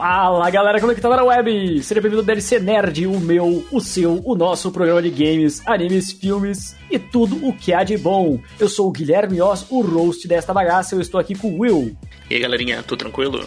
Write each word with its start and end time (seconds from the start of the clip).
Fala 0.00 0.48
galera 0.48 0.80
conectada 0.80 1.14
na 1.14 1.24
web! 1.24 1.82
Seja 1.82 2.00
bem-vindo 2.00 2.22
ao 2.22 2.26
DLC 2.26 2.58
Nerd, 2.58 3.06
o 3.06 3.20
meu, 3.20 3.66
o 3.70 3.82
seu, 3.82 4.22
o 4.24 4.34
nosso 4.34 4.72
programa 4.72 5.02
de 5.02 5.10
games, 5.10 5.60
animes, 5.66 6.10
filmes 6.10 6.74
e 6.90 6.98
tudo 6.98 7.46
o 7.46 7.52
que 7.52 7.74
há 7.74 7.84
de 7.84 7.98
bom. 7.98 8.40
Eu 8.58 8.66
sou 8.66 8.88
o 8.88 8.90
Guilherme 8.90 9.42
Oz, 9.42 9.66
o 9.68 9.82
host 9.82 10.26
desta 10.26 10.54
bagaça, 10.54 10.94
eu 10.94 11.02
estou 11.02 11.20
aqui 11.20 11.34
com 11.34 11.48
o 11.48 11.58
Will. 11.58 11.94
E 12.30 12.34
aí 12.34 12.40
galerinha, 12.40 12.82
tudo 12.82 13.00
tranquilo? 13.00 13.46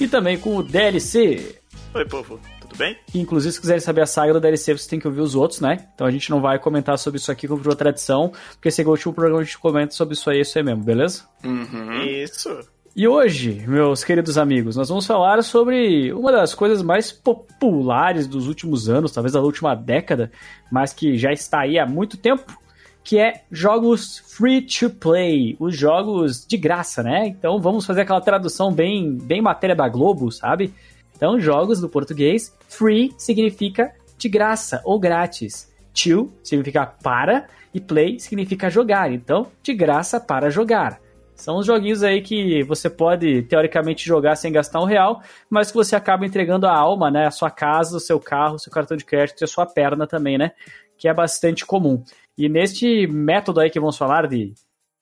E 0.00 0.08
também 0.08 0.36
com 0.36 0.56
o 0.56 0.64
DLC. 0.64 1.60
Oi 1.94 2.04
povo, 2.06 2.40
tudo 2.60 2.76
bem? 2.76 2.98
Inclusive, 3.14 3.52
se 3.52 3.60
quiserem 3.60 3.80
saber 3.80 4.00
a 4.00 4.06
saga 4.06 4.32
do 4.32 4.40
DLC, 4.40 4.76
você 4.76 4.90
tem 4.90 4.98
que 4.98 5.06
ouvir 5.06 5.20
os 5.20 5.36
outros, 5.36 5.60
né? 5.60 5.86
Então 5.94 6.08
a 6.08 6.10
gente 6.10 6.28
não 6.28 6.40
vai 6.40 6.58
comentar 6.58 6.98
sobre 6.98 7.20
isso 7.20 7.30
aqui 7.30 7.46
como 7.46 7.62
por 7.62 7.76
tradição, 7.76 8.32
porque 8.54 8.66
esse 8.66 8.82
é 8.82 8.84
o 8.84 8.90
último 8.90 9.14
programa 9.14 9.42
a 9.42 9.44
gente 9.44 9.58
comenta 9.58 9.94
sobre 9.94 10.14
isso 10.14 10.28
aí, 10.28 10.40
isso 10.40 10.58
aí 10.58 10.64
mesmo, 10.64 10.82
beleza? 10.82 11.22
Uhum. 11.44 12.02
Isso. 12.02 12.73
E 12.96 13.08
hoje, 13.08 13.64
meus 13.66 14.04
queridos 14.04 14.38
amigos, 14.38 14.76
nós 14.76 14.88
vamos 14.88 15.04
falar 15.04 15.42
sobre 15.42 16.12
uma 16.12 16.30
das 16.30 16.54
coisas 16.54 16.80
mais 16.80 17.10
populares 17.10 18.28
dos 18.28 18.46
últimos 18.46 18.88
anos, 18.88 19.10
talvez 19.10 19.32
da 19.32 19.40
última 19.40 19.74
década, 19.74 20.30
mas 20.70 20.92
que 20.92 21.18
já 21.18 21.32
está 21.32 21.62
aí 21.62 21.76
há 21.76 21.84
muito 21.84 22.16
tempo, 22.16 22.56
que 23.02 23.18
é 23.18 23.42
jogos 23.50 24.18
free 24.18 24.62
to 24.62 24.90
play, 24.90 25.56
os 25.58 25.76
jogos 25.76 26.46
de 26.46 26.56
graça, 26.56 27.02
né? 27.02 27.26
Então 27.26 27.60
vamos 27.60 27.84
fazer 27.84 28.02
aquela 28.02 28.20
tradução 28.20 28.72
bem, 28.72 29.18
bem 29.18 29.42
matéria 29.42 29.74
da 29.74 29.88
Globo, 29.88 30.30
sabe? 30.30 30.72
Então, 31.16 31.40
jogos 31.40 31.80
do 31.80 31.88
português, 31.88 32.56
free 32.68 33.12
significa 33.18 33.92
de 34.16 34.28
graça 34.28 34.80
ou 34.84 35.00
grátis. 35.00 35.72
To 35.94 36.32
significa 36.44 36.86
para 36.86 37.46
e 37.72 37.80
play 37.80 38.20
significa 38.20 38.70
jogar. 38.70 39.12
Então, 39.12 39.48
de 39.62 39.74
graça 39.74 40.20
para 40.20 40.48
jogar. 40.48 41.00
São 41.34 41.58
os 41.58 41.66
joguinhos 41.66 42.02
aí 42.02 42.22
que 42.22 42.62
você 42.62 42.88
pode, 42.88 43.42
teoricamente, 43.42 44.06
jogar 44.06 44.36
sem 44.36 44.52
gastar 44.52 44.80
um 44.80 44.84
real, 44.84 45.20
mas 45.50 45.70
que 45.70 45.76
você 45.76 45.96
acaba 45.96 46.24
entregando 46.24 46.66
a 46.66 46.74
alma, 46.74 47.10
né? 47.10 47.26
A 47.26 47.30
sua 47.30 47.50
casa, 47.50 47.96
o 47.96 48.00
seu 48.00 48.20
carro, 48.20 48.54
o 48.54 48.58
seu 48.58 48.72
cartão 48.72 48.96
de 48.96 49.04
crédito 49.04 49.40
e 49.40 49.44
a 49.44 49.48
sua 49.48 49.66
perna 49.66 50.06
também, 50.06 50.38
né? 50.38 50.52
Que 50.96 51.08
é 51.08 51.14
bastante 51.14 51.66
comum. 51.66 52.02
E 52.38 52.48
neste 52.48 53.06
método 53.06 53.60
aí 53.60 53.70
que 53.70 53.80
vamos 53.80 53.96
falar 53.96 54.26
de 54.26 54.54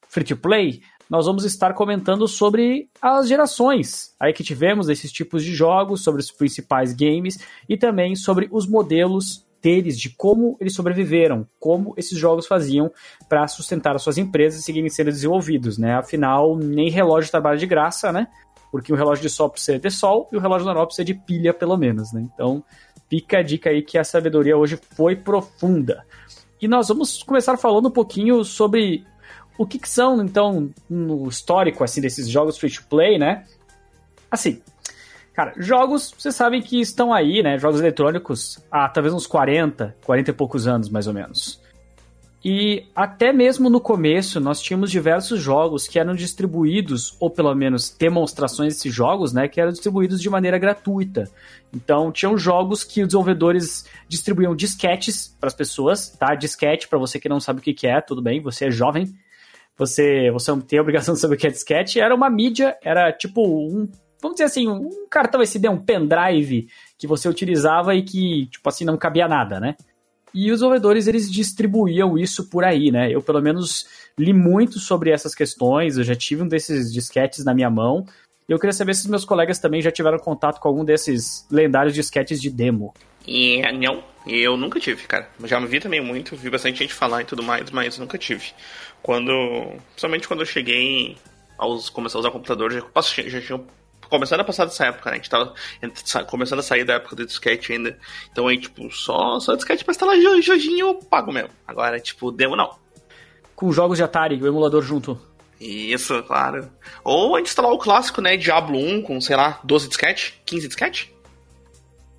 free 0.08 0.24
to 0.24 0.36
play, 0.36 0.80
nós 1.08 1.26
vamos 1.26 1.44
estar 1.44 1.74
comentando 1.74 2.26
sobre 2.26 2.88
as 3.00 3.28
gerações 3.28 4.14
aí 4.18 4.32
que 4.32 4.42
tivemos 4.42 4.86
desses 4.86 5.12
tipos 5.12 5.44
de 5.44 5.54
jogos, 5.54 6.02
sobre 6.02 6.22
os 6.22 6.30
principais 6.30 6.94
games 6.94 7.38
e 7.68 7.76
também 7.76 8.14
sobre 8.14 8.48
os 8.50 8.66
modelos 8.66 9.46
deles, 9.62 9.98
de 9.98 10.10
como 10.10 10.56
eles 10.60 10.74
sobreviveram, 10.74 11.46
como 11.60 11.94
esses 11.96 12.18
jogos 12.18 12.46
faziam 12.46 12.90
para 13.28 13.46
sustentar 13.46 13.94
as 13.94 14.02
suas 14.02 14.18
empresas 14.18 14.60
e 14.60 14.62
seguirem 14.64 14.90
sendo 14.90 15.10
desenvolvidos, 15.10 15.78
né? 15.78 15.94
Afinal, 15.94 16.56
nem 16.56 16.90
relógio 16.90 17.30
trabalha 17.30 17.56
de 17.56 17.66
graça, 17.66 18.12
né? 18.12 18.26
Porque 18.70 18.92
o 18.92 18.96
relógio 18.96 19.22
de 19.22 19.30
sol 19.30 19.48
precisa 19.48 19.78
de 19.78 19.90
sol 19.90 20.28
e 20.32 20.36
o 20.36 20.40
relógio 20.40 20.66
normal 20.66 20.86
precisa 20.86 21.04
de 21.04 21.14
pilha, 21.14 21.54
pelo 21.54 21.76
menos, 21.76 22.12
né? 22.12 22.26
Então, 22.34 22.64
fica 23.08 23.38
a 23.38 23.42
dica 23.42 23.70
aí 23.70 23.82
que 23.82 23.96
a 23.96 24.04
sabedoria 24.04 24.56
hoje 24.56 24.78
foi 24.96 25.14
profunda. 25.14 26.04
E 26.60 26.66
nós 26.66 26.88
vamos 26.88 27.22
começar 27.22 27.56
falando 27.56 27.88
um 27.88 27.92
pouquinho 27.92 28.44
sobre 28.44 29.04
o 29.58 29.66
que, 29.66 29.78
que 29.78 29.88
são, 29.88 30.22
então, 30.22 30.70
no 30.88 31.28
histórico, 31.28 31.84
assim, 31.84 32.00
desses 32.00 32.28
jogos 32.28 32.58
free-to-play, 32.58 33.18
né? 33.18 33.44
Assim, 34.30 34.62
Cara, 35.32 35.54
jogos, 35.56 36.14
vocês 36.16 36.34
sabem 36.34 36.60
que 36.60 36.80
estão 36.80 37.12
aí, 37.12 37.42
né? 37.42 37.58
Jogos 37.58 37.80
eletrônicos 37.80 38.58
há 38.70 38.88
talvez 38.88 39.14
uns 39.14 39.26
40, 39.26 39.96
40 40.04 40.30
e 40.30 40.34
poucos 40.34 40.66
anos, 40.66 40.90
mais 40.90 41.06
ou 41.06 41.14
menos. 41.14 41.60
E 42.44 42.86
até 42.94 43.32
mesmo 43.32 43.70
no 43.70 43.80
começo, 43.80 44.40
nós 44.40 44.60
tínhamos 44.60 44.90
diversos 44.90 45.40
jogos 45.40 45.86
que 45.86 45.98
eram 45.98 46.12
distribuídos, 46.12 47.16
ou 47.20 47.30
pelo 47.30 47.54
menos 47.54 47.88
demonstrações 47.88 48.74
desses 48.74 48.92
jogos, 48.92 49.32
né? 49.32 49.46
Que 49.46 49.60
eram 49.60 49.70
distribuídos 49.70 50.20
de 50.20 50.28
maneira 50.28 50.58
gratuita. 50.58 51.30
Então, 51.72 52.10
tinham 52.10 52.36
jogos 52.36 52.82
que 52.82 53.00
os 53.00 53.08
desenvolvedores 53.08 53.86
distribuíam 54.08 54.56
disquetes 54.56 55.28
para 55.40 55.46
as 55.46 55.54
pessoas, 55.54 56.10
tá? 56.10 56.34
Disquete, 56.34 56.88
para 56.88 56.98
você 56.98 57.20
que 57.20 57.28
não 57.28 57.40
sabe 57.40 57.60
o 57.60 57.62
que 57.62 57.86
é, 57.86 58.00
tudo 58.00 58.20
bem, 58.20 58.42
você 58.42 58.66
é 58.66 58.70
jovem. 58.70 59.14
Você, 59.78 60.30
você 60.30 60.50
não 60.50 60.60
tem 60.60 60.78
a 60.78 60.82
obrigação 60.82 61.14
de 61.14 61.20
saber 61.20 61.36
o 61.36 61.38
que 61.38 61.46
é 61.46 61.50
disquete. 61.50 62.00
Era 62.00 62.14
uma 62.14 62.28
mídia, 62.28 62.76
era 62.82 63.10
tipo 63.12 63.40
um 63.46 63.88
vamos 64.22 64.36
dizer 64.36 64.44
assim, 64.44 64.68
um 64.68 65.06
cartão 65.10 65.42
SD, 65.42 65.68
um 65.68 65.76
pendrive 65.76 66.68
que 66.96 67.08
você 67.08 67.28
utilizava 67.28 67.94
e 67.94 68.02
que, 68.02 68.46
tipo 68.46 68.66
assim, 68.68 68.84
não 68.84 68.96
cabia 68.96 69.26
nada, 69.26 69.58
né? 69.58 69.74
E 70.32 70.50
os 70.50 70.60
desenvolvedores, 70.60 71.08
eles 71.08 71.30
distribuíam 71.30 72.16
isso 72.16 72.48
por 72.48 72.64
aí, 72.64 72.90
né? 72.90 73.10
Eu, 73.12 73.20
pelo 73.20 73.42
menos, 73.42 73.86
li 74.16 74.32
muito 74.32 74.78
sobre 74.78 75.10
essas 75.10 75.34
questões, 75.34 75.98
eu 75.98 76.04
já 76.04 76.14
tive 76.14 76.42
um 76.42 76.48
desses 76.48 76.92
disquetes 76.92 77.44
na 77.44 77.52
minha 77.52 77.68
mão, 77.68 78.06
e 78.48 78.52
eu 78.52 78.58
queria 78.58 78.72
saber 78.72 78.94
se 78.94 79.02
os 79.02 79.10
meus 79.10 79.24
colegas 79.24 79.58
também 79.58 79.82
já 79.82 79.90
tiveram 79.90 80.18
contato 80.18 80.60
com 80.60 80.68
algum 80.68 80.84
desses 80.84 81.46
lendários 81.50 81.94
disquetes 81.94 82.40
de 82.40 82.48
demo. 82.48 82.94
E 83.26 83.60
não, 83.72 84.02
eu 84.26 84.56
nunca 84.56 84.80
tive, 84.80 85.06
cara. 85.06 85.28
Já 85.44 85.60
vi 85.60 85.80
também 85.80 86.00
muito, 86.00 86.34
vi 86.36 86.48
bastante 86.48 86.78
gente 86.78 86.94
falar 86.94 87.22
e 87.22 87.24
tudo 87.24 87.42
mais, 87.42 87.70
mas 87.70 87.98
nunca 87.98 88.16
tive. 88.16 88.52
Quando, 89.02 89.32
principalmente 89.90 90.26
quando 90.26 90.40
eu 90.40 90.46
cheguei 90.46 91.16
aos 91.58 91.88
começar 91.88 92.18
a 92.18 92.20
usar 92.20 92.30
computador, 92.30 92.72
já, 92.72 92.82
já 93.28 93.40
tinha 93.40 93.60
começando 94.12 94.40
a 94.40 94.44
passar 94.44 94.66
dessa 94.66 94.86
época, 94.86 95.10
né? 95.10 95.16
A 95.16 95.18
gente 95.18 95.30
tava 95.30 95.54
começando 96.26 96.58
a 96.58 96.62
sair 96.62 96.84
da 96.84 96.94
época 96.94 97.16
do 97.16 97.26
disquete 97.26 97.72
ainda. 97.72 97.98
Então 98.30 98.46
aí, 98.46 98.58
tipo, 98.58 98.90
só, 98.92 99.40
só 99.40 99.54
disquete 99.54 99.84
pra 99.84 99.92
instalar 99.92 100.16
joguinho 100.42 100.88
eu 100.88 100.94
pago 100.94 101.32
mesmo. 101.32 101.50
Agora, 101.66 101.98
tipo, 101.98 102.30
demo 102.30 102.54
não. 102.54 102.76
Com 103.56 103.72
jogos 103.72 103.96
de 103.96 104.04
Atari, 104.04 104.40
o 104.40 104.46
emulador 104.46 104.82
junto. 104.82 105.18
Isso, 105.58 106.22
claro. 106.24 106.70
Ou 107.02 107.34
a 107.34 107.38
gente 107.38 107.48
instalar 107.48 107.72
o 107.72 107.78
clássico, 107.78 108.20
né? 108.20 108.36
Diablo 108.36 108.78
1 108.78 109.02
com, 109.02 109.20
sei 109.20 109.36
lá, 109.36 109.60
12 109.64 109.88
disquete, 109.88 110.40
15 110.44 110.68
disquete. 110.68 111.14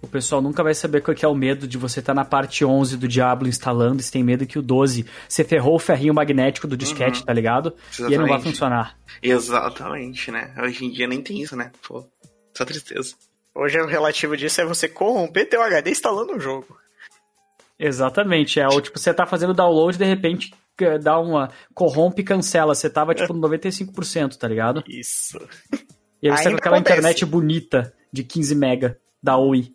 O 0.04 0.08
pessoal 0.08 0.42
nunca 0.42 0.62
vai 0.62 0.74
saber 0.74 1.02
qual 1.02 1.16
que 1.16 1.24
é 1.24 1.28
o 1.28 1.34
medo 1.34 1.66
de 1.66 1.78
você 1.78 2.02
estar 2.02 2.14
tá 2.14 2.22
na 2.22 2.26
parte 2.26 2.66
11 2.66 2.98
do 2.98 3.08
Diablo 3.08 3.48
instalando 3.48 4.02
e 4.02 4.04
você 4.04 4.12
tem 4.12 4.22
medo 4.22 4.46
que 4.46 4.60
o 4.60 4.62
12 4.62 5.06
você 5.30 5.46
ferrou 5.46 5.76
o 5.76 5.80
ferrinho 5.80 6.14
magnético 6.14 6.68
do 6.68 6.76
disquete, 6.76 7.22
uhum. 7.22 7.26
tá 7.26 7.32
ligado? 7.32 7.74
Exatamente. 7.90 8.12
E 8.12 8.14
ele 8.14 8.22
não 8.22 8.28
vai 8.28 8.42
funcionar. 8.42 8.98
Exatamente, 9.22 10.30
né? 10.30 10.54
Hoje 10.62 10.86
em 10.86 10.92
dia 10.92 11.08
nem 11.08 11.22
tem 11.22 11.42
isso, 11.42 11.56
né? 11.56 11.72
Pô, 11.88 12.06
só 12.54 12.66
tristeza. 12.66 13.16
Hoje 13.56 13.80
o 13.80 13.88
relativo 13.88 14.36
disso 14.36 14.60
é 14.60 14.66
você 14.66 14.90
corromper 14.90 15.48
teu 15.48 15.62
HD 15.62 15.92
instalando 15.92 16.34
o 16.34 16.40
jogo. 16.40 16.78
Exatamente, 17.80 18.60
é 18.60 18.68
o 18.68 18.82
tipo, 18.82 19.00
você 19.00 19.14
tá 19.14 19.26
fazendo 19.26 19.54
download 19.54 19.98
de 19.98 20.06
repente 20.06 20.52
dá 21.02 21.18
uma 21.18 21.50
corrompe 21.74 22.22
e 22.22 22.26
cancela, 22.26 22.76
você 22.76 22.90
tava 22.90 23.16
tipo 23.16 23.34
no 23.34 23.48
95%, 23.48 24.36
tá 24.36 24.48
ligado? 24.48 24.84
Isso. 24.88 25.40
E 26.22 26.30
aí 26.30 26.38
você 26.38 26.44
tá 26.44 26.50
com 26.50 26.58
aquela 26.58 26.78
acontece. 26.78 27.00
internet 27.00 27.26
bonita 27.26 27.94
de 28.12 28.24
15 28.24 28.56
mega 28.56 29.00
da 29.22 29.38
Oi. 29.38 29.74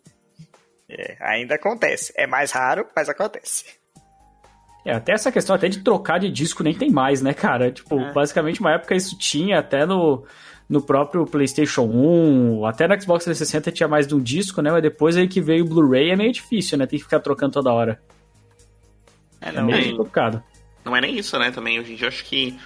É, 0.89 1.15
ainda 1.19 1.55
acontece. 1.55 2.11
É 2.15 2.25
mais 2.25 2.51
raro, 2.51 2.85
mas 2.95 3.07
acontece. 3.07 3.65
É, 4.85 4.93
até 4.93 5.11
essa 5.11 5.31
questão 5.31 5.55
até 5.55 5.67
de 5.67 5.83
trocar 5.83 6.19
de 6.19 6.29
disco 6.29 6.63
nem 6.63 6.73
tem 6.73 6.89
mais, 6.89 7.21
né, 7.21 7.33
cara? 7.33 7.71
Tipo, 7.71 7.99
é. 7.99 8.11
basicamente 8.11 8.59
uma 8.59 8.73
época 8.73 8.95
isso 8.95 9.17
tinha 9.17 9.59
até 9.59 9.85
no, 9.85 10.25
no 10.67 10.81
próprio 10.81 11.25
PlayStation 11.25 11.83
1, 11.83 12.65
até 12.65 12.87
no 12.87 12.99
Xbox 12.99 13.25
360 13.25 13.71
tinha 13.71 13.87
mais 13.87 14.07
de 14.07 14.15
um 14.15 14.19
disco, 14.19 14.61
né? 14.61 14.71
Mas 14.71 14.81
depois 14.81 15.17
aí 15.17 15.27
que 15.27 15.41
veio 15.41 15.65
o 15.65 15.67
Blu-ray 15.67 16.11
é 16.11 16.15
meio 16.15 16.31
difícil, 16.31 16.77
né? 16.77 16.87
Tem 16.87 16.97
que 16.97 17.05
ficar 17.05 17.19
trocando 17.19 17.53
toda 17.53 17.71
hora. 17.71 18.01
É, 19.41 19.51
não, 19.51 19.69
é 19.69 19.81
meio 19.81 19.97
complicado. 19.97 20.43
Não 20.83 20.95
é 20.95 21.01
nem 21.01 21.17
isso, 21.17 21.37
né, 21.37 21.51
também. 21.51 21.79
Hoje 21.79 21.93
em 21.93 21.95
dia 21.95 22.05
eu 22.05 22.09
acho 22.09 22.23
que. 22.25 22.57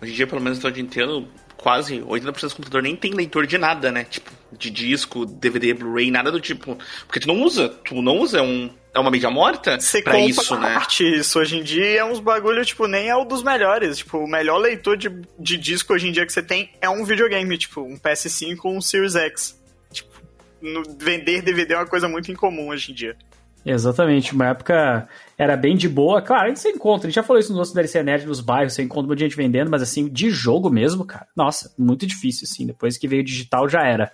Hoje 0.00 0.12
em 0.12 0.14
dia, 0.16 0.26
pelo 0.26 0.40
menos, 0.40 0.62
eu 0.62 0.70
entendo 0.70 1.28
quase 1.62 2.00
80% 2.00 2.40
dos 2.40 2.52
computadores 2.54 2.84
nem 2.84 2.96
tem 2.96 3.12
leitor 3.12 3.46
de 3.46 3.56
nada, 3.56 3.92
né? 3.92 4.04
Tipo, 4.04 4.30
de 4.50 4.68
disco, 4.68 5.24
DVD, 5.24 5.72
Blu-ray, 5.72 6.10
nada 6.10 6.30
do 6.30 6.40
tipo. 6.40 6.76
Porque 7.06 7.20
tu 7.20 7.28
não 7.28 7.40
usa, 7.40 7.68
tu 7.68 8.02
não 8.02 8.18
usa 8.18 8.42
um, 8.42 8.68
é 8.92 8.98
uma 8.98 9.10
mídia 9.10 9.30
morta 9.30 9.80
Você 9.80 10.02
pra 10.02 10.18
isso, 10.18 10.58
né? 10.58 10.74
Arte, 10.74 11.04
isso 11.04 11.38
hoje 11.38 11.58
em 11.58 11.62
dia 11.62 12.00
é 12.00 12.04
uns 12.04 12.18
bagulho, 12.18 12.64
tipo, 12.64 12.88
nem 12.88 13.08
é 13.08 13.16
o 13.16 13.24
dos 13.24 13.44
melhores. 13.44 13.98
Tipo, 13.98 14.18
o 14.18 14.26
melhor 14.26 14.58
leitor 14.58 14.96
de, 14.96 15.08
de 15.38 15.56
disco 15.56 15.94
hoje 15.94 16.08
em 16.08 16.12
dia 16.12 16.26
que 16.26 16.32
você 16.32 16.42
tem 16.42 16.70
é 16.80 16.90
um 16.90 17.04
videogame, 17.04 17.56
tipo, 17.56 17.80
um 17.80 17.96
PS5 17.96 18.58
ou 18.64 18.76
um 18.76 18.80
Series 18.80 19.14
X. 19.14 19.62
Tipo, 19.92 20.10
no, 20.60 20.82
vender 20.98 21.42
DVD 21.42 21.74
é 21.74 21.76
uma 21.78 21.86
coisa 21.86 22.08
muito 22.08 22.32
incomum 22.32 22.70
hoje 22.70 22.90
em 22.90 22.94
dia. 22.94 23.16
Exatamente, 23.64 24.34
uma 24.34 24.48
época 24.48 25.08
era 25.42 25.56
bem 25.56 25.76
de 25.76 25.88
boa. 25.88 26.22
Claro, 26.22 26.44
a 26.44 26.48
gente 26.48 26.60
se 26.60 26.68
encontra, 26.68 27.06
a 27.06 27.10
gente 27.10 27.16
já 27.16 27.22
falou 27.22 27.40
isso 27.40 27.50
nos 27.50 27.58
nossos 27.58 27.74
DLC 27.74 28.02
Nerd 28.02 28.26
nos 28.26 28.40
bairros, 28.40 28.74
você 28.74 28.82
encontra 28.82 29.06
muita 29.08 29.22
gente 29.22 29.36
vendendo, 29.36 29.70
mas 29.70 29.82
assim, 29.82 30.08
de 30.08 30.30
jogo 30.30 30.70
mesmo, 30.70 31.04
cara, 31.04 31.26
nossa, 31.36 31.72
muito 31.78 32.06
difícil, 32.06 32.46
assim, 32.50 32.66
depois 32.66 32.96
que 32.96 33.08
veio 33.08 33.24
digital 33.24 33.68
já 33.68 33.82
era. 33.82 34.12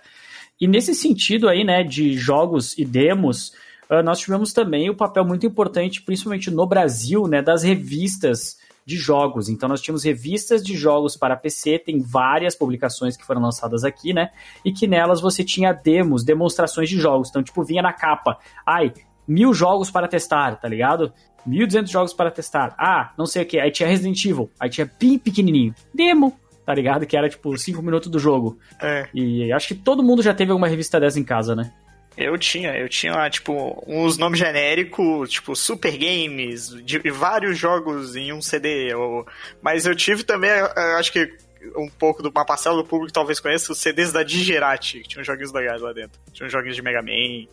E 0.59 0.67
nesse 0.67 0.93
sentido 0.93 1.47
aí, 1.47 1.63
né, 1.63 1.83
de 1.83 2.13
jogos 2.17 2.77
e 2.77 2.83
demos, 2.83 3.53
uh, 3.89 4.03
nós 4.03 4.19
tivemos 4.19 4.51
também 4.51 4.89
o 4.89 4.95
papel 4.95 5.23
muito 5.23 5.45
importante, 5.45 6.01
principalmente 6.01 6.51
no 6.51 6.65
Brasil, 6.65 7.27
né, 7.27 7.41
das 7.41 7.63
revistas 7.63 8.57
de 8.85 8.97
jogos. 8.97 9.49
Então 9.49 9.69
nós 9.69 9.81
tínhamos 9.81 10.03
revistas 10.03 10.63
de 10.63 10.75
jogos 10.75 11.15
para 11.15 11.37
PC, 11.37 11.77
tem 11.77 12.01
várias 12.01 12.55
publicações 12.55 13.15
que 13.15 13.23
foram 13.23 13.39
lançadas 13.39 13.83
aqui, 13.83 14.13
né? 14.13 14.31
E 14.65 14.71
que 14.71 14.87
nelas 14.87 15.21
você 15.21 15.43
tinha 15.43 15.71
demos, 15.71 16.23
demonstrações 16.23 16.89
de 16.89 16.97
jogos. 16.97 17.29
Então, 17.29 17.43
tipo, 17.43 17.63
vinha 17.63 17.83
na 17.83 17.93
capa, 17.93 18.39
ai, 18.65 18.91
mil 19.29 19.53
jogos 19.53 19.91
para 19.91 20.07
testar, 20.07 20.59
tá 20.59 20.67
ligado? 20.67 21.13
1.200 21.47 21.87
jogos 21.87 22.13
para 22.13 22.31
testar. 22.31 22.75
Ah, 22.77 23.13
não 23.17 23.25
sei 23.25 23.43
o 23.43 23.45
que. 23.45 23.59
Aí 23.59 23.71
tinha 23.71 23.87
Resident 23.87 24.23
Evil. 24.25 24.51
Aí 24.59 24.69
tinha 24.69 24.91
bem 24.99 25.17
pequenininho. 25.17 25.73
Demo, 25.93 26.37
tá 26.65 26.73
ligado? 26.73 27.05
Que 27.05 27.15
era 27.15 27.29
tipo 27.29 27.55
5 27.57 27.81
minutos 27.81 28.09
do 28.09 28.19
jogo. 28.19 28.59
É. 28.81 29.07
E 29.13 29.53
acho 29.53 29.69
que 29.69 29.75
todo 29.75 30.03
mundo 30.03 30.21
já 30.21 30.33
teve 30.33 30.51
alguma 30.51 30.67
revista 30.67 30.99
dessa 30.99 31.19
em 31.19 31.23
casa, 31.23 31.55
né? 31.55 31.71
Eu 32.17 32.37
tinha, 32.37 32.75
eu 32.75 32.89
tinha, 32.89 33.29
tipo, 33.29 33.81
uns 33.87 34.17
nomes 34.17 34.39
genéricos, 34.39 35.29
tipo, 35.29 35.55
Super 35.55 35.97
Games, 35.97 36.69
de 36.83 36.99
vários 37.09 37.57
jogos 37.57 38.15
em 38.15 38.33
um 38.33 38.41
CD. 38.41 38.93
Ou... 38.93 39.25
Mas 39.61 39.85
eu 39.85 39.95
tive 39.95 40.23
também, 40.23 40.49
acho 40.97 41.13
que 41.13 41.31
um 41.77 41.87
pouco 41.87 42.21
de 42.21 42.29
uma 42.29 42.45
parcela 42.45 42.75
do 42.75 42.83
público 42.83 43.13
talvez 43.13 43.39
conheça 43.39 43.71
os 43.71 43.79
CDs 43.79 44.11
da 44.11 44.23
Digerati, 44.23 44.99
que 44.99 45.07
tinham 45.09 45.23
joguinhos 45.23 45.53
legais 45.53 45.81
lá 45.81 45.93
dentro. 45.93 46.19
Tinham 46.33 46.49
joguinhos 46.49 46.75
de 46.75 46.81
Mega 46.81 47.01
Man, 47.01 47.47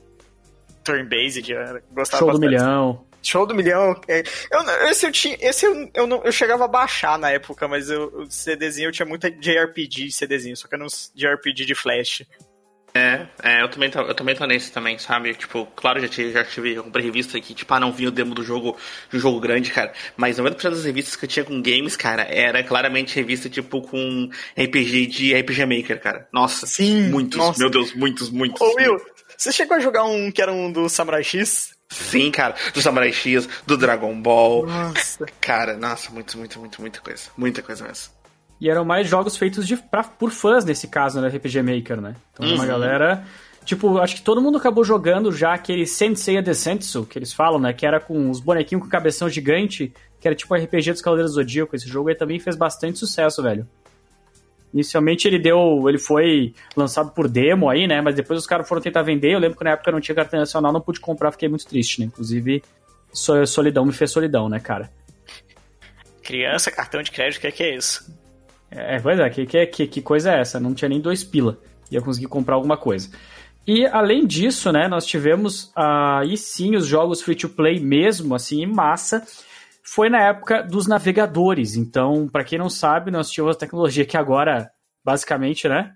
Turn-Based, 0.86 1.42
gostava 1.92 2.20
Show 2.20 2.26
bastante. 2.28 2.32
do 2.32 2.40
milhão. 2.40 3.06
Show 3.22 3.44
do 3.44 3.54
milhão. 3.54 4.00
É, 4.06 4.22
eu, 4.52 4.88
esse 4.88 5.04
eu 5.04 5.12
tinha. 5.12 5.36
Esse 5.40 5.66
eu, 5.66 5.90
eu, 5.92 6.06
não, 6.06 6.22
eu 6.22 6.30
chegava 6.30 6.64
a 6.64 6.68
baixar 6.68 7.18
na 7.18 7.30
época, 7.30 7.66
mas 7.66 7.90
eu, 7.90 8.06
o 8.14 8.30
CDzinho 8.30 8.88
eu 8.88 8.92
tinha 8.92 9.06
muita 9.06 9.30
JRPG 9.30 10.12
CDzinho, 10.12 10.56
só 10.56 10.68
que 10.68 10.76
era 10.76 10.84
um 10.84 10.88
JRPG 11.14 11.64
de 11.64 11.74
flash. 11.74 12.22
É, 12.96 13.26
é, 13.42 13.62
eu 13.62 13.68
também, 13.68 13.90
tô, 13.90 14.00
eu 14.00 14.14
também 14.14 14.34
tô 14.34 14.46
nesse 14.46 14.72
também, 14.72 14.96
sabe? 14.96 15.34
Tipo, 15.34 15.66
claro, 15.76 16.00
já 16.00 16.08
tive, 16.08 16.32
já 16.32 16.42
tive, 16.42 16.72
eu 16.72 16.82
comprei 16.82 17.04
revista 17.04 17.36
aqui, 17.36 17.52
tipo, 17.52 17.72
ah, 17.74 17.78
não 17.78 17.92
vinha 17.92 18.08
o 18.08 18.12
demo 18.12 18.34
do 18.34 18.42
jogo, 18.42 18.74
de 19.10 19.18
um 19.18 19.20
jogo 19.20 19.38
grande, 19.38 19.70
cara. 19.70 19.92
Mas 20.16 20.38
90% 20.38 20.70
das 20.70 20.84
revistas 20.84 21.14
que 21.14 21.26
eu 21.26 21.28
tinha 21.28 21.44
com 21.44 21.60
games, 21.60 21.94
cara, 21.94 22.22
era 22.22 22.62
claramente 22.64 23.14
revista, 23.14 23.50
tipo, 23.50 23.82
com 23.82 24.30
RPG 24.58 25.06
de 25.08 25.34
RPG 25.34 25.66
Maker, 25.66 26.00
cara. 26.00 26.28
Nossa, 26.32 26.66
Sim, 26.66 27.10
muitos, 27.10 27.36
nossa. 27.36 27.58
meu 27.58 27.68
Deus, 27.68 27.92
muitos, 27.92 28.30
muitos. 28.30 28.62
Ô 28.62 28.74
Will, 28.76 28.98
você 29.36 29.52
chegou 29.52 29.76
a 29.76 29.80
jogar 29.80 30.04
um 30.04 30.30
que 30.30 30.40
era 30.42 30.52
um 30.52 30.70
do 30.70 30.88
Samurai 30.88 31.22
X? 31.22 31.74
Sim, 31.90 32.30
cara, 32.30 32.54
do 32.74 32.80
Samurai 32.82 33.12
X, 33.12 33.48
do 33.66 33.76
Dragon 33.76 34.20
Ball. 34.20 34.66
Nossa. 34.66 35.24
Cara, 35.40 35.76
nossa, 35.76 36.10
muito, 36.10 36.36
muito, 36.36 36.58
muito, 36.58 36.80
muita 36.80 37.00
coisa. 37.00 37.22
Muita 37.36 37.62
coisa 37.62 37.84
mesmo. 37.84 38.12
E 38.60 38.68
eram 38.70 38.84
mais 38.84 39.06
jogos 39.06 39.36
feitos 39.36 39.66
de, 39.66 39.76
pra, 39.76 40.02
por 40.02 40.30
fãs 40.30 40.64
nesse 40.64 40.88
caso, 40.88 41.20
né? 41.20 41.28
RPG 41.28 41.62
Maker, 41.62 42.00
né? 42.00 42.16
Então, 42.32 42.46
uma 42.46 42.62
Uhum. 42.62 42.66
galera. 42.68 43.24
Tipo, 43.64 43.98
acho 43.98 44.14
que 44.16 44.22
todo 44.22 44.40
mundo 44.40 44.58
acabou 44.58 44.84
jogando 44.84 45.30
já 45.32 45.52
aquele 45.52 45.86
Sensei 45.86 46.40
Descenso, 46.40 47.04
que 47.04 47.18
eles 47.18 47.32
falam, 47.32 47.58
né? 47.60 47.72
Que 47.72 47.84
era 47.84 48.00
com 48.00 48.30
os 48.30 48.40
bonequinhos 48.40 48.82
com 48.84 48.88
cabeção 48.90 49.28
gigante, 49.28 49.92
que 50.20 50.26
era 50.26 50.34
tipo 50.36 50.54
um 50.54 50.58
RPG 50.58 50.92
dos 50.92 51.02
Cavaleiros 51.02 51.32
do 51.32 51.34
Zodíaco. 51.34 51.74
Esse 51.76 51.88
jogo 51.88 52.08
aí 52.08 52.14
também 52.14 52.38
fez 52.38 52.56
bastante 52.56 52.98
sucesso, 52.98 53.42
velho. 53.42 53.66
Inicialmente 54.76 55.26
ele 55.26 55.38
deu. 55.38 55.88
Ele 55.88 55.96
foi 55.96 56.55
lançado 56.76 57.11
por 57.12 57.28
demo 57.28 57.70
aí, 57.70 57.87
né? 57.87 58.02
Mas 58.02 58.14
depois 58.14 58.38
os 58.38 58.46
caras 58.46 58.69
foram 58.69 58.82
tentar 58.82 59.00
vender. 59.00 59.32
Eu 59.32 59.38
lembro 59.38 59.56
que 59.56 59.64
na 59.64 59.70
época 59.70 59.88
eu 59.88 59.94
não 59.94 60.00
tinha 60.02 60.14
cartão 60.14 60.38
nacional, 60.38 60.70
não 60.70 60.82
pude 60.82 61.00
comprar, 61.00 61.32
fiquei 61.32 61.49
muito 61.49 61.67
triste, 61.67 61.99
né? 62.00 62.06
Inclusive, 62.06 62.62
so- 63.11 63.46
solidão 63.46 63.87
me 63.87 63.93
fez 63.93 64.11
solidão, 64.11 64.50
né, 64.50 64.61
cara? 64.61 64.90
Criança, 66.23 66.70
cartão 66.70 67.02
de 67.02 67.11
crédito, 67.11 67.38
o 67.38 67.40
que 67.40 67.46
é, 67.46 67.50
que 67.52 67.62
é 67.62 67.75
isso? 67.75 68.14
É, 68.70 68.99
pois 69.00 69.19
é, 69.19 69.31
que, 69.31 69.46
que, 69.46 69.67
que, 69.67 69.87
que 69.87 70.02
coisa 70.02 70.34
é 70.34 70.40
essa? 70.40 70.61
Não 70.61 70.75
tinha 70.75 70.90
nem 70.90 71.00
dois 71.00 71.25
pila. 71.25 71.58
Ia 71.90 72.02
conseguir 72.02 72.26
comprar 72.26 72.56
alguma 72.56 72.76
coisa. 72.76 73.08
E 73.67 73.87
além 73.87 74.26
disso, 74.26 74.70
né, 74.70 74.88
nós 74.88 75.06
tivemos 75.06 75.72
ah, 75.75 76.19
aí 76.20 76.37
sim 76.37 76.76
os 76.76 76.87
jogos 76.87 77.22
free 77.22 77.34
to 77.34 77.49
play 77.49 77.81
mesmo, 77.81 78.34
assim, 78.34 78.62
em 78.62 78.67
massa. 78.67 79.26
Foi 79.86 80.10
na 80.10 80.20
época 80.20 80.64
dos 80.64 80.88
navegadores. 80.88 81.76
Então, 81.76 82.28
para 82.28 82.42
quem 82.42 82.58
não 82.58 82.68
sabe, 82.68 83.10
nós 83.10 83.30
tínhamos 83.30 83.54
a 83.54 83.58
tecnologia 83.58 84.04
que 84.04 84.16
agora, 84.16 84.68
basicamente, 85.04 85.68
né, 85.68 85.94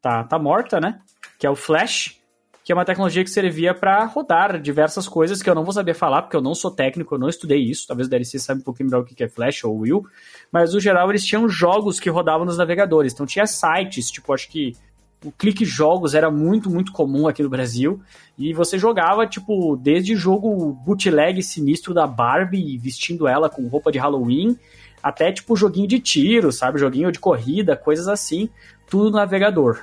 tá, 0.00 0.22
tá 0.22 0.38
morta, 0.38 0.80
né? 0.80 1.00
Que 1.38 1.46
é 1.46 1.50
o 1.50 1.56
Flash, 1.56 2.20
que 2.64 2.70
é 2.70 2.74
uma 2.74 2.84
tecnologia 2.84 3.24
que 3.24 3.30
servia 3.30 3.74
para 3.74 4.04
rodar 4.04 4.60
diversas 4.60 5.08
coisas 5.08 5.42
que 5.42 5.50
eu 5.50 5.56
não 5.56 5.64
vou 5.64 5.72
saber 5.72 5.94
falar, 5.94 6.22
porque 6.22 6.36
eu 6.36 6.40
não 6.40 6.54
sou 6.54 6.70
técnico, 6.70 7.16
eu 7.16 7.18
não 7.18 7.28
estudei 7.28 7.58
isso. 7.58 7.86
Talvez 7.88 8.06
o 8.06 8.10
DLC 8.10 8.38
saiba 8.38 8.60
um 8.60 8.64
pouquinho 8.64 8.88
melhor 8.88 9.02
o 9.02 9.04
que 9.04 9.24
é 9.24 9.28
Flash 9.28 9.64
ou 9.64 9.76
Will. 9.78 10.06
Mas 10.52 10.72
no 10.72 10.78
geral 10.78 11.10
eles 11.10 11.24
tinham 11.24 11.48
jogos 11.48 11.98
que 11.98 12.08
rodavam 12.08 12.46
nos 12.46 12.58
navegadores. 12.58 13.12
Então 13.12 13.26
tinha 13.26 13.44
sites, 13.44 14.08
tipo, 14.08 14.32
acho 14.32 14.48
que 14.48 14.76
o 15.24 15.32
clique 15.32 15.64
jogos 15.64 16.14
era 16.14 16.30
muito, 16.30 16.70
muito 16.70 16.92
comum 16.92 17.28
aqui 17.28 17.42
no 17.42 17.48
Brasil. 17.48 18.00
E 18.36 18.52
você 18.52 18.78
jogava, 18.78 19.26
tipo, 19.26 19.76
desde 19.76 20.16
jogo 20.16 20.72
bootleg 20.84 21.42
sinistro 21.42 21.94
da 21.94 22.06
Barbie, 22.06 22.78
vestindo 22.78 23.28
ela 23.28 23.48
com 23.48 23.66
roupa 23.68 23.92
de 23.92 23.98
Halloween, 23.98 24.58
até 25.02 25.32
tipo 25.32 25.56
joguinho 25.56 25.86
de 25.86 25.98
tiro, 25.98 26.52
sabe? 26.52 26.78
Joguinho 26.78 27.12
de 27.12 27.18
corrida, 27.18 27.76
coisas 27.76 28.08
assim. 28.08 28.48
Tudo 28.88 29.10
no 29.10 29.16
navegador. 29.16 29.80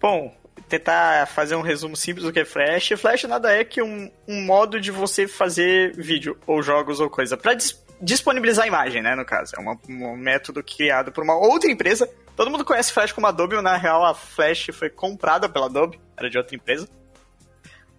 Bom, 0.00 0.32
tentar 0.68 1.26
fazer 1.26 1.56
um 1.56 1.62
resumo 1.62 1.96
simples 1.96 2.24
do 2.24 2.32
que 2.32 2.40
é 2.40 2.44
Flash. 2.44 2.90
Flash 2.96 3.24
nada 3.24 3.52
é 3.52 3.64
que 3.64 3.82
um, 3.82 4.10
um 4.26 4.44
modo 4.44 4.80
de 4.80 4.90
você 4.90 5.26
fazer 5.26 5.94
vídeo, 5.96 6.36
ou 6.46 6.62
jogos, 6.62 7.00
ou 7.00 7.10
coisa, 7.10 7.36
para 7.36 7.56
disponibilizar 8.00 8.64
a 8.64 8.68
imagem, 8.68 9.02
né, 9.02 9.14
no 9.14 9.24
caso. 9.24 9.54
É 9.56 9.60
uma, 9.60 9.78
um 9.88 10.16
método 10.16 10.62
criado 10.62 11.12
por 11.12 11.24
uma 11.24 11.36
outra 11.36 11.70
empresa. 11.70 12.08
Todo 12.36 12.50
mundo 12.50 12.64
conhece 12.64 12.92
Flash 12.92 13.12
como 13.12 13.26
Adobe, 13.26 13.60
na 13.60 13.76
real 13.76 14.04
a 14.04 14.14
Flash 14.14 14.68
foi 14.72 14.88
comprada 14.88 15.48
pela 15.48 15.66
Adobe, 15.66 16.00
era 16.16 16.30
de 16.30 16.38
outra 16.38 16.54
empresa. 16.54 16.88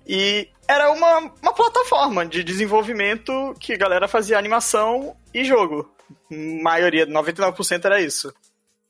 E 0.08 0.50
era 0.68 0.92
uma, 0.92 1.20
uma 1.42 1.54
plataforma 1.54 2.26
de 2.26 2.44
desenvolvimento 2.44 3.56
que 3.60 3.74
a 3.74 3.78
galera 3.78 4.08
fazia 4.08 4.38
animação 4.38 5.16
e 5.34 5.44
jogo. 5.44 5.92
maioria, 6.30 7.06
99% 7.06 7.86
era 7.86 8.02
isso. 8.02 8.34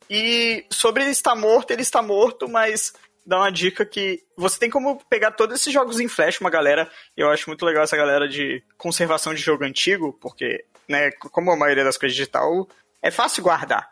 E 0.10 0.66
sobre 0.70 1.04
ele 1.04 1.12
estar 1.12 1.36
morto, 1.36 1.72
ele 1.72 1.82
está 1.82 2.02
morto, 2.02 2.48
mas 2.48 2.94
dá 3.26 3.38
uma 3.38 3.52
dica 3.52 3.86
que 3.86 4.24
você 4.36 4.58
tem 4.58 4.70
como 4.70 5.00
pegar 5.08 5.32
todos 5.32 5.56
esses 5.56 5.72
jogos 5.72 6.00
em 6.00 6.08
flash, 6.08 6.42
uma 6.42 6.50
galera, 6.50 6.90
eu 7.16 7.30
acho 7.30 7.48
muito 7.48 7.64
legal 7.64 7.84
essa 7.84 7.96
galera 7.96 8.28
de 8.28 8.64
conservação 8.76 9.36
de 9.36 9.42
jogo 9.42 9.64
antigo, 9.64 10.18
porque, 10.20 10.66
né, 10.90 11.12
como 11.12 11.52
a 11.52 11.56
maioria 11.56 11.84
das 11.84 11.98
coisas 11.98 12.16
digital, 12.16 12.68
é 13.02 13.12
fácil 13.12 13.44
guardar. 13.44 13.90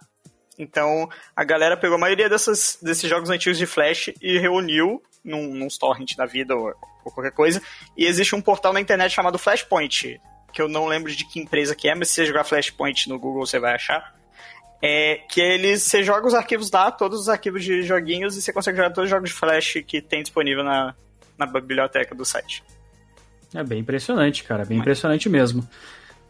Então, 0.58 1.08
a 1.36 1.44
galera 1.44 1.78
pegou 1.78 1.96
a 1.96 2.00
maioria 2.00 2.28
dessas, 2.28 2.80
desses 2.82 3.08
jogos 3.08 3.30
antigos 3.30 3.58
de 3.60 3.68
flash 3.68 4.12
e 4.20 4.40
reuniu 4.40 5.02
num, 5.24 5.54
num 5.54 5.68
torrent 5.68 6.16
da 6.16 6.26
vida 6.26 6.56
ou, 6.56 6.74
ou 7.06 7.12
qualquer 7.12 7.32
coisa, 7.32 7.62
e 7.96 8.06
existe 8.06 8.36
um 8.36 8.42
portal 8.42 8.74
na 8.74 8.82
internet 8.82 9.12
chamado 9.12 9.38
Flashpoint, 9.38 10.20
que 10.52 10.62
eu 10.62 10.68
não 10.68 10.88
lembro 10.88 11.16
de 11.16 11.26
que 11.26 11.40
empresa 11.40 11.76
que 11.76 11.88
é, 11.88 11.94
mas 11.94 12.10
se 12.10 12.16
você 12.16 12.26
jogar 12.26 12.44
Flashpoint 12.44 13.08
no 13.08 13.20
Google 13.20 13.46
você 13.46 13.60
vai 13.60 13.76
achar 13.76 14.18
é 14.82 15.22
que 15.30 15.42
eles 15.42 15.84
você 15.84 16.04
joga 16.04 16.28
os 16.28 16.34
arquivos 16.34 16.72
lá, 16.72 16.92
todos 16.92 17.22
os 17.22 17.30
arquivos 17.30 17.64
de 17.64 17.82
joguinhos, 17.82 18.38
e 18.38 18.42
você 18.42 18.54
consegue 18.54 18.78
jogar 18.78 18.92
todos 18.92 19.06
os 19.06 19.10
jogos 19.10 19.30
de 19.30 19.36
Flash 19.36 19.84
que 19.86 20.02
tem 20.02 20.22
disponível 20.22 20.64
na, 20.64 20.94
na 21.38 21.46
biblioteca 21.46 22.14
do 22.14 22.24
site. 22.24 22.64
É 23.54 23.64
bem 23.64 23.80
impressionante, 23.80 24.44
cara, 24.44 24.66
bem 24.66 24.78
impressionante 24.78 25.30
mesmo. 25.30 25.68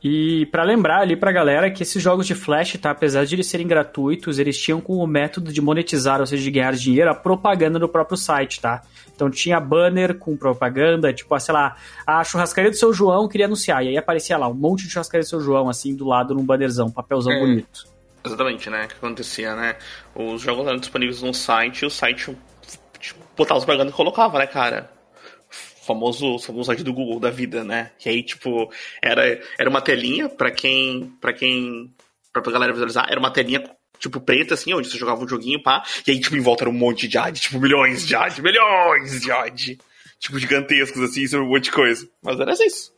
E 0.03 0.45
para 0.47 0.63
lembrar 0.63 0.99
ali 0.99 1.15
pra 1.15 1.31
galera 1.31 1.71
que 1.71 1.81
esses 1.81 2.01
jogos 2.01 2.27
de 2.27 2.35
Flash, 2.35 2.77
tá, 2.79 2.91
apesar 2.91 3.25
de 3.25 3.35
eles 3.35 3.47
serem 3.47 3.67
gratuitos, 3.67 4.37
eles 4.37 4.57
tinham 4.57 4.79
como 4.79 5.05
método 5.07 5.51
de 5.51 5.59
monetizar, 5.59 6.19
ou 6.19 6.27
seja, 6.27 6.43
de 6.43 6.51
ganhar 6.51 6.73
dinheiro, 6.73 7.09
a 7.09 7.15
propaganda 7.15 7.79
no 7.79 7.89
próprio 7.89 8.15
site, 8.15 8.61
tá? 8.61 8.83
Então 9.15 9.29
tinha 9.29 9.59
banner 9.59 10.15
com 10.15 10.37
propaganda, 10.37 11.11
tipo, 11.11 11.37
sei 11.39 11.53
lá, 11.53 11.75
a 12.05 12.23
churrascaria 12.23 12.69
do 12.69 12.77
seu 12.77 12.93
João 12.93 13.27
queria 13.27 13.47
anunciar, 13.47 13.83
e 13.83 13.89
aí 13.89 13.97
aparecia 13.97 14.37
lá 14.37 14.47
um 14.47 14.53
monte 14.53 14.83
de 14.83 14.91
churrascaria 14.91 15.23
do 15.23 15.29
seu 15.29 15.41
João, 15.41 15.67
assim, 15.67 15.95
do 15.95 16.05
lado 16.05 16.35
num 16.35 16.45
bannerzão, 16.45 16.91
papelzão 16.91 17.33
É. 17.33 17.39
bonito. 17.39 17.85
Exatamente, 18.23 18.69
né? 18.69 18.85
O 18.85 18.87
que 18.89 18.93
acontecia, 18.95 19.55
né? 19.55 19.75
Os 20.13 20.41
jogos 20.41 20.67
eram 20.67 20.77
disponíveis 20.77 21.21
no 21.23 21.33
site 21.33 21.81
e 21.81 21.85
o 21.85 21.89
site 21.89 22.37
tipo, 22.99 23.19
botava 23.35 23.57
os 23.57 23.65
propagandas 23.65 23.93
e 23.93 23.97
colocava, 23.97 24.37
né, 24.37 24.45
cara? 24.45 24.91
Famoso, 25.87 26.37
famoso 26.39 26.65
site 26.65 26.83
do 26.83 26.93
Google 26.93 27.17
da 27.17 27.29
vida, 27.29 27.63
né? 27.63 27.91
Que 27.97 28.09
aí, 28.09 28.21
tipo, 28.21 28.69
era, 29.01 29.41
era 29.57 29.69
uma 29.69 29.81
telinha 29.81 30.27
pra 30.27 30.51
quem. 30.51 31.13
para 31.21 31.31
quem. 31.31 31.93
pra 32.33 32.41
galera 32.51 32.73
visualizar, 32.73 33.07
era 33.09 33.19
uma 33.19 33.31
telinha 33.31 33.63
tipo 33.97 34.19
preta, 34.19 34.53
assim, 34.53 34.73
onde 34.73 34.89
você 34.89 34.97
jogava 34.97 35.23
um 35.23 35.27
joguinho, 35.27 35.63
pá, 35.63 35.83
e 36.05 36.11
aí, 36.11 36.19
tipo, 36.19 36.35
em 36.35 36.41
volta 36.41 36.63
era 36.63 36.69
um 36.69 36.73
monte 36.73 37.07
de 37.07 37.17
ad, 37.17 37.39
tipo, 37.39 37.59
milhões 37.59 38.05
de 38.05 38.15
ad, 38.15 38.39
milhões 38.41 39.21
de 39.21 39.31
ad. 39.31 39.77
Tipo, 40.19 40.37
gigantescos, 40.37 41.01
assim, 41.01 41.25
sobre 41.25 41.45
um 41.45 41.49
monte 41.49 41.65
de 41.65 41.71
coisa. 41.71 42.07
Mas 42.21 42.39
era 42.39 42.51
isso. 42.53 42.91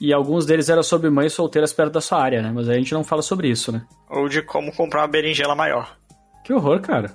E 0.00 0.12
alguns 0.12 0.46
deles 0.46 0.68
eram 0.68 0.82
sobre 0.82 1.10
mães 1.10 1.32
solteiras 1.32 1.72
perto 1.72 1.92
da 1.92 2.00
sua 2.00 2.20
área, 2.20 2.42
né? 2.42 2.50
Mas 2.52 2.68
a 2.68 2.74
gente 2.74 2.92
não 2.94 3.04
fala 3.04 3.22
sobre 3.22 3.48
isso, 3.48 3.70
né? 3.70 3.86
Ou 4.10 4.28
de 4.28 4.42
como 4.42 4.72
comprar 4.72 5.02
uma 5.02 5.08
berinjela 5.08 5.54
maior. 5.54 5.96
Que 6.44 6.52
horror, 6.52 6.80
cara. 6.80 7.14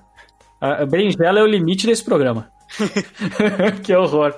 A 0.61 0.85
berinjela 0.85 1.39
é 1.39 1.43
o 1.43 1.47
limite 1.47 1.85
desse 1.85 2.03
programa. 2.03 2.49
que 3.83 3.93
horror. 3.95 4.37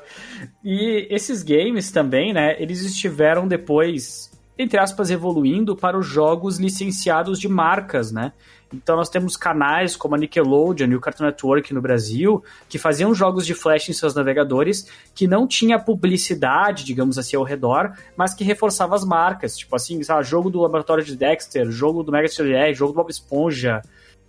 E 0.63 1.07
esses 1.09 1.43
games 1.43 1.91
também, 1.91 2.33
né? 2.33 2.55
Eles 2.61 2.81
estiveram 2.81 3.47
depois, 3.47 4.31
entre 4.57 4.79
aspas, 4.79 5.09
evoluindo 5.09 5.75
para 5.75 5.97
os 5.97 6.05
jogos 6.05 6.57
licenciados 6.57 7.39
de 7.39 7.47
marcas, 7.47 8.11
né? 8.11 8.33
Então 8.73 8.95
nós 8.95 9.09
temos 9.09 9.35
canais 9.35 9.95
como 9.95 10.15
a 10.15 10.17
Nickelodeon 10.17 10.89
e 10.91 10.95
o 10.95 11.01
Cartoon 11.01 11.25
Network 11.25 11.73
no 11.73 11.81
Brasil, 11.81 12.43
que 12.67 12.77
faziam 12.77 13.13
jogos 13.15 13.45
de 13.45 13.55
flash 13.55 13.89
em 13.89 13.93
seus 13.93 14.13
navegadores, 14.13 14.87
que 15.15 15.27
não 15.27 15.47
tinha 15.47 15.79
publicidade, 15.79 16.83
digamos 16.83 17.17
assim, 17.17 17.35
ao 17.35 17.43
redor, 17.43 17.93
mas 18.15 18.33
que 18.33 18.43
reforçava 18.43 18.95
as 18.95 19.03
marcas. 19.03 19.57
Tipo 19.57 19.75
assim, 19.75 20.01
sabe, 20.03 20.23
jogo 20.23 20.49
do 20.49 20.61
Laboratório 20.61 21.03
de 21.03 21.15
Dexter, 21.15 21.69
jogo 21.71 22.03
do 22.03 22.11
Mega 22.11 22.27
XLR, 22.27 22.73
jogo 22.73 22.93
do 22.93 22.97
Bob 22.97 23.09
Esponja, 23.09 23.81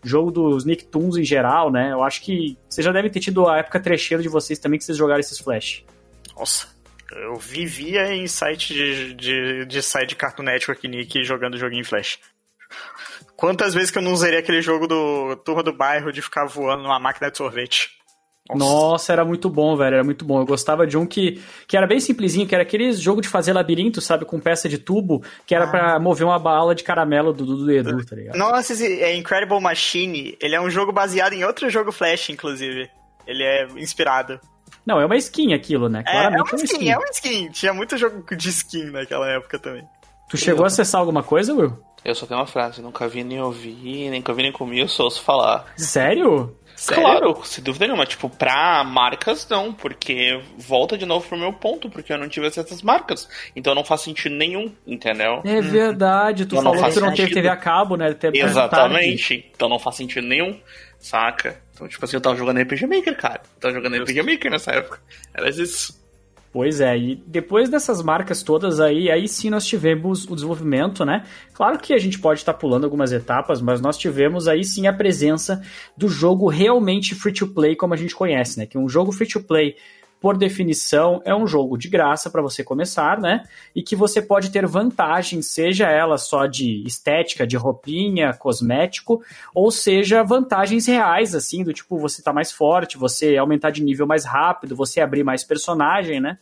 jogo 0.03 0.31
dos 0.31 0.65
Nicktoons 0.65 1.17
em 1.17 1.25
geral, 1.25 1.71
né? 1.71 1.93
Eu 1.93 2.03
acho 2.03 2.23
que 2.23 2.57
vocês 2.69 2.85
já 2.85 2.93
devem 2.93 3.11
ter 3.11 3.21
tido 3.21 3.49
a 3.49 3.59
época 3.59 3.81
trecheira 3.81 4.23
de 4.23 4.29
vocês 4.29 4.59
também 4.59 4.79
que 4.79 4.85
vocês 4.85 4.99
jogaram 4.99 5.21
esses 5.21 5.39
flash. 5.39 5.85
Nossa, 6.37 6.69
eu 7.13 7.37
vivia 7.37 8.15
em 8.15 8.27
site 8.27 8.73
de, 8.73 9.15
de, 9.15 9.67
de 9.67 9.83
site 9.83 10.11
de 10.11 10.17
Cartoon 10.17 10.45
Network 10.45 10.87
Nick 10.87 11.25
jogando 11.25 11.59
joguinho 11.59 11.81
em 11.81 11.85
Flash. 11.85 12.19
Quantas 13.37 13.75
vezes 13.75 13.91
que 13.91 13.99
eu 13.99 14.03
não 14.03 14.15
zerei 14.17 14.39
aquele 14.39 14.63
jogo 14.63 14.87
do 14.87 15.35
Turma 15.37 15.63
do 15.63 15.73
Bairro 15.73 16.13
de 16.13 16.23
ficar 16.23 16.45
voando 16.45 16.83
numa 16.83 17.01
máquina 17.01 17.31
de 17.31 17.37
sorvete? 17.37 18.00
Nossa. 18.49 18.65
Nossa, 18.65 19.13
era 19.13 19.25
muito 19.25 19.49
bom, 19.49 19.77
velho, 19.77 19.95
era 19.95 20.05
muito 20.05 20.25
bom. 20.25 20.41
Eu 20.41 20.47
gostava 20.47 20.87
de 20.87 20.97
um 20.97 21.07
que, 21.07 21.43
que 21.69 21.77
era 21.77 21.87
bem 21.87 22.01
simplesinho, 22.01 22.47
que 22.47 22.55
era 22.55 22.63
aquele 22.63 22.93
jogo 22.93 23.21
de 23.21 23.29
fazer 23.29 23.53
labirinto, 23.53 24.01
sabe, 24.01 24.25
com 24.25 24.41
peça 24.41 24.69
de 24.69 24.79
tubo, 24.79 25.23
que 25.47 25.55
era 25.55 25.67
ah. 25.67 25.71
para 25.71 26.01
mover 26.01 26.27
uma 26.27 26.39
bala 26.39 26.75
de 26.75 26.83
caramelo 26.83 27.33
do, 27.33 27.45
do 27.45 27.71
Edu, 27.71 28.05
tá 28.05 28.17
ligado? 28.17 28.37
Nossa, 28.37 28.73
esse 28.73 29.03
é 29.03 29.15
Incredible 29.17 29.61
Machine, 29.61 30.37
ele 30.41 30.55
é 30.55 30.61
um 30.61 30.71
jogo 30.71 30.93
baseado 30.93 31.33
em 31.33 31.45
outro 31.45 31.69
jogo 31.71 31.93
Flash, 31.93 32.31
inclusive. 32.31 32.91
Ele 33.27 33.45
é 33.45 33.67
inspirado. 33.77 34.41
Não, 34.85 35.01
é 35.01 35.07
uma 35.07 35.17
skin 35.17 35.53
aquilo, 35.53 35.89
né? 35.89 36.03
Claramente 36.03 36.37
é, 36.37 36.55
é 36.55 36.57
uma 36.57 36.65
skin, 36.65 36.91
é 36.91 36.99
uma 36.99 37.11
skin. 37.11 37.51
Tinha 37.51 37.75
muito 37.75 37.97
jogo 37.97 38.25
de 38.35 38.49
skin 38.49 38.91
naquela 38.91 39.29
época 39.29 39.59
também. 39.59 39.85
Tu 40.29 40.37
chegou 40.37 40.65
a 40.65 40.69
acessar 40.69 41.01
alguma 41.01 41.23
coisa, 41.23 41.53
Will? 41.53 41.77
Eu 42.05 42.15
só 42.15 42.25
tenho 42.25 42.41
uma 42.41 42.47
frase, 42.47 42.81
nunca 42.81 43.07
vi 43.09 43.23
nem 43.23 43.43
ouvi, 43.43 44.09
nem 44.09 44.25
ouvi 44.27 44.43
nem 44.43 44.53
comi, 44.53 44.81
eu 44.81 44.89
só 44.89 45.05
ouço 45.05 45.23
falar. 45.23 45.67
Sério? 45.77 46.57
Sério? 46.81 47.03
Claro, 47.05 47.41
sem 47.45 47.63
dúvida 47.63 47.87
nenhuma. 47.87 48.07
Tipo, 48.07 48.31
pra 48.31 48.83
marcas, 48.83 49.47
não, 49.51 49.71
porque 49.71 50.41
volta 50.57 50.97
de 50.97 51.05
novo 51.05 51.29
pro 51.29 51.37
meu 51.37 51.53
ponto, 51.53 51.91
porque 51.91 52.11
eu 52.11 52.17
não 52.17 52.27
tive 52.27 52.47
essas 52.47 52.81
marcas. 52.81 53.29
Então 53.55 53.75
não 53.75 53.85
faz 53.85 54.01
sentido 54.01 54.35
nenhum, 54.35 54.73
entendeu? 54.87 55.43
É 55.45 55.61
verdade, 55.61 56.47
tu 56.47 56.57
falou 56.57 56.83
que 56.83 56.95
tu 56.95 57.01
não 57.03 57.13
teve 57.13 57.35
TV 57.35 57.49
a 57.49 57.57
cabo, 57.57 57.99
né? 57.99 58.17
Exatamente. 58.33 59.51
Então 59.55 59.69
não 59.69 59.79
faz 59.79 59.97
sentido 59.97 60.27
nenhum, 60.27 60.59
saca? 60.99 61.61
Então, 61.75 61.87
tipo 61.87 62.03
assim, 62.03 62.17
eu 62.17 62.21
tava 62.23 62.37
jogando 62.37 62.59
RPG 62.63 62.87
Maker, 62.87 63.17
cara. 63.19 63.43
Eu 63.57 63.61
tava 63.61 63.75
jogando 63.75 64.03
RPG 64.03 64.23
Maker 64.23 64.51
nessa 64.51 64.73
época. 64.73 65.03
Era 65.35 65.51
isso. 65.51 66.00
Pois 66.53 66.81
é, 66.81 66.99
e 66.99 67.15
depois 67.15 67.71
dessas 67.71 68.03
marcas 68.03 68.43
todas 68.43 68.81
aí, 68.81 69.09
aí 69.09 69.29
sim 69.29 69.51
nós 69.51 69.65
tivemos 69.65 70.25
o 70.25 70.35
desenvolvimento, 70.35 71.05
né? 71.05 71.25
Claro 71.53 71.79
que 71.79 71.95
a 71.95 71.99
gente 71.99 72.19
pode 72.19 72.41
estar 72.41 72.53
tá 72.53 72.59
pulando 72.59 72.83
algumas 72.83 73.13
etapas, 73.13 73.61
mas 73.61 73.81
nós 73.81 73.97
tivemos 73.97 74.49
aí 74.49 74.65
sim 74.65 74.89
a 74.89 74.93
presença 74.93 75.63
do 75.97 76.09
jogo 76.09 76.49
realmente 76.49 77.15
free 77.15 77.33
to 77.33 77.47
play 77.47 77.77
como 77.77 77.95
a 77.95 77.97
gente 77.97 78.17
conhece, 78.17 78.59
né? 78.59 78.67
Que 78.67 78.77
um 78.77 78.89
jogo 78.89 79.13
free 79.13 79.29
to 79.29 79.41
play 79.41 79.77
por 80.21 80.37
definição, 80.37 81.23
é 81.25 81.35
um 81.35 81.47
jogo 81.47 81.79
de 81.79 81.89
graça 81.89 82.29
para 82.29 82.43
você 82.43 82.63
começar, 82.63 83.19
né? 83.19 83.43
E 83.75 83.83
que 83.83 83.97
você 83.97 84.21
pode 84.21 84.51
ter 84.51 84.67
vantagens, 84.67 85.47
seja 85.47 85.89
ela 85.89 86.19
só 86.19 86.47
de 86.47 86.83
estética, 86.87 87.47
de 87.47 87.57
roupinha, 87.57 88.35
cosmético, 88.35 89.23
ou 89.55 89.71
seja, 89.71 90.23
vantagens 90.23 90.87
reais, 90.87 91.35
assim, 91.35 91.65
do 91.65 91.73
tipo 91.73 91.99
você 91.99 92.23
tá 92.23 92.35
mais 92.35 92.53
forte, 92.53 92.99
você 92.99 93.39
aumentar 93.39 93.71
de 93.71 93.83
nível 93.83 94.07
mais 94.07 94.27
rápido, 94.27 94.77
você 94.77 95.01
abrir 95.01 95.25
mais 95.25 95.43
personagem, 95.43 96.21
né? 96.21 96.39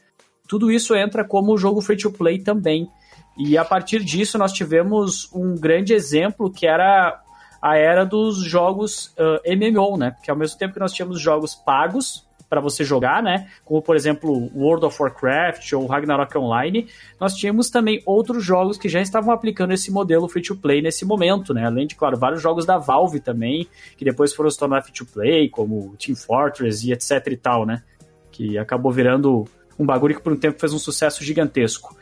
Tudo 0.48 0.72
isso 0.72 0.96
entra 0.96 1.24
como 1.24 1.56
jogo 1.56 1.80
free 1.80 1.96
to 1.96 2.10
play 2.10 2.40
também. 2.40 2.90
E 3.38 3.56
a 3.56 3.64
partir 3.64 4.02
disso 4.02 4.36
nós 4.36 4.52
tivemos 4.52 5.32
um 5.32 5.54
grande 5.54 5.94
exemplo 5.94 6.50
que 6.50 6.66
era 6.66 7.22
a 7.62 7.76
era 7.76 8.04
dos 8.04 8.38
jogos 8.42 9.14
uh, 9.18 9.40
MMO, 9.46 9.96
né? 9.96 10.10
Porque 10.12 10.30
ao 10.30 10.36
mesmo 10.36 10.58
tempo 10.58 10.74
que 10.74 10.80
nós 10.80 10.92
tínhamos 10.92 11.20
jogos 11.20 11.54
pagos, 11.54 12.27
para 12.48 12.60
você 12.60 12.84
jogar, 12.84 13.22
né? 13.22 13.48
Como 13.64 13.82
por 13.82 13.94
exemplo 13.96 14.50
World 14.54 14.86
of 14.86 15.00
Warcraft 15.00 15.72
ou 15.74 15.86
Ragnarok 15.86 16.36
Online, 16.38 16.86
nós 17.20 17.34
tínhamos 17.34 17.70
também 17.70 18.02
outros 18.06 18.44
jogos 18.44 18.78
que 18.78 18.88
já 18.88 19.00
estavam 19.00 19.32
aplicando 19.32 19.72
esse 19.72 19.90
modelo 19.90 20.28
free 20.28 20.42
to 20.42 20.56
play 20.56 20.80
nesse 20.80 21.04
momento, 21.04 21.52
né? 21.52 21.66
Além 21.66 21.86
de, 21.86 21.94
claro, 21.94 22.16
vários 22.16 22.42
jogos 22.42 22.64
da 22.64 22.78
Valve 22.78 23.20
também, 23.20 23.66
que 23.96 24.04
depois 24.04 24.32
foram 24.32 24.50
se 24.50 24.58
tornar 24.58 24.82
free 24.82 24.94
to 24.94 25.06
play, 25.06 25.48
como 25.48 25.94
Team 25.98 26.16
Fortress 26.16 26.86
e 26.86 26.92
etc 26.92 27.26
e 27.28 27.36
tal, 27.36 27.66
né? 27.66 27.82
Que 28.30 28.56
acabou 28.58 28.90
virando 28.92 29.44
um 29.78 29.86
bagulho 29.86 30.14
que 30.14 30.22
por 30.22 30.32
um 30.32 30.36
tempo 30.36 30.58
fez 30.58 30.72
um 30.72 30.78
sucesso 30.78 31.22
gigantesco. 31.22 31.96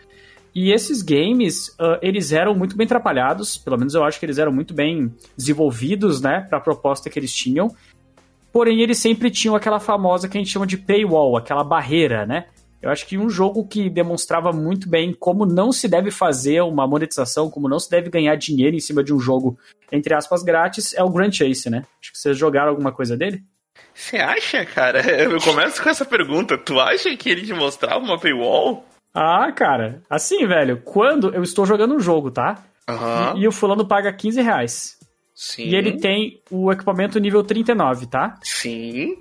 E 0.55 0.73
esses 0.73 1.03
games, 1.03 1.69
uh, 1.79 1.99
eles 2.01 2.33
eram 2.33 2.55
muito 2.55 2.75
bem 2.79 2.87
atrapalhados, 2.87 3.59
pelo 3.59 3.77
menos 3.77 3.95
eu 3.95 4.03
acho 4.03 4.19
que 4.19 4.25
eles 4.25 4.39
eram 4.39 4.51
muito 4.51 4.73
bem 4.73 5.15
desenvolvidos, 5.37 6.23
né, 6.23 6.47
para 6.49 6.57
a 6.57 6.61
proposta 6.63 7.11
que 7.11 7.19
eles 7.19 7.31
tinham. 7.31 7.69
Porém, 8.57 8.81
eles 8.81 8.97
sempre 8.97 9.31
tinham 9.31 9.55
aquela 9.55 9.79
famosa 9.79 10.31
que 10.31 10.39
a 10.39 10.41
gente 10.41 10.51
chama 10.51 10.67
de 10.67 10.79
paywall, 10.79 11.37
aquela 11.37 11.63
barreira, 11.63 12.25
né? 12.25 12.47
Eu 12.81 12.89
acho 12.89 13.07
que 13.07 13.19
um 13.19 13.29
jogo 13.29 13.69
que 13.69 13.91
demonstrava 13.91 14.51
muito 14.51 14.89
bem 14.89 15.13
como 15.13 15.45
não 15.45 15.71
se 15.71 15.87
deve 15.87 16.11
fazer 16.11 16.63
uma 16.63 16.87
monetização, 16.87 17.51
como 17.51 17.69
não 17.69 17.79
se 17.79 17.91
deve 17.91 18.09
ganhar 18.09 18.35
dinheiro 18.35 18.75
em 18.75 18.81
cima 18.81 19.05
de 19.05 19.13
um 19.13 19.21
jogo, 19.21 19.59
entre 19.93 20.15
aspas, 20.15 20.43
grátis, 20.43 20.95
é 20.95 21.03
o 21.03 21.11
Grand 21.11 21.31
Chase, 21.31 21.69
né? 21.69 21.85
Acho 22.01 22.13
que 22.13 22.19
vocês 22.19 22.39
jogaram 22.39 22.71
alguma 22.71 22.91
coisa 22.91 23.15
dele? 23.15 23.45
Você 23.93 24.17
acha, 24.17 24.65
cara? 24.65 25.03
Eu 25.23 25.39
começo 25.39 25.83
com 25.83 25.91
essa 25.91 26.07
pergunta. 26.07 26.57
Tu 26.57 26.81
acha 26.81 27.15
que 27.15 27.29
ele 27.29 27.45
te 27.45 27.53
mostrava 27.53 27.99
uma 27.99 28.19
paywall? 28.19 28.87
Ah, 29.13 29.53
cara, 29.53 30.01
assim, 30.09 30.47
velho, 30.47 30.81
quando 30.83 31.29
eu 31.35 31.43
estou 31.43 31.67
jogando 31.67 31.95
um 31.95 32.01
jogo, 32.01 32.31
tá? 32.31 32.65
Uhum. 32.89 33.37
E, 33.37 33.43
e 33.43 33.49
o 33.49 33.53
fulano 33.53 33.87
paga 33.87 34.11
15 34.11 34.41
reais. 34.41 34.96
Sim. 35.37 35.65
E 35.65 35.77
ele 35.77 35.99
tem 35.99 36.41
o 36.51 36.73
equipamento 36.73 37.21
nível 37.21 37.45
39, 37.45 38.07
tá? 38.07 38.39
Sim. 38.43 39.19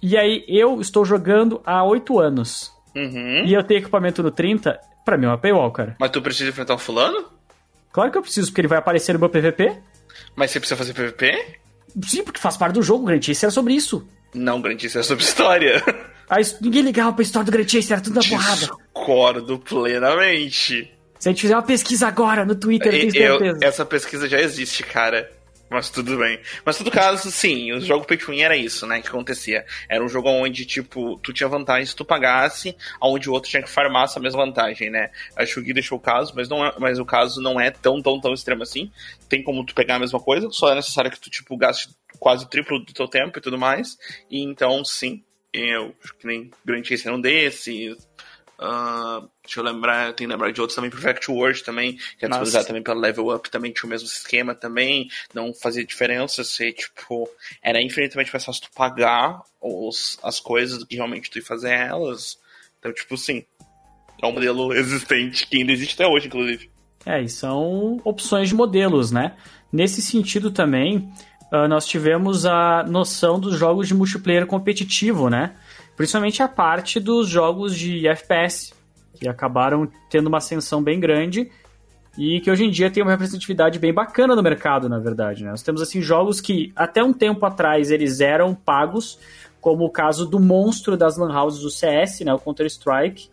E 0.00 0.16
aí 0.16 0.44
eu 0.46 0.80
estou 0.80 1.04
jogando 1.04 1.60
há 1.66 1.82
8 1.82 2.20
anos. 2.20 2.72
Uhum. 2.94 3.44
E 3.44 3.52
eu 3.52 3.64
tenho 3.64 3.80
equipamento 3.80 4.22
no 4.22 4.30
30, 4.30 4.78
pra 5.04 5.18
mim 5.18 5.26
é 5.26 5.28
uma 5.28 5.38
paywall, 5.38 5.72
cara. 5.72 5.96
Mas 5.98 6.12
tu 6.12 6.22
precisa 6.22 6.50
enfrentar 6.50 6.74
o 6.74 6.78
fulano? 6.78 7.26
Claro 7.92 8.12
que 8.12 8.16
eu 8.16 8.22
preciso, 8.22 8.46
porque 8.46 8.60
ele 8.60 8.68
vai 8.68 8.78
aparecer 8.78 9.12
no 9.14 9.18
meu 9.18 9.28
PVP. 9.28 9.76
Mas 10.36 10.52
você 10.52 10.60
precisa 10.60 10.78
fazer 10.78 10.94
PVP? 10.94 11.58
Sim, 12.06 12.22
porque 12.22 12.38
faz 12.38 12.56
parte 12.56 12.74
do 12.74 12.82
jogo, 12.82 13.02
o 13.02 13.06
Grand 13.06 13.20
Chase 13.20 13.44
era 13.44 13.50
sobre 13.50 13.74
isso. 13.74 14.06
Não, 14.32 14.60
Grand 14.60 14.78
Chase 14.78 14.98
era 14.98 15.02
sobre 15.02 15.24
história. 15.24 15.82
Aí, 16.30 16.42
ninguém 16.60 16.82
ligava 16.82 17.12
pra 17.12 17.22
história 17.22 17.44
do 17.44 17.50
Grand 17.52 17.68
Chase, 17.68 17.92
era 17.92 18.02
tudo 18.02 18.14
na 18.14 18.28
porrada. 18.28 18.56
Discordo 18.56 19.58
plenamente. 19.58 20.92
Se 21.18 21.28
a 21.28 21.32
gente 21.32 21.40
fizer 21.40 21.56
uma 21.56 21.62
pesquisa 21.62 22.06
agora 22.06 22.44
no 22.44 22.54
Twitter, 22.54 22.94
eu 22.94 23.00
tenho 23.00 23.12
certeza. 23.12 23.58
Eu, 23.60 23.68
essa 23.68 23.84
pesquisa 23.84 24.28
já 24.28 24.40
existe, 24.40 24.82
cara. 24.82 25.30
Mas 25.68 25.90
tudo 25.90 26.16
bem. 26.16 26.40
Mas 26.64 26.78
todo 26.78 26.90
caso, 26.90 27.30
sim, 27.30 27.72
o 27.72 27.80
jogo 27.80 28.06
Pay 28.06 28.16
to 28.16 28.30
Win 28.30 28.42
era 28.42 28.56
isso, 28.56 28.86
né? 28.86 29.00
Que 29.00 29.08
acontecia. 29.08 29.64
Era 29.88 30.04
um 30.04 30.08
jogo 30.08 30.28
onde, 30.28 30.64
tipo, 30.64 31.18
tu 31.18 31.32
tinha 31.32 31.48
vantagem 31.48 31.86
se 31.86 31.96
tu 31.96 32.04
pagasse, 32.04 32.76
onde 33.00 33.28
o 33.28 33.32
outro 33.32 33.50
tinha 33.50 33.62
que 33.62 33.68
farmar 33.70 34.04
essa 34.04 34.20
mesma 34.20 34.44
vantagem, 34.44 34.90
né? 34.90 35.10
Acho 35.36 35.54
que 35.54 35.60
o 35.60 35.62
Gui 35.64 35.72
deixou 35.72 35.98
o 35.98 36.00
caso, 36.00 36.32
mas, 36.36 36.48
não 36.48 36.64
é, 36.64 36.72
mas 36.78 36.98
o 36.98 37.04
caso 37.04 37.40
não 37.40 37.60
é 37.60 37.70
tão, 37.70 38.00
tão, 38.00 38.20
tão 38.20 38.32
extremo 38.32 38.62
assim. 38.62 38.90
Tem 39.28 39.42
como 39.42 39.64
tu 39.66 39.74
pegar 39.74 39.96
a 39.96 39.98
mesma 39.98 40.20
coisa, 40.20 40.48
só 40.50 40.70
é 40.70 40.76
necessário 40.76 41.10
que 41.10 41.20
tu, 41.20 41.28
tipo, 41.30 41.56
gaste 41.56 41.88
quase 42.18 42.44
o 42.44 42.48
triplo 42.48 42.78
do 42.78 42.92
teu 42.92 43.08
tempo 43.08 43.38
e 43.38 43.42
tudo 43.42 43.58
mais. 43.58 43.98
E 44.30 44.42
então, 44.42 44.84
sim, 44.84 45.22
eu 45.52 45.94
que 46.18 46.26
nem 46.26 46.50
Grand 46.64 46.84
Chase 46.84 47.10
um 47.10 47.20
desses. 47.20 47.96
Uh, 48.58 49.28
deixa 49.44 49.60
eu 49.60 49.64
lembrar, 49.64 50.14
tem 50.14 50.26
que 50.26 50.32
lembrar 50.32 50.50
de 50.50 50.60
outros 50.60 50.74
também, 50.74 50.90
Perfect 50.90 51.30
World 51.30 51.62
também, 51.62 51.96
que 52.18 52.24
é 52.24 52.28
disponibilizado 52.28 52.66
também 52.66 52.82
pela 52.82 53.00
Level 53.00 53.34
Up, 53.34 53.50
também 53.50 53.70
tinha 53.70 53.86
o 53.86 53.90
mesmo 53.90 54.08
esquema 54.08 54.54
também, 54.54 55.08
não 55.34 55.52
fazia 55.52 55.84
diferença 55.84 56.42
se, 56.42 56.72
tipo, 56.72 57.28
era 57.62 57.82
infinitamente 57.82 58.32
mais 58.32 58.44
fácil 58.44 58.62
tu 58.62 58.70
pagar 58.74 59.42
os, 59.60 60.18
as 60.22 60.40
coisas 60.40 60.78
do 60.78 60.86
que 60.86 60.96
realmente 60.96 61.30
tu 61.30 61.38
ia 61.38 61.44
fazer 61.44 61.70
elas. 61.70 62.38
Então, 62.78 62.92
tipo, 62.92 63.16
sim, 63.18 63.44
é 64.22 64.26
um 64.26 64.32
modelo 64.32 64.72
existente, 64.74 65.46
que 65.46 65.58
ainda 65.58 65.72
existe 65.72 65.94
até 65.94 66.06
hoje, 66.06 66.26
inclusive. 66.26 66.70
É, 67.04 67.22
e 67.22 67.28
são 67.28 68.00
opções 68.04 68.48
de 68.48 68.54
modelos, 68.54 69.12
né? 69.12 69.36
Nesse 69.72 70.00
sentido 70.00 70.50
também, 70.50 71.12
uh, 71.52 71.68
nós 71.68 71.86
tivemos 71.86 72.46
a 72.46 72.82
noção 72.84 73.38
dos 73.38 73.56
jogos 73.56 73.86
de 73.86 73.94
multiplayer 73.94 74.46
competitivo, 74.46 75.28
né? 75.28 75.54
Principalmente 75.96 76.42
a 76.42 76.48
parte 76.48 77.00
dos 77.00 77.28
jogos 77.28 77.74
de 77.74 78.06
FPS, 78.06 78.74
que 79.18 79.28
acabaram 79.28 79.88
tendo 80.10 80.26
uma 80.26 80.38
ascensão 80.38 80.82
bem 80.82 81.00
grande 81.00 81.50
e 82.18 82.40
que 82.40 82.50
hoje 82.50 82.64
em 82.64 82.70
dia 82.70 82.90
tem 82.90 83.02
uma 83.02 83.12
representatividade 83.12 83.78
bem 83.78 83.92
bacana 83.92 84.34
no 84.34 84.42
mercado, 84.42 84.88
na 84.88 84.98
verdade. 84.98 85.44
Né? 85.44 85.50
Nós 85.50 85.62
temos 85.62 85.82
assim 85.82 86.00
jogos 86.00 86.40
que 86.40 86.72
até 86.76 87.02
um 87.02 87.12
tempo 87.12 87.44
atrás 87.44 87.90
eles 87.90 88.20
eram 88.20 88.54
pagos, 88.54 89.18
como 89.60 89.84
o 89.84 89.90
caso 89.90 90.26
do 90.26 90.38
monstro 90.38 90.96
das 90.96 91.16
lan 91.16 91.34
houses 91.34 91.60
do 91.60 91.70
CS, 91.70 92.20
né, 92.20 92.32
o 92.32 92.38
Counter 92.38 92.66
Strike, 92.66 93.28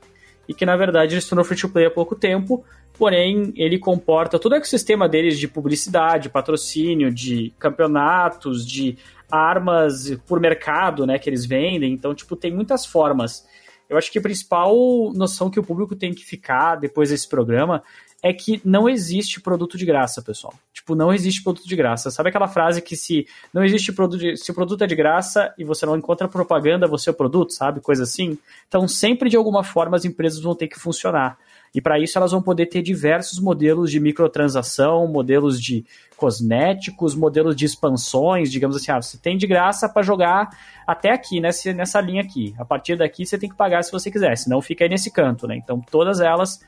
e 0.48 0.53
que 0.53 0.65
na 0.65 0.75
verdade 0.75 1.13
ele 1.13 1.22
se 1.22 1.29
tornou 1.29 1.46
free 1.46 1.58
to 1.58 1.70
play 1.70 1.86
há 1.86 1.91
pouco 1.91 2.15
tempo, 2.15 2.65
porém 2.98 3.53
ele 3.55 3.77
comporta 3.77 4.39
todo 4.39 4.53
o 4.53 4.55
ecossistema 4.55 5.08
deles 5.08 5.39
de 5.39 5.48
publicidade, 5.48 6.29
patrocínio, 6.29 7.13
de 7.13 7.53
campeonatos, 7.60 8.65
de 8.65 8.98
armas 9.33 10.15
por 10.27 10.39
mercado, 10.39 11.07
né, 11.07 11.17
que 11.17 11.29
eles 11.29 11.45
vendem. 11.45 11.91
Então, 11.91 12.13
tipo, 12.13 12.35
tem 12.35 12.53
muitas 12.53 12.85
formas. 12.85 13.45
Eu 13.89 13.97
acho 13.97 14.11
que 14.11 14.19
a 14.19 14.21
principal 14.21 14.73
noção 15.13 15.49
que 15.49 15.59
o 15.59 15.63
público 15.63 15.95
tem 15.95 16.13
que 16.13 16.23
ficar 16.23 16.75
depois 16.75 17.09
desse 17.09 17.27
programa 17.27 17.83
é 18.21 18.31
que 18.31 18.61
não 18.63 18.87
existe 18.87 19.41
produto 19.41 19.77
de 19.77 19.85
graça, 19.85 20.21
pessoal. 20.21 20.53
Tipo, 20.71 20.95
não 20.95 21.13
existe 21.13 21.43
produto 21.43 21.67
de 21.67 21.75
graça. 21.75 22.09
Sabe 22.09 22.29
aquela 22.29 22.47
frase 22.47 22.81
que 22.81 22.95
se 22.95 23.27
não 23.53 23.63
existe 23.65 23.91
produto, 23.91 24.37
se 24.37 24.49
o 24.49 24.53
produto 24.53 24.83
é 24.83 24.87
de 24.87 24.95
graça 24.95 25.53
e 25.57 25.65
você 25.65 25.85
não 25.85 25.97
encontra 25.97 26.27
propaganda, 26.27 26.87
você 26.87 27.09
é 27.09 27.11
o 27.11 27.15
produto, 27.15 27.51
sabe? 27.51 27.81
Coisa 27.81 28.03
assim. 28.03 28.37
Então, 28.67 28.87
sempre 28.87 29.29
de 29.29 29.35
alguma 29.35 29.63
forma 29.63 29.97
as 29.97 30.05
empresas 30.05 30.39
vão 30.39 30.55
ter 30.55 30.69
que 30.69 30.79
funcionar. 30.79 31.37
E 31.73 31.81
para 31.81 31.99
isso 31.99 32.17
elas 32.17 32.31
vão 32.31 32.41
poder 32.41 32.67
ter 32.67 32.81
diversos 32.81 33.39
modelos 33.39 33.89
de 33.89 33.99
microtransação, 33.99 35.07
modelos 35.07 35.59
de 35.59 35.83
cosméticos, 36.15 37.15
modelos 37.15 37.55
de 37.55 37.65
expansões, 37.65 38.51
digamos 38.51 38.75
assim, 38.75 38.91
ah, 38.91 39.01
você 39.01 39.17
tem 39.17 39.35
de 39.35 39.47
graça 39.47 39.89
para 39.89 40.03
jogar 40.03 40.49
até 40.85 41.11
aqui, 41.11 41.41
nessa, 41.41 41.73
nessa 41.73 41.99
linha 41.99 42.21
aqui. 42.21 42.53
A 42.57 42.63
partir 42.63 42.95
daqui 42.95 43.25
você 43.25 43.37
tem 43.37 43.49
que 43.49 43.55
pagar 43.55 43.83
se 43.83 43.91
você 43.91 44.11
quiser, 44.11 44.37
senão 44.37 44.61
fica 44.61 44.85
aí 44.85 44.89
nesse 44.89 45.11
canto, 45.11 45.47
né? 45.47 45.55
Então 45.57 45.81
todas 45.81 46.19
elas 46.21 46.59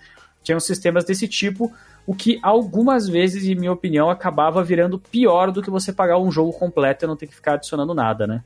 tinham 0.43 0.59
sistemas 0.59 1.05
desse 1.05 1.27
tipo, 1.27 1.71
o 2.05 2.13
que 2.13 2.39
algumas 2.41 3.07
vezes, 3.07 3.45
em 3.45 3.55
minha 3.55 3.71
opinião, 3.71 4.09
acabava 4.09 4.63
virando 4.63 4.99
pior 4.99 5.51
do 5.51 5.61
que 5.61 5.71
você 5.71 5.91
pagar 5.91 6.19
um 6.19 6.31
jogo 6.31 6.53
completo 6.53 7.05
e 7.05 7.07
não 7.07 7.15
ter 7.15 7.27
que 7.27 7.35
ficar 7.35 7.53
adicionando 7.53 7.93
nada, 7.93 8.27
né? 8.27 8.43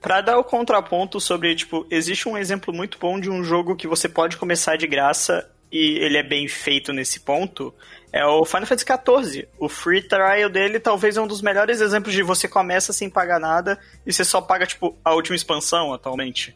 Pra 0.00 0.20
dar 0.20 0.38
o 0.38 0.44
contraponto 0.44 1.20
sobre, 1.20 1.54
tipo, 1.54 1.86
existe 1.90 2.28
um 2.28 2.36
exemplo 2.36 2.74
muito 2.74 2.98
bom 2.98 3.20
de 3.20 3.30
um 3.30 3.44
jogo 3.44 3.76
que 3.76 3.86
você 3.86 4.08
pode 4.08 4.36
começar 4.36 4.76
de 4.76 4.86
graça 4.86 5.48
e 5.72 5.98
ele 5.98 6.18
é 6.18 6.22
bem 6.22 6.46
feito 6.46 6.92
nesse 6.92 7.20
ponto, 7.20 7.74
é 8.12 8.24
o 8.26 8.44
Final 8.44 8.66
Fantasy 8.66 8.84
XIV. 8.84 9.48
O 9.58 9.70
free 9.70 10.02
trial 10.02 10.50
dele 10.50 10.78
talvez 10.78 11.16
é 11.16 11.20
um 11.20 11.26
dos 11.26 11.40
melhores 11.40 11.80
exemplos 11.80 12.12
de 12.14 12.22
você 12.22 12.46
começa 12.46 12.92
sem 12.92 13.08
pagar 13.08 13.40
nada 13.40 13.80
e 14.06 14.12
você 14.12 14.22
só 14.22 14.42
paga, 14.42 14.66
tipo, 14.66 14.98
a 15.02 15.14
última 15.14 15.34
expansão 15.34 15.94
atualmente. 15.94 16.54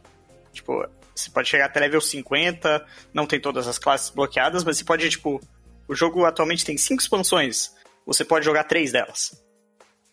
Tipo, 0.52 0.86
você 1.14 1.30
pode 1.30 1.48
chegar 1.48 1.64
até 1.64 1.80
level 1.80 2.00
50, 2.00 2.84
não 3.14 3.26
tem 3.26 3.40
todas 3.40 3.66
as 3.66 3.78
classes 3.78 4.10
bloqueadas, 4.10 4.62
mas 4.62 4.76
você 4.76 4.84
pode, 4.84 5.08
tipo, 5.08 5.40
o 5.88 5.94
jogo 5.94 6.26
atualmente 6.26 6.64
tem 6.64 6.76
cinco 6.76 7.00
expansões, 7.00 7.74
você 8.04 8.22
pode 8.22 8.44
jogar 8.44 8.64
três 8.64 8.92
delas. 8.92 9.42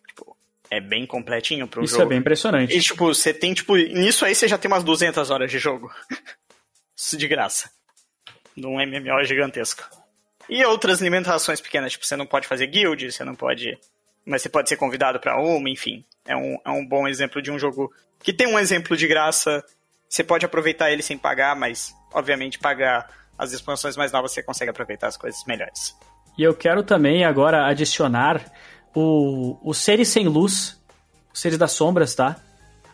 Tipo, 0.07 0.37
é 0.71 0.79
bem 0.79 1.05
completinho 1.05 1.67
pro 1.67 1.83
Isso 1.83 1.95
jogo. 1.95 2.05
é 2.05 2.09
bem 2.09 2.19
impressionante. 2.19 2.73
E, 2.73 2.79
tipo, 2.79 3.05
você 3.05 3.33
tem, 3.33 3.53
tipo, 3.53 3.75
nisso 3.75 4.23
aí 4.23 4.33
você 4.33 4.47
já 4.47 4.57
tem 4.57 4.71
umas 4.71 4.83
200 4.83 5.29
horas 5.29 5.51
de 5.51 5.59
jogo. 5.59 5.91
Isso 6.95 7.17
de 7.17 7.27
graça. 7.27 7.69
Num 8.55 8.73
MMO 8.73 9.23
gigantesco. 9.23 9.83
E 10.49 10.63
outras 10.65 11.01
limitações 11.01 11.61
pequenas, 11.61 11.93
tipo, 11.93 12.05
você 12.05 12.15
não 12.15 12.25
pode 12.25 12.47
fazer 12.47 12.67
guild, 12.67 13.11
você 13.11 13.23
não 13.23 13.35
pode. 13.35 13.77
Mas 14.25 14.41
você 14.41 14.49
pode 14.49 14.69
ser 14.69 14.77
convidado 14.77 15.19
para 15.19 15.39
uma, 15.39 15.69
enfim. 15.69 16.03
É 16.25 16.35
um, 16.35 16.57
é 16.63 16.69
um 16.69 16.85
bom 16.85 17.07
exemplo 17.07 17.41
de 17.41 17.51
um 17.51 17.59
jogo 17.59 17.91
que 18.21 18.33
tem 18.33 18.47
um 18.47 18.59
exemplo 18.59 18.95
de 18.95 19.07
graça. 19.07 19.63
Você 20.07 20.23
pode 20.23 20.45
aproveitar 20.45 20.91
ele 20.91 21.01
sem 21.01 21.17
pagar, 21.17 21.55
mas, 21.55 21.93
obviamente, 22.13 22.59
pagar 22.59 23.09
as 23.37 23.51
expansões 23.51 23.97
mais 23.97 24.11
novas 24.11 24.31
você 24.31 24.43
consegue 24.43 24.69
aproveitar 24.69 25.07
as 25.07 25.17
coisas 25.17 25.43
melhores. 25.45 25.95
E 26.37 26.43
eu 26.43 26.53
quero 26.53 26.83
também 26.83 27.23
agora 27.23 27.67
adicionar 27.67 28.43
o, 28.95 29.57
os 29.63 29.77
seres 29.77 30.07
sem 30.07 30.27
luz, 30.27 30.79
os 31.33 31.39
seres 31.39 31.57
das 31.57 31.71
sombras, 31.71 32.15
tá? 32.15 32.37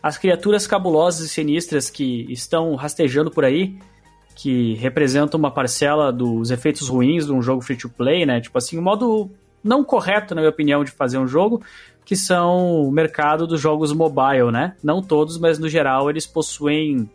As 0.01 0.17
criaturas 0.17 0.65
cabulosas 0.65 1.25
e 1.25 1.29
sinistras 1.29 1.89
que 1.89 2.25
estão 2.31 2.73
rastejando 2.75 3.29
por 3.29 3.43
aí, 3.43 3.77
que 4.41 4.73
representam 4.75 5.37
uma 5.37 5.51
parcela 5.51 6.13
dos 6.13 6.49
efeitos 6.49 6.87
ruins 6.87 7.25
de 7.25 7.33
um 7.33 7.41
jogo 7.41 7.61
free 7.61 7.75
to 7.75 7.89
play, 7.89 8.25
né? 8.25 8.39
Tipo 8.39 8.57
assim, 8.57 8.77
o 8.77 8.79
um 8.79 8.83
modo 8.83 9.29
não 9.61 9.83
correto, 9.83 10.33
na 10.33 10.39
minha 10.39 10.49
opinião, 10.49 10.81
de 10.81 10.91
fazer 10.91 11.17
um 11.17 11.27
jogo, 11.27 11.61
que 12.05 12.15
são 12.15 12.83
o 12.83 12.89
mercado 12.89 13.45
dos 13.45 13.59
jogos 13.59 13.91
mobile, 13.91 14.49
né? 14.49 14.77
Não 14.81 15.01
todos, 15.01 15.37
mas 15.37 15.59
no 15.59 15.67
geral 15.67 16.09
eles 16.09 16.25
possuem 16.25 17.09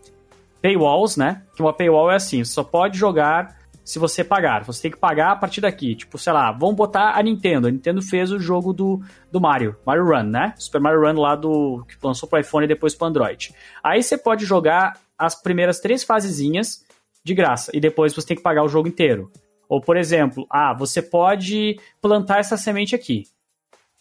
paywalls, 0.61 1.17
né? 1.17 1.41
Que 1.57 1.63
uma 1.63 1.73
paywall 1.73 2.11
é 2.11 2.17
assim, 2.17 2.45
você 2.45 2.53
só 2.53 2.63
pode 2.63 2.99
jogar 2.99 3.57
se 3.83 3.99
você 3.99 4.23
pagar. 4.23 4.63
Você 4.65 4.83
tem 4.83 4.91
que 4.91 4.99
pagar 4.99 5.33
a 5.33 5.37
partir 5.37 5.63
daqui. 5.63 5.95
Tipo, 5.95 6.19
sei 6.19 6.33
lá, 6.33 6.53
vamos 6.53 6.77
botar 6.77 7.19
a 7.19 7.23
Nintendo. 7.23 7.69
A 7.69 7.71
Nintendo 7.71 8.03
fez 8.03 8.33
o 8.33 8.39
jogo 8.39 8.75
do, 8.75 9.01
do 9.33 9.41
Mario, 9.41 9.75
Mario 9.87 10.05
Run, 10.05 10.25
né? 10.25 10.53
Super 10.59 10.81
Mario 10.81 11.01
Run 11.01 11.19
lá 11.19 11.35
do 11.37 11.87
que 11.89 11.97
lançou 12.03 12.29
pro 12.29 12.39
iPhone 12.39 12.67
e 12.67 12.69
depois 12.69 12.95
pro 12.95 13.07
Android. 13.07 13.55
Aí 13.83 14.03
você 14.03 14.19
pode 14.19 14.45
jogar 14.45 14.99
as 15.19 15.35
primeiras 15.35 15.81
três 15.81 16.05
fasezinhas 16.05 16.84
de 17.25 17.35
graça 17.35 17.71
e 17.75 17.81
depois 17.81 18.15
você 18.15 18.29
tem 18.29 18.37
que 18.37 18.43
pagar 18.43 18.63
o 18.63 18.69
jogo 18.69 18.89
inteiro. 18.89 19.31
Ou, 19.69 19.81
por 19.81 19.97
exemplo, 19.97 20.47
ah, 20.51 20.75
você 20.75 21.01
pode 21.01 21.79
plantar 22.01 22.39
essa 22.39 22.57
semente 22.57 22.95
aqui. 22.95 23.25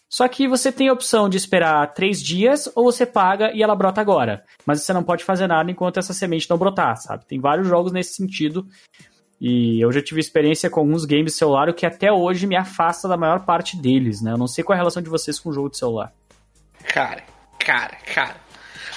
Só 0.09 0.27
que 0.27 0.47
você 0.47 0.71
tem 0.71 0.89
a 0.89 0.93
opção 0.93 1.27
de 1.27 1.37
esperar 1.37 1.91
três 1.93 2.21
dias 2.21 2.69
ou 2.75 2.83
você 2.83 3.03
paga 3.03 3.51
e 3.51 3.63
ela 3.63 3.75
brota 3.75 3.99
agora. 3.99 4.43
Mas 4.63 4.81
você 4.81 4.93
não 4.93 5.01
pode 5.01 5.23
fazer 5.23 5.47
nada 5.47 5.71
enquanto 5.71 5.97
essa 5.97 6.13
semente 6.13 6.47
não 6.47 6.57
brotar, 6.57 6.97
sabe? 6.97 7.25
Tem 7.25 7.39
vários 7.39 7.67
jogos 7.67 7.91
nesse 7.91 8.13
sentido. 8.13 8.67
E 9.41 9.81
eu 9.81 9.91
já 9.91 10.03
tive 10.03 10.19
experiência 10.19 10.69
com 10.69 10.81
alguns 10.81 11.03
games 11.05 11.31
de 11.31 11.39
celular, 11.39 11.73
que 11.73 11.85
até 11.85 12.11
hoje 12.11 12.45
me 12.45 12.55
afasta 12.55 13.07
da 13.07 13.17
maior 13.17 13.43
parte 13.43 13.75
deles, 13.75 14.21
né? 14.21 14.33
Eu 14.33 14.37
não 14.37 14.47
sei 14.47 14.63
qual 14.63 14.75
é 14.75 14.77
a 14.77 14.81
relação 14.81 15.01
de 15.01 15.09
vocês 15.09 15.39
com 15.39 15.49
o 15.49 15.53
jogo 15.53 15.71
de 15.71 15.77
celular. 15.77 16.13
Cara, 16.85 17.23
cara, 17.57 17.97
cara. 18.13 18.42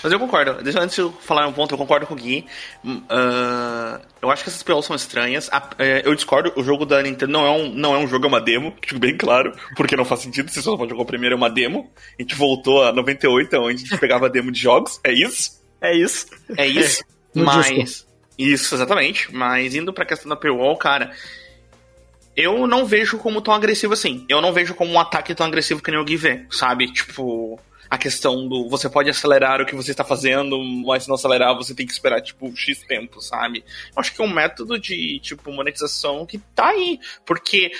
Mas 0.07 0.13
eu 0.13 0.21
concordo. 0.21 0.63
Deixa 0.63 0.81
antes 0.81 0.95
de 0.95 1.03
eu 1.03 1.11
falar 1.11 1.49
um 1.49 1.53
ponto, 1.53 1.75
eu 1.75 1.79
concordo 1.79 2.07
com 2.07 2.15
o 2.15 2.17
Gui. 2.17 2.47
Uh, 2.85 4.01
eu 4.23 4.31
acho 4.31 4.45
que 4.45 4.51
essas 4.51 4.63
POs 4.63 4.87
são 4.87 4.95
estranhas. 4.95 5.49
A, 5.51 5.69
é, 5.81 6.03
eu 6.07 6.15
discordo, 6.15 6.53
o 6.55 6.63
jogo 6.63 6.87
da 6.87 7.03
Nintendo 7.03 7.33
não 7.33 7.45
é 7.45 7.51
um, 7.51 7.75
não 7.75 7.93
é 7.93 7.99
um 7.99 8.07
jogo, 8.07 8.27
é 8.27 8.29
uma 8.29 8.41
demo, 8.41 8.73
fico 8.81 9.01
bem 9.03 9.17
claro, 9.17 9.53
porque 9.75 9.97
não 9.97 10.05
faz 10.05 10.21
sentido, 10.21 10.49
se 10.49 10.63
você 10.63 10.63
só 10.63 10.75
o 10.75 11.05
primeiro, 11.05 11.35
é 11.35 11.37
uma 11.37 11.51
demo. 11.51 11.91
A 12.17 12.23
gente 12.23 12.37
voltou 12.37 12.85
a 12.85 12.93
98, 12.93 13.57
onde 13.57 13.75
a 13.75 13.77
gente 13.79 13.99
pegava 13.99 14.31
demo 14.31 14.53
de 14.53 14.61
jogos, 14.61 15.01
é 15.03 15.13
isso? 15.13 15.61
É 15.81 15.93
isso. 15.93 16.29
É 16.57 16.65
isso. 16.65 17.03
Mas. 17.35 18.07
Isso, 18.39 18.77
exatamente. 18.77 19.35
Mas 19.35 19.75
indo 19.75 19.93
pra 19.93 20.07
questão 20.07 20.29
da 20.29 20.37
paywall, 20.37 20.77
cara. 20.77 21.11
Eu 22.37 22.69
não 22.69 22.87
vejo 22.87 23.19
como 23.19 23.41
tão 23.41 23.53
agressivo 23.53 23.95
assim. 23.95 24.25
Eu 24.29 24.41
não 24.41 24.53
vejo 24.53 24.73
como 24.73 24.93
um 24.93 25.01
ataque 25.01 25.35
tão 25.35 25.47
agressivo 25.47 25.83
que 25.83 25.91
nem 25.91 25.99
o 25.99 26.05
Gui 26.05 26.17
vê, 26.17 26.47
sabe? 26.49 26.93
Tipo 26.93 27.59
a 27.89 27.99
questão 27.99 28.49
do 28.49 28.69
você 28.69 28.89
pode 28.89 29.11
acelerar 29.11 29.61
o 29.61 29.67
que 29.67 29.75
você 29.75 29.91
está 29.91 30.05
fazendo, 30.05 30.59
mas 30.85 31.05
se 31.05 31.09
não 31.09 31.17
acelerar 31.17 31.57
você 31.57 31.75
tem 31.75 31.87
que 31.87 31.93
esperar, 31.93 32.21
tipo, 32.21 32.55
X 32.57 32.83
tempo, 32.83 33.21
sabe? 33.21 33.65
Eu 33.95 34.01
acho 34.01 34.15
que 34.15 34.21
é 34.21 34.25
um 34.25 34.33
método 34.33 34.79
de, 34.79 35.19
tipo, 35.21 35.53
monetização 35.53 36.27
que 36.27 36.39
tá 36.39 36.69
aí. 36.69 36.99
Porque 37.25 37.71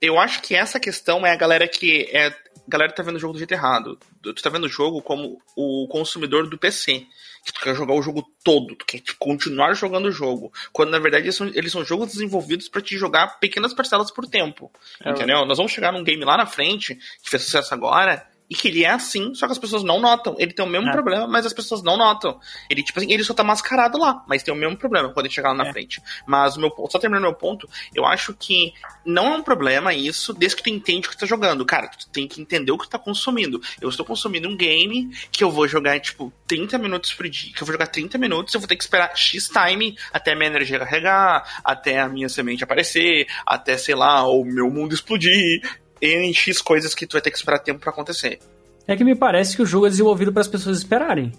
eu 0.00 0.18
acho 0.18 0.42
que 0.42 0.54
essa 0.54 0.78
questão 0.78 1.26
é 1.26 1.32
a 1.32 1.36
galera 1.36 1.66
que 1.66 2.08
é. 2.12 2.28
A 2.28 2.68
galera 2.68 2.92
tá 2.92 3.02
vendo 3.02 3.14
o 3.14 3.18
jogo 3.20 3.34
do 3.34 3.38
jeito 3.38 3.52
errado. 3.52 3.96
Tu 4.20 4.34
tá 4.42 4.50
vendo 4.50 4.64
o 4.64 4.68
jogo 4.68 5.00
como 5.00 5.40
o 5.54 5.86
consumidor 5.88 6.48
do 6.48 6.58
PC. 6.58 7.06
Que 7.44 7.52
tu 7.52 7.60
quer 7.60 7.76
jogar 7.76 7.94
o 7.94 8.02
jogo 8.02 8.26
todo, 8.42 8.74
tu 8.74 8.84
quer 8.84 8.98
tipo, 8.98 9.16
continuar 9.20 9.72
jogando 9.74 10.06
o 10.06 10.10
jogo. 10.10 10.52
Quando 10.72 10.90
na 10.90 10.98
verdade 10.98 11.26
eles 11.26 11.36
são, 11.36 11.46
eles 11.46 11.70
são 11.70 11.84
jogos 11.84 12.08
desenvolvidos 12.08 12.68
para 12.68 12.82
te 12.82 12.98
jogar 12.98 13.38
pequenas 13.38 13.72
parcelas 13.72 14.10
por 14.10 14.26
tempo. 14.26 14.68
É, 15.00 15.10
entendeu? 15.10 15.46
Nós 15.46 15.58
vamos 15.58 15.70
chegar 15.70 15.92
num 15.92 16.02
game 16.02 16.24
lá 16.24 16.36
na 16.36 16.44
frente, 16.44 16.96
que 17.22 17.30
fez 17.30 17.44
sucesso 17.44 17.72
agora, 17.72 18.26
e 18.48 18.54
que 18.54 18.68
ele 18.68 18.84
é 18.84 18.90
assim, 18.90 19.34
só 19.34 19.46
que 19.46 19.52
as 19.52 19.58
pessoas 19.58 19.82
não 19.82 20.00
notam. 20.00 20.36
Ele 20.38 20.52
tem 20.52 20.64
o 20.64 20.68
mesmo 20.68 20.88
é. 20.88 20.92
problema, 20.92 21.26
mas 21.26 21.44
as 21.44 21.52
pessoas 21.52 21.82
não 21.82 21.96
notam. 21.96 22.38
Ele, 22.70 22.82
tipo 22.82 22.98
assim, 22.98 23.12
ele 23.12 23.24
só 23.24 23.34
tá 23.34 23.42
mascarado 23.42 23.98
lá, 23.98 24.24
mas 24.28 24.42
tem 24.42 24.54
o 24.54 24.56
mesmo 24.56 24.76
problema 24.76 25.12
quando 25.12 25.26
ele 25.26 25.34
chegar 25.34 25.50
lá 25.50 25.56
na 25.56 25.68
é. 25.68 25.72
frente. 25.72 26.00
Mas 26.26 26.56
o 26.56 26.60
meu 26.60 26.72
só 26.88 26.98
terminando 26.98 27.22
meu 27.22 27.34
ponto, 27.34 27.68
eu 27.94 28.04
acho 28.04 28.34
que 28.34 28.72
não 29.04 29.34
é 29.34 29.36
um 29.36 29.42
problema 29.42 29.92
isso, 29.92 30.32
desde 30.32 30.56
que 30.56 30.62
tu 30.62 30.70
entende 30.70 31.06
o 31.06 31.10
que 31.10 31.16
tu 31.16 31.20
tá 31.20 31.26
jogando. 31.26 31.64
Cara, 31.64 31.88
tu 31.88 32.08
tem 32.08 32.28
que 32.28 32.40
entender 32.40 32.70
o 32.70 32.78
que 32.78 32.84
tu 32.84 32.90
tá 32.90 32.98
consumindo. 32.98 33.60
Eu 33.80 33.88
estou 33.88 34.06
consumindo 34.06 34.48
um 34.48 34.56
game 34.56 35.10
que 35.32 35.42
eu 35.42 35.50
vou 35.50 35.66
jogar, 35.66 35.98
tipo, 36.00 36.32
30 36.46 36.78
minutos 36.78 37.12
por 37.12 37.28
dia, 37.28 37.52
que 37.52 37.62
eu 37.62 37.66
vou 37.66 37.72
jogar 37.72 37.88
30 37.88 38.16
minutos, 38.18 38.54
eu 38.54 38.60
vou 38.60 38.68
ter 38.68 38.76
que 38.76 38.84
esperar 38.84 39.16
X 39.16 39.48
time 39.48 39.96
até 40.12 40.32
a 40.32 40.36
minha 40.36 40.48
energia 40.48 40.78
carregar, 40.78 41.60
até 41.64 41.98
a 42.00 42.08
minha 42.08 42.28
semente 42.28 42.62
aparecer, 42.62 43.26
até, 43.44 43.76
sei 43.76 43.94
lá, 43.94 44.26
o 44.26 44.44
meu 44.44 44.70
mundo 44.70 44.94
explodir. 44.94 45.60
N 46.00 46.32
X 46.34 46.60
coisas 46.60 46.94
que 46.94 47.06
tu 47.06 47.12
vai 47.12 47.22
ter 47.22 47.30
que 47.30 47.36
esperar 47.36 47.58
tempo 47.58 47.80
para 47.80 47.90
acontecer. 47.90 48.38
É 48.86 48.96
que 48.96 49.04
me 49.04 49.14
parece 49.14 49.56
que 49.56 49.62
o 49.62 49.66
jogo 49.66 49.86
é 49.86 49.90
desenvolvido 49.90 50.32
para 50.32 50.42
as 50.42 50.48
pessoas 50.48 50.78
esperarem. 50.78 51.32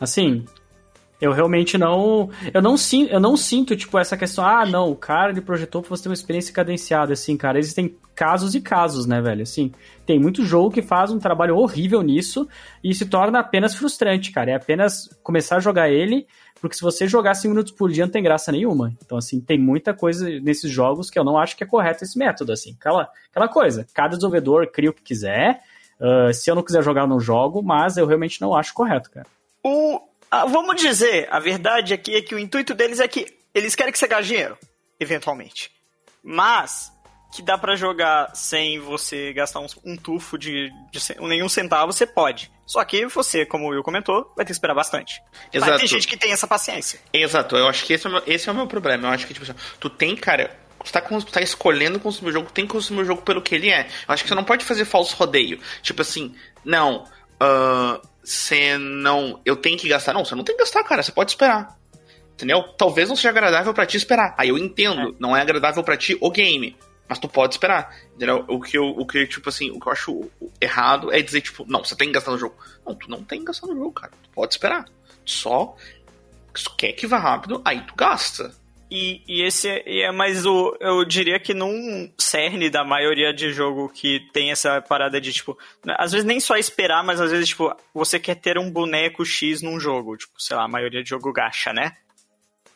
Assim, 0.00 0.44
eu 1.22 1.30
realmente 1.30 1.78
não. 1.78 2.30
Eu 2.52 2.60
não, 2.60 2.76
sinto, 2.76 3.12
eu 3.12 3.20
não 3.20 3.36
sinto, 3.36 3.76
tipo, 3.76 3.96
essa 3.96 4.16
questão. 4.16 4.44
Ah, 4.44 4.66
não, 4.66 4.90
o 4.90 4.96
cara 4.96 5.30
ele 5.30 5.40
projetou 5.40 5.80
pra 5.80 5.90
você 5.90 6.02
ter 6.02 6.08
uma 6.08 6.14
experiência 6.14 6.52
cadenciada. 6.52 7.12
Assim, 7.12 7.36
cara, 7.36 7.60
existem 7.60 7.94
casos 8.12 8.56
e 8.56 8.60
casos, 8.60 9.06
né, 9.06 9.22
velho? 9.22 9.44
Assim, 9.44 9.70
tem 10.04 10.18
muito 10.18 10.44
jogo 10.44 10.72
que 10.72 10.82
faz 10.82 11.12
um 11.12 11.20
trabalho 11.20 11.56
horrível 11.56 12.02
nisso 12.02 12.48
e 12.82 12.92
se 12.92 13.06
torna 13.06 13.38
apenas 13.38 13.72
frustrante, 13.76 14.32
cara. 14.32 14.50
É 14.50 14.54
apenas 14.56 15.16
começar 15.22 15.58
a 15.58 15.60
jogar 15.60 15.88
ele, 15.88 16.26
porque 16.60 16.74
se 16.74 16.82
você 16.82 17.06
jogar 17.06 17.34
5 17.34 17.54
minutos 17.54 17.72
por 17.72 17.92
dia 17.92 18.04
não 18.04 18.12
tem 18.12 18.22
graça 18.24 18.50
nenhuma. 18.50 18.92
Então, 19.06 19.16
assim, 19.16 19.40
tem 19.40 19.56
muita 19.56 19.94
coisa 19.94 20.28
nesses 20.40 20.72
jogos 20.72 21.08
que 21.08 21.20
eu 21.20 21.24
não 21.24 21.38
acho 21.38 21.56
que 21.56 21.62
é 21.62 21.66
correto 21.68 22.02
esse 22.02 22.18
método, 22.18 22.50
assim. 22.50 22.74
Aquela, 22.80 23.08
aquela 23.30 23.46
coisa, 23.46 23.86
cada 23.94 24.16
desenvolvedor 24.16 24.66
cria 24.72 24.90
o 24.90 24.92
que 24.92 25.02
quiser. 25.02 25.62
Uh, 26.00 26.34
se 26.34 26.50
eu 26.50 26.56
não 26.56 26.64
quiser 26.64 26.82
jogar, 26.82 27.02
eu 27.02 27.06
não 27.06 27.20
jogo, 27.20 27.62
mas 27.62 27.96
eu 27.96 28.06
realmente 28.08 28.40
não 28.40 28.56
acho 28.56 28.74
correto, 28.74 29.08
cara. 29.08 29.28
O, 29.64 30.00
ah, 30.34 30.46
vamos 30.46 30.80
dizer, 30.80 31.28
a 31.30 31.38
verdade 31.38 31.92
aqui 31.92 32.16
é 32.16 32.22
que 32.22 32.34
o 32.34 32.38
intuito 32.38 32.72
deles 32.72 33.00
é 33.00 33.06
que 33.06 33.26
eles 33.54 33.74
querem 33.74 33.92
que 33.92 33.98
você 33.98 34.08
gaste 34.08 34.28
dinheiro, 34.28 34.56
eventualmente. 34.98 35.70
Mas 36.24 36.90
que 37.34 37.42
dá 37.42 37.58
para 37.58 37.76
jogar 37.76 38.34
sem 38.34 38.80
você 38.80 39.34
gastar 39.34 39.60
um, 39.60 39.66
um 39.84 39.94
tufo 39.94 40.38
de, 40.38 40.72
de, 40.90 41.00
nenhum 41.20 41.50
centavo, 41.50 41.92
você 41.92 42.06
pode. 42.06 42.50
Só 42.64 42.82
que 42.82 43.04
você, 43.08 43.44
como 43.44 43.66
o 43.66 43.68
Will 43.72 43.82
comentou, 43.82 44.22
vai 44.34 44.46
ter 44.46 44.46
que 44.46 44.52
esperar 44.52 44.72
bastante. 44.72 45.22
Exato. 45.52 45.72
Mas 45.72 45.80
tem 45.80 45.88
gente 45.88 46.08
que 46.08 46.16
tem 46.16 46.32
essa 46.32 46.46
paciência. 46.46 46.98
Exato, 47.12 47.54
eu 47.54 47.68
acho 47.68 47.84
que 47.84 47.92
esse 47.92 48.06
é 48.06 48.08
o 48.08 48.12
meu, 48.14 48.22
esse 48.26 48.48
é 48.48 48.52
o 48.52 48.54
meu 48.54 48.66
problema. 48.66 49.08
Eu 49.08 49.12
acho 49.12 49.26
que, 49.26 49.34
tipo 49.34 49.44
assim, 49.44 49.58
tu 49.78 49.90
tem, 49.90 50.16
cara, 50.16 50.58
tu 50.82 50.90
tá, 50.90 51.02
tá 51.30 51.42
escolhendo 51.42 52.00
consumir 52.00 52.30
o 52.30 52.32
jogo, 52.32 52.50
tem 52.50 52.64
que 52.64 52.72
consumir 52.72 53.02
o 53.02 53.04
jogo 53.04 53.20
pelo 53.20 53.42
que 53.42 53.54
ele 53.54 53.68
é. 53.68 53.82
Eu 54.08 54.14
acho 54.14 54.22
que 54.22 54.30
você 54.30 54.34
não 54.34 54.44
pode 54.44 54.64
fazer 54.64 54.86
falso 54.86 55.14
rodeio. 55.14 55.60
Tipo 55.82 56.00
assim, 56.00 56.34
não, 56.64 57.04
você 58.22 58.76
uh, 58.76 58.78
não. 58.78 59.40
Eu 59.44 59.56
tenho 59.56 59.78
que 59.78 59.88
gastar. 59.88 60.12
Não, 60.12 60.24
você 60.24 60.34
não 60.34 60.44
tem 60.44 60.56
que 60.56 60.62
gastar, 60.62 60.84
cara, 60.84 61.02
você 61.02 61.12
pode 61.12 61.32
esperar. 61.32 61.78
Entendeu? 62.34 62.62
Talvez 62.76 63.08
não 63.08 63.16
seja 63.16 63.28
agradável 63.28 63.72
para 63.72 63.86
ti 63.86 63.96
esperar. 63.96 64.34
Aí 64.38 64.48
eu 64.48 64.58
entendo, 64.58 65.10
é. 65.10 65.14
não 65.18 65.36
é 65.36 65.40
agradável 65.40 65.82
para 65.82 65.96
ti 65.96 66.16
o 66.20 66.30
game. 66.30 66.76
Mas 67.08 67.18
tu 67.18 67.28
pode 67.28 67.54
esperar. 67.54 67.94
Entendeu? 68.14 68.44
O 68.48 68.60
que 68.60 68.76
eu, 68.76 68.84
o 68.84 69.06
que, 69.06 69.26
tipo 69.26 69.48
assim, 69.48 69.70
o 69.70 69.78
que 69.78 69.86
eu 69.86 69.92
acho 69.92 70.30
errado 70.60 71.12
é 71.12 71.20
dizer, 71.20 71.40
tipo, 71.40 71.64
não, 71.68 71.84
você 71.84 71.94
tem 71.94 72.08
que 72.08 72.14
gastar 72.14 72.30
no 72.30 72.38
jogo. 72.38 72.56
Não, 72.86 72.94
tu 72.94 73.10
não 73.10 73.22
tem 73.22 73.40
que 73.40 73.46
gastar 73.46 73.66
no 73.66 73.76
jogo, 73.76 73.92
cara. 73.92 74.12
Tu 74.22 74.30
pode 74.30 74.54
esperar. 74.54 74.86
Só 75.24 75.76
se 76.54 76.64
tu 76.64 76.74
quer 76.76 76.92
que 76.92 77.06
vá 77.06 77.18
rápido, 77.18 77.60
aí 77.64 77.80
tu 77.82 77.94
gasta. 77.94 78.54
E, 78.94 79.22
e 79.26 79.42
esse 79.42 79.70
é, 79.70 80.02
é 80.02 80.12
mais 80.12 80.44
o. 80.44 80.76
Eu 80.78 81.02
diria 81.02 81.40
que 81.40 81.54
num 81.54 82.12
cerne 82.18 82.68
da 82.68 82.84
maioria 82.84 83.32
de 83.32 83.50
jogo 83.50 83.88
que 83.88 84.20
tem 84.34 84.52
essa 84.52 84.82
parada 84.82 85.18
de, 85.18 85.32
tipo, 85.32 85.56
às 85.96 86.12
vezes 86.12 86.26
nem 86.26 86.38
só 86.38 86.58
esperar, 86.58 87.02
mas 87.02 87.18
às 87.18 87.30
vezes, 87.30 87.48
tipo, 87.48 87.74
você 87.94 88.18
quer 88.18 88.34
ter 88.34 88.58
um 88.58 88.70
boneco 88.70 89.24
X 89.24 89.62
num 89.62 89.80
jogo. 89.80 90.18
Tipo, 90.18 90.34
sei 90.38 90.54
lá, 90.58 90.64
a 90.64 90.68
maioria 90.68 91.02
de 91.02 91.08
jogo 91.08 91.32
gacha, 91.32 91.72
né? 91.72 91.96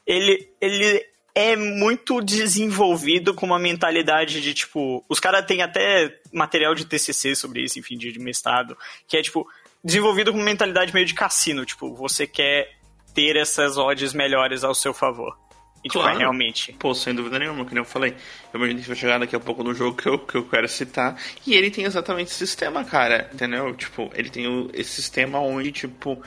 Ele, 0.06 0.48
ele 0.58 1.04
é 1.34 1.54
muito 1.54 2.22
desenvolvido 2.22 3.34
com 3.34 3.44
uma 3.44 3.58
mentalidade 3.58 4.40
de, 4.40 4.54
tipo, 4.54 5.04
os 5.10 5.20
caras 5.20 5.44
têm 5.44 5.60
até 5.60 6.18
material 6.32 6.74
de 6.74 6.86
TCC 6.86 7.34
sobre 7.34 7.62
isso, 7.62 7.78
enfim, 7.78 7.98
de, 7.98 8.10
de 8.10 8.18
mestrado, 8.18 8.74
que 9.06 9.18
é, 9.18 9.22
tipo, 9.22 9.46
desenvolvido 9.84 10.32
com 10.32 10.38
uma 10.38 10.46
mentalidade 10.46 10.94
meio 10.94 11.04
de 11.04 11.12
cassino, 11.12 11.66
tipo, 11.66 11.94
você 11.94 12.26
quer 12.26 12.70
ter 13.12 13.36
essas 13.36 13.76
odds 13.76 14.14
melhores 14.14 14.64
ao 14.64 14.74
seu 14.74 14.94
favor. 14.94 15.36
E, 15.86 15.88
tipo, 15.88 16.00
é 16.00 16.02
Claro. 16.02 16.18
realmente. 16.18 16.72
Pô, 16.72 16.92
sem 16.94 17.14
dúvida 17.14 17.38
nenhuma, 17.38 17.64
que 17.64 17.72
nem 17.72 17.80
eu 17.82 17.84
falei. 17.88 18.14
Eu 18.52 18.58
imagino 18.58 18.80
que 18.80 18.86
vai 18.88 18.96
chegar 18.96 19.18
daqui 19.18 19.36
a 19.36 19.40
pouco 19.40 19.62
no 19.62 19.72
jogo 19.72 19.96
que 19.96 20.08
eu, 20.08 20.18
que 20.18 20.34
eu 20.36 20.44
quero 20.48 20.68
citar. 20.68 21.16
E 21.46 21.54
ele 21.54 21.70
tem 21.70 21.84
exatamente 21.84 22.28
esse 22.28 22.38
sistema, 22.46 22.84
cara. 22.84 23.30
Entendeu? 23.32 23.74
Tipo, 23.74 24.10
ele 24.14 24.28
tem 24.28 24.46
o- 24.48 24.68
esse 24.74 24.90
sistema 24.90 25.38
onde, 25.40 25.70
tipo, 25.70 26.20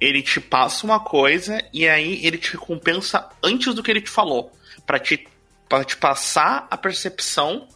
ele 0.00 0.22
te 0.22 0.40
passa 0.40 0.86
uma 0.86 1.00
coisa 1.00 1.62
e 1.72 1.88
aí 1.88 2.24
ele 2.24 2.38
te 2.38 2.52
recompensa 2.52 3.28
antes 3.42 3.74
do 3.74 3.82
que 3.82 3.90
ele 3.90 4.00
te 4.00 4.10
falou. 4.10 4.52
Pra 4.86 4.98
te, 4.98 5.26
pra 5.68 5.84
te 5.84 5.96
passar 5.96 6.66
a 6.70 6.76
percepção 6.76 7.66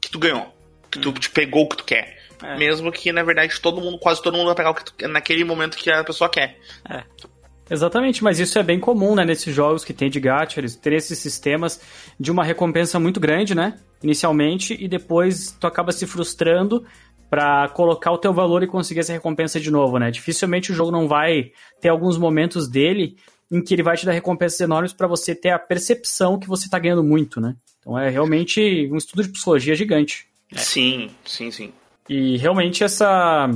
que 0.00 0.10
tu 0.10 0.18
ganhou. 0.18 0.54
Que 0.90 0.98
tu 0.98 1.12
te 1.12 1.30
pegou 1.30 1.64
o 1.64 1.68
que 1.68 1.76
tu 1.78 1.84
quer. 1.84 2.18
É. 2.42 2.56
Mesmo 2.56 2.90
que, 2.90 3.12
na 3.12 3.22
verdade, 3.22 3.60
todo 3.60 3.80
mundo, 3.80 3.98
quase 3.98 4.22
todo 4.22 4.36
mundo 4.36 4.46
vai 4.46 4.54
pegar 4.54 4.70
o 4.70 4.74
que 4.74 4.84
tu, 4.84 5.08
naquele 5.08 5.44
momento 5.44 5.76
que 5.76 5.90
a 5.90 6.02
pessoa 6.02 6.28
quer. 6.30 6.58
Exatamente, 7.70 8.24
mas 8.24 8.40
isso 8.40 8.58
é 8.58 8.62
bem 8.62 8.80
comum, 8.80 9.14
né, 9.14 9.24
nesses 9.24 9.54
jogos 9.54 9.84
que 9.84 9.92
tem 9.92 10.10
de 10.10 10.18
gacha, 10.18 10.60
eles 10.60 10.74
terem 10.74 10.98
esses 10.98 11.18
sistemas 11.18 11.80
de 12.18 12.30
uma 12.30 12.42
recompensa 12.42 12.98
muito 12.98 13.20
grande, 13.20 13.54
né, 13.54 13.78
inicialmente, 14.02 14.76
e 14.78 14.88
depois 14.88 15.56
tu 15.58 15.66
acaba 15.66 15.92
se 15.92 16.06
frustrando 16.06 16.84
pra 17.30 17.68
colocar 17.68 18.10
o 18.10 18.18
teu 18.18 18.32
valor 18.34 18.62
e 18.64 18.66
conseguir 18.66 19.00
essa 19.00 19.12
recompensa 19.12 19.60
de 19.60 19.70
novo, 19.70 19.98
né? 19.98 20.10
Dificilmente 20.10 20.72
o 20.72 20.74
jogo 20.74 20.90
não 20.90 21.06
vai 21.06 21.52
ter 21.80 21.88
alguns 21.88 22.18
momentos 22.18 22.68
dele 22.68 23.16
em 23.48 23.62
que 23.62 23.72
ele 23.72 23.84
vai 23.84 23.96
te 23.96 24.04
dar 24.04 24.10
recompensas 24.10 24.58
enormes 24.58 24.92
pra 24.92 25.06
você 25.06 25.32
ter 25.32 25.50
a 25.50 25.58
percepção 25.58 26.40
que 26.40 26.48
você 26.48 26.68
tá 26.68 26.76
ganhando 26.76 27.04
muito, 27.04 27.40
né? 27.40 27.54
Então 27.78 27.96
é 27.96 28.08
realmente 28.10 28.88
um 28.92 28.96
estudo 28.96 29.22
de 29.22 29.28
psicologia 29.28 29.76
gigante. 29.76 30.26
Sim, 30.56 31.10
sim, 31.24 31.52
sim. 31.52 31.72
E 32.08 32.36
realmente 32.36 32.82
essa 32.82 33.48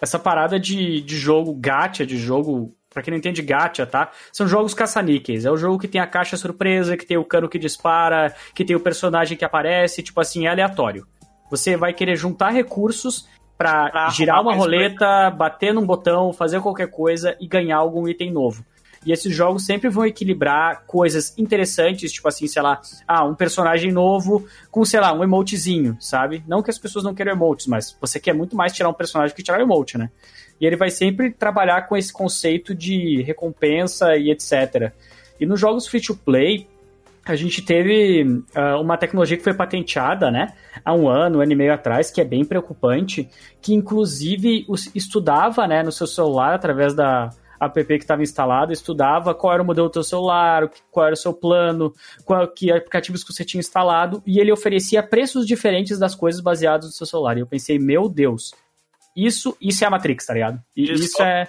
essa 0.00 0.18
parada 0.18 0.58
de, 0.58 1.00
de 1.00 1.16
jogo 1.16 1.52
gacha, 1.54 2.06
de 2.06 2.16
jogo. 2.16 2.74
Pra 2.98 3.02
quem 3.04 3.12
não 3.12 3.18
entende 3.18 3.42
gacha, 3.42 3.86
tá? 3.86 4.10
São 4.32 4.48
jogos 4.48 4.74
caça-níqueis. 4.74 5.44
É 5.44 5.50
o 5.52 5.56
jogo 5.56 5.78
que 5.78 5.86
tem 5.86 6.00
a 6.00 6.06
caixa 6.06 6.36
surpresa, 6.36 6.96
que 6.96 7.06
tem 7.06 7.16
o 7.16 7.24
cano 7.24 7.48
que 7.48 7.56
dispara, 7.56 8.34
que 8.52 8.64
tem 8.64 8.74
o 8.74 8.80
personagem 8.80 9.38
que 9.38 9.44
aparece, 9.44 10.02
tipo 10.02 10.20
assim, 10.20 10.46
é 10.46 10.50
aleatório. 10.50 11.06
Você 11.48 11.76
vai 11.76 11.92
querer 11.92 12.16
juntar 12.16 12.50
recursos 12.50 13.28
pra, 13.56 13.88
Pra 13.88 14.10
girar 14.10 14.42
uma 14.42 14.52
roleta, 14.52 15.30
bater 15.30 15.72
num 15.72 15.86
botão, 15.86 16.32
fazer 16.32 16.60
qualquer 16.60 16.90
coisa 16.90 17.36
e 17.40 17.46
ganhar 17.46 17.76
algum 17.76 18.08
item 18.08 18.32
novo. 18.32 18.64
E 19.06 19.12
esses 19.12 19.32
jogos 19.32 19.64
sempre 19.64 19.88
vão 19.88 20.04
equilibrar 20.04 20.82
coisas 20.84 21.38
interessantes, 21.38 22.10
tipo 22.10 22.26
assim, 22.26 22.48
sei 22.48 22.60
lá, 22.60 22.80
ah, 23.06 23.24
um 23.24 23.34
personagem 23.34 23.92
novo 23.92 24.44
com, 24.72 24.84
sei 24.84 24.98
lá, 24.98 25.12
um 25.12 25.22
emotezinho, 25.22 25.96
sabe? 26.00 26.42
Não 26.48 26.64
que 26.64 26.70
as 26.70 26.78
pessoas 26.78 27.04
não 27.04 27.14
queiram 27.14 27.30
emotes, 27.30 27.68
mas 27.68 27.96
você 28.00 28.18
quer 28.18 28.34
muito 28.34 28.56
mais 28.56 28.72
tirar 28.72 28.88
um 28.88 28.92
personagem 28.92 29.36
que 29.36 29.42
tirar 29.42 29.60
um 29.60 29.62
emote, 29.62 29.96
né? 29.96 30.10
E 30.60 30.66
ele 30.66 30.76
vai 30.76 30.90
sempre 30.90 31.30
trabalhar 31.30 31.82
com 31.88 31.96
esse 31.96 32.12
conceito 32.12 32.74
de 32.74 33.22
recompensa 33.22 34.16
e 34.16 34.30
etc. 34.30 34.92
E 35.40 35.46
nos 35.46 35.60
jogos 35.60 35.86
free 35.86 36.00
to 36.00 36.16
play, 36.16 36.66
a 37.24 37.36
gente 37.36 37.62
teve 37.62 38.42
ah, 38.54 38.78
uma 38.78 38.96
tecnologia 38.96 39.36
que 39.36 39.44
foi 39.44 39.54
patenteada, 39.54 40.30
né, 40.30 40.54
há 40.84 40.94
um 40.94 41.08
ano, 41.08 41.38
um 41.38 41.42
ano 41.42 41.52
e 41.52 41.56
meio 41.56 41.72
atrás, 41.72 42.10
que 42.10 42.20
é 42.20 42.24
bem 42.24 42.44
preocupante, 42.44 43.28
que 43.60 43.74
inclusive 43.74 44.66
estudava, 44.94 45.66
né, 45.66 45.82
no 45.82 45.92
seu 45.92 46.06
celular, 46.06 46.54
através 46.54 46.94
da 46.94 47.30
app 47.60 47.84
que 47.84 47.94
estava 47.94 48.22
instalado, 48.22 48.72
estudava 48.72 49.34
qual 49.34 49.54
era 49.54 49.62
o 49.62 49.66
modelo 49.66 49.88
do 49.88 49.92
teu 49.92 50.04
celular, 50.04 50.70
qual 50.90 51.06
era 51.06 51.14
o 51.14 51.16
seu 51.16 51.34
plano, 51.34 51.92
qual, 52.24 52.46
que 52.48 52.70
aplicativos 52.70 53.22
que 53.22 53.32
você 53.32 53.44
tinha 53.44 53.60
instalado, 53.60 54.22
e 54.26 54.38
ele 54.38 54.52
oferecia 54.52 55.02
preços 55.02 55.46
diferentes 55.46 55.98
das 55.98 56.14
coisas 56.14 56.40
baseadas 56.40 56.86
no 56.86 56.92
seu 56.92 57.06
celular. 57.06 57.36
E 57.36 57.40
eu 57.40 57.46
pensei, 57.46 57.78
meu 57.78 58.08
Deus, 58.08 58.52
isso, 59.26 59.56
isso 59.60 59.84
é 59.84 59.86
a 59.86 59.90
Matrix, 59.90 60.26
tá 60.26 60.34
ligado? 60.34 60.60
E 60.76 60.92
isso 60.92 61.22
é... 61.22 61.48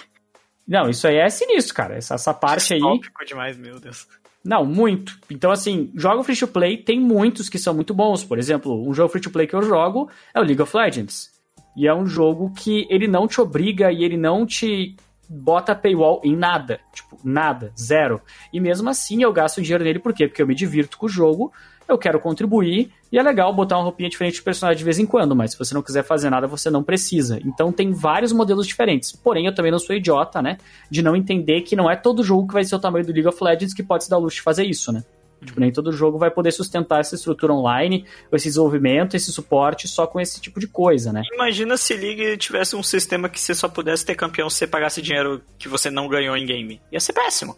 Não, 0.66 0.88
isso 0.88 1.06
aí 1.08 1.16
é 1.16 1.28
sinistro, 1.28 1.74
cara. 1.74 1.96
Essa, 1.96 2.14
essa 2.14 2.32
parte 2.32 2.74
aí... 2.74 2.80
Distópico 2.80 3.24
demais, 3.24 3.56
meu 3.56 3.80
Deus. 3.80 4.06
Não, 4.44 4.64
muito. 4.64 5.18
Então, 5.28 5.50
assim, 5.50 5.90
jogo 5.94 6.22
free 6.22 6.36
to 6.36 6.46
play 6.46 6.76
tem 6.76 7.00
muitos 7.00 7.48
que 7.48 7.58
são 7.58 7.74
muito 7.74 7.92
bons. 7.92 8.24
Por 8.24 8.38
exemplo, 8.38 8.88
um 8.88 8.94
jogo 8.94 9.10
free 9.10 9.20
to 9.20 9.30
play 9.30 9.46
que 9.46 9.54
eu 9.54 9.62
jogo 9.62 10.08
é 10.34 10.40
o 10.40 10.44
League 10.44 10.62
of 10.62 10.76
Legends. 10.76 11.30
E 11.76 11.86
é 11.86 11.94
um 11.94 12.06
jogo 12.06 12.52
que 12.54 12.86
ele 12.88 13.06
não 13.06 13.26
te 13.28 13.40
obriga 13.40 13.92
e 13.92 14.02
ele 14.04 14.16
não 14.16 14.46
te 14.46 14.96
bota 15.28 15.74
paywall 15.74 16.20
em 16.24 16.34
nada. 16.34 16.80
Tipo, 16.92 17.18
nada, 17.22 17.72
zero. 17.78 18.20
E 18.52 18.60
mesmo 18.60 18.88
assim 18.88 19.22
eu 19.22 19.32
gasto 19.32 19.62
dinheiro 19.62 19.84
nele, 19.84 19.98
por 19.98 20.12
quê? 20.12 20.26
Porque 20.26 20.42
eu 20.42 20.46
me 20.46 20.54
divirto 20.54 20.98
com 20.98 21.06
o 21.06 21.08
jogo, 21.08 21.52
eu 21.90 21.98
quero 21.98 22.20
contribuir, 22.20 22.90
e 23.12 23.18
é 23.18 23.22
legal 23.22 23.52
botar 23.52 23.76
uma 23.76 23.84
roupinha 23.84 24.08
diferente 24.08 24.34
de 24.34 24.42
personagem 24.42 24.78
de 24.78 24.84
vez 24.84 24.98
em 24.98 25.06
quando, 25.06 25.34
mas 25.34 25.52
se 25.52 25.58
você 25.58 25.74
não 25.74 25.82
quiser 25.82 26.04
fazer 26.04 26.30
nada, 26.30 26.46
você 26.46 26.70
não 26.70 26.82
precisa. 26.82 27.40
Então 27.44 27.72
tem 27.72 27.92
vários 27.92 28.32
modelos 28.32 28.66
diferentes. 28.66 29.12
Porém, 29.12 29.46
eu 29.46 29.54
também 29.54 29.72
não 29.72 29.78
sou 29.78 29.94
idiota, 29.94 30.40
né? 30.40 30.58
De 30.90 31.02
não 31.02 31.16
entender 31.16 31.62
que 31.62 31.74
não 31.74 31.90
é 31.90 31.96
todo 31.96 32.22
jogo 32.22 32.48
que 32.48 32.54
vai 32.54 32.64
ser 32.64 32.76
o 32.76 32.78
tamanho 32.78 33.04
do 33.04 33.12
League 33.12 33.28
of 33.28 33.42
Legends 33.42 33.74
que 33.74 33.82
pode 33.82 34.04
se 34.04 34.10
dar 34.10 34.18
luxo 34.18 34.36
de 34.36 34.42
fazer 34.42 34.64
isso, 34.64 34.92
né? 34.92 35.02
Tipo, 35.44 35.58
nem 35.58 35.72
todo 35.72 35.90
jogo 35.90 36.18
vai 36.18 36.30
poder 36.30 36.52
sustentar 36.52 37.00
essa 37.00 37.14
estrutura 37.14 37.52
online, 37.52 38.04
esse 38.32 38.48
desenvolvimento, 38.48 39.14
esse 39.16 39.32
suporte 39.32 39.88
só 39.88 40.06
com 40.06 40.20
esse 40.20 40.40
tipo 40.40 40.60
de 40.60 40.66
coisa, 40.66 41.12
né? 41.12 41.22
Imagina 41.32 41.76
se 41.76 41.94
League 41.94 42.36
tivesse 42.36 42.76
um 42.76 42.82
sistema 42.82 43.28
que 43.28 43.40
você 43.40 43.54
só 43.54 43.68
pudesse 43.68 44.04
ter 44.04 44.14
campeão 44.14 44.50
se 44.50 44.58
você 44.58 44.66
pagasse 44.66 45.00
dinheiro 45.00 45.42
que 45.58 45.68
você 45.68 45.90
não 45.90 46.08
ganhou 46.08 46.36
em 46.36 46.44
game. 46.44 46.80
Ia 46.92 47.00
ser 47.00 47.14
péssimo. 47.14 47.56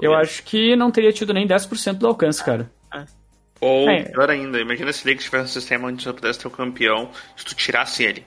Eu 0.00 0.14
acho 0.14 0.42
que 0.42 0.74
não 0.74 0.90
teria 0.90 1.12
tido 1.12 1.32
nem 1.32 1.46
10% 1.46 1.94
do 1.94 2.06
alcance, 2.06 2.42
cara. 2.42 2.70
Ou, 3.60 3.88
É. 3.90 4.04
pior 4.04 4.30
ainda, 4.30 4.58
imagina 4.58 4.92
se 4.92 5.04
League 5.06 5.22
tivesse 5.22 5.44
um 5.44 5.48
sistema 5.48 5.88
onde 5.88 6.02
você 6.02 6.12
pudesse 6.12 6.38
ter 6.38 6.48
o 6.48 6.50
campeão 6.50 7.10
se 7.36 7.44
tu 7.44 7.54
tirasse 7.54 8.02
ele. 8.04 8.24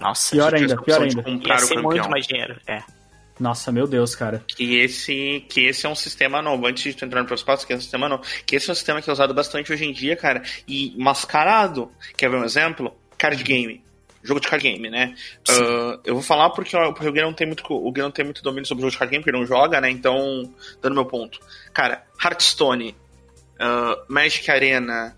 Nossa, 0.00 0.32
Pior 0.34 0.54
ainda, 0.54 0.76
pior 0.82 1.02
ainda. 1.02 1.24
ia 1.48 1.58
ser 1.58 1.80
muito 1.80 2.08
mais 2.10 2.26
dinheiro. 2.26 2.60
É. 2.66 2.80
Nossa, 3.40 3.72
meu 3.72 3.86
Deus, 3.86 4.14
cara. 4.14 4.44
Que 4.46 4.76
esse, 4.80 5.44
que 5.48 5.62
esse 5.66 5.86
é 5.86 5.88
um 5.88 5.94
sistema 5.94 6.40
novo, 6.42 6.66
antes 6.66 6.82
de 6.82 6.94
tu 6.94 7.04
entrar 7.04 7.20
no 7.22 7.26
próximo 7.26 7.46
passo, 7.46 7.66
que 7.66 7.72
é 7.72 7.76
um 7.76 7.80
sistema 7.80 8.08
novo. 8.08 8.22
Que 8.46 8.56
esse 8.56 8.68
é 8.68 8.72
um 8.72 8.74
sistema 8.74 9.00
que 9.02 9.08
é 9.08 9.12
usado 9.12 9.32
bastante 9.34 9.72
hoje 9.72 9.84
em 9.84 9.92
dia, 9.92 10.14
cara. 10.16 10.42
E 10.68 10.94
mascarado, 10.98 11.90
quer 12.16 12.28
ver 12.30 12.36
um 12.36 12.44
exemplo? 12.44 12.94
Card 13.16 13.42
game. 13.42 13.82
Jogo 14.22 14.38
de 14.38 14.46
card 14.48 14.62
game, 14.62 14.88
né? 14.90 15.14
Ah, 15.48 15.98
eu 16.04 16.14
vou 16.14 16.22
falar 16.22 16.50
porque, 16.50 16.76
ó, 16.76 16.92
porque 16.92 17.08
o 17.08 17.12
Gui 17.12 17.22
não 17.22 17.32
tem 17.32 17.46
muito, 17.46 17.64
o 17.68 17.90
Gui 17.90 18.02
não 18.02 18.10
tem 18.12 18.24
muito 18.24 18.42
domínio 18.42 18.66
sobre 18.66 18.82
o 18.82 18.84
jogo 18.84 18.92
de 18.92 18.98
card 18.98 19.10
game, 19.10 19.24
porque 19.24 19.34
ele 19.34 19.40
não 19.40 19.46
joga, 19.46 19.80
né? 19.80 19.90
Então, 19.90 20.52
dando 20.80 20.94
meu 20.94 21.04
ponto. 21.06 21.40
Cara, 21.72 22.04
Hearthstone, 22.22 22.94
ah, 23.62 24.04
Magic 24.08 24.50
Arena, 24.50 25.16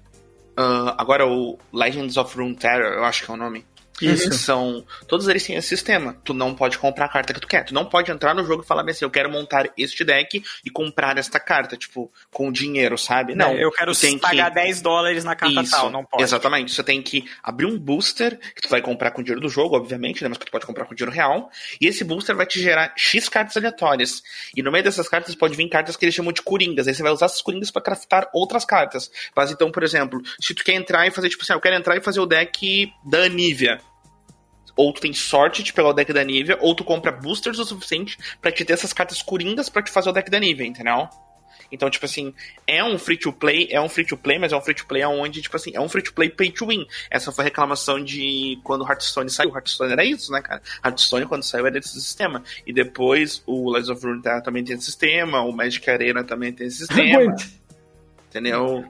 ah, 0.57 0.94
agora 0.98 1.26
o 1.26 1.59
Legends 1.72 2.16
of 2.16 2.37
Runeterra, 2.37 2.85
eu 2.85 3.04
acho 3.04 3.24
que 3.24 3.30
é 3.30 3.35
o 3.35 3.37
nome. 3.37 3.64
Isso. 4.00 4.33
São. 4.35 4.85
Todos 5.07 5.28
eles 5.28 5.44
têm 5.44 5.57
esse 5.57 5.68
sistema. 5.68 6.16
Tu 6.24 6.35
não 6.35 6.54
pode 6.54 6.78
comprar 6.78 7.07
a 7.07 7.09
carta 7.09 7.33
que 7.33 7.40
tu 7.40 7.46
quer. 7.46 7.64
Tu 7.64 7.74
não 7.74 7.85
pode 7.85 8.11
entrar 8.11 8.35
no 8.35 8.44
jogo 8.44 8.62
e 8.62 8.66
falar 8.66 8.88
assim, 8.88 9.04
eu 9.04 9.11
quero 9.11 9.30
montar 9.30 9.70
este 9.76 10.04
deck 10.04 10.42
e 10.64 10.70
comprar 10.70 11.16
esta 11.16 11.38
carta, 11.38 11.76
tipo, 11.76 12.11
com 12.30 12.50
dinheiro, 12.50 12.98
sabe? 12.98 13.35
Não. 13.35 13.54
eu 13.54 13.70
quero 13.70 13.94
tem 13.94 14.18
pagar 14.18 14.50
que... 14.50 14.57
10 14.57 14.80
dólares 14.83 15.24
na 15.24 15.37
carta 15.37 15.62
Isso, 15.62 15.70
tal, 15.70 15.90
não 15.90 16.04
pode. 16.04 16.22
Exatamente. 16.22 16.72
Você 16.72 16.83
tem 16.83 17.00
que 17.00 17.24
abrir 17.42 17.66
um 17.66 17.78
booster 17.78 18.38
que 18.54 18.62
tu 18.62 18.68
vai 18.68 18.83
comprar 18.83 19.11
com 19.12 19.22
dinheiro 19.22 19.40
do 19.40 19.48
jogo, 19.48 19.76
obviamente, 19.76 20.22
né? 20.22 20.28
Mas 20.28 20.38
que 20.38 20.46
tu 20.46 20.52
pode 20.52 20.66
comprar 20.66 20.87
com 20.87 20.94
dinheiro 20.94 21.14
real. 21.14 21.50
E 21.80 21.87
esse 21.87 22.04
booster 22.04 22.35
vai 22.35 22.46
te 22.46 22.61
gerar 22.61 22.92
X 22.96 23.28
cartas 23.28 23.57
aleatórias. 23.57 24.22
E 24.57 24.62
no 24.62 24.72
meio 24.72 24.85
dessas 24.85 25.09
cartas 25.09 25.35
pode 25.35 25.54
vir 25.54 25.68
cartas 25.68 25.96
que 25.96 26.04
eles 26.04 26.14
chamam 26.14 26.33
de 26.33 26.42
coringas. 26.42 26.88
Aí 26.88 26.94
você 26.94 27.02
vai 27.02 27.12
usar 27.12 27.26
essas 27.26 27.42
coringas 27.42 27.70
pra 27.70 27.83
craftar 27.83 28.28
outras 28.33 28.64
cartas. 28.64 29.11
Mas 29.35 29.50
então, 29.50 29.70
por 29.70 29.83
exemplo, 29.83 30.20
se 30.40 30.54
tu 30.54 30.64
quer 30.64 30.74
entrar 30.74 31.07
e 31.07 31.11
fazer, 31.11 31.28
tipo 31.28 31.42
assim, 31.42 31.52
ah, 31.52 31.57
eu 31.57 31.61
quero 31.61 31.76
entrar 31.76 31.96
e 31.96 32.00
fazer 32.00 32.20
o 32.20 32.26
deck 32.26 32.92
da 33.04 33.24
Anivia. 33.24 33.78
Ou 34.76 34.92
tu 34.92 35.00
tem 35.00 35.12
sorte 35.12 35.62
de 35.62 35.72
pegar 35.72 35.88
o 35.88 35.92
deck 35.92 36.12
da 36.12 36.24
Nivea, 36.24 36.58
ou 36.60 36.74
tu 36.74 36.84
compra 36.84 37.12
boosters 37.12 37.58
o 37.58 37.64
suficiente 37.64 38.18
pra 38.40 38.50
te 38.50 38.64
ter 38.64 38.72
essas 38.72 38.92
cartas 38.92 39.22
coringas 39.22 39.68
pra 39.68 39.82
te 39.82 39.90
fazer 39.90 40.10
o 40.10 40.12
deck 40.12 40.30
da 40.30 40.40
Nivea, 40.40 40.66
entendeu? 40.66 41.08
Então, 41.70 41.90
tipo 41.90 42.04
assim, 42.04 42.32
é 42.66 42.84
um 42.84 42.98
free 42.98 43.16
to 43.16 43.32
play, 43.32 43.68
é 43.70 43.80
um 43.80 43.88
free 43.88 44.04
to 44.04 44.16
play, 44.16 44.38
mas 44.38 44.52
é 44.52 44.56
um 44.56 44.60
free 44.60 44.74
to 44.74 44.87
play 44.87 45.04
onde, 45.04 45.42
tipo 45.42 45.56
assim, 45.56 45.72
é 45.74 45.80
um 45.80 45.88
free 45.88 46.02
to 46.02 46.12
play 46.12 46.28
pay 46.28 46.50
to 46.50 46.66
win. 46.66 46.87
Essa 47.10 47.32
foi 47.32 47.44
a 47.44 47.46
reclamação 47.46 48.02
de 48.02 48.58
quando 48.62 48.82
o 48.82 48.88
Hearthstone 48.88 49.28
saiu. 49.28 49.50
O 49.50 49.54
Hearthstone 49.54 49.92
era 49.92 50.04
isso, 50.04 50.30
né, 50.30 50.40
cara? 50.40 50.62
Hearthstone, 50.84 51.26
quando 51.26 51.42
saiu, 51.42 51.66
era 51.66 51.78
esse 51.78 52.00
sistema. 52.00 52.42
E 52.66 52.72
depois 52.72 53.42
o 53.46 53.70
Legends 53.70 53.90
of 53.90 54.06
Runeterra 54.06 54.40
também 54.40 54.62
tem 54.62 54.76
esse 54.76 54.84
sistema, 54.84 55.40
o 55.40 55.52
Magic 55.52 55.88
Arena 55.90 56.22
também 56.22 56.52
tem 56.52 56.66
esse 56.66 56.78
sistema. 56.78 57.34
Entendeu? 58.28 58.84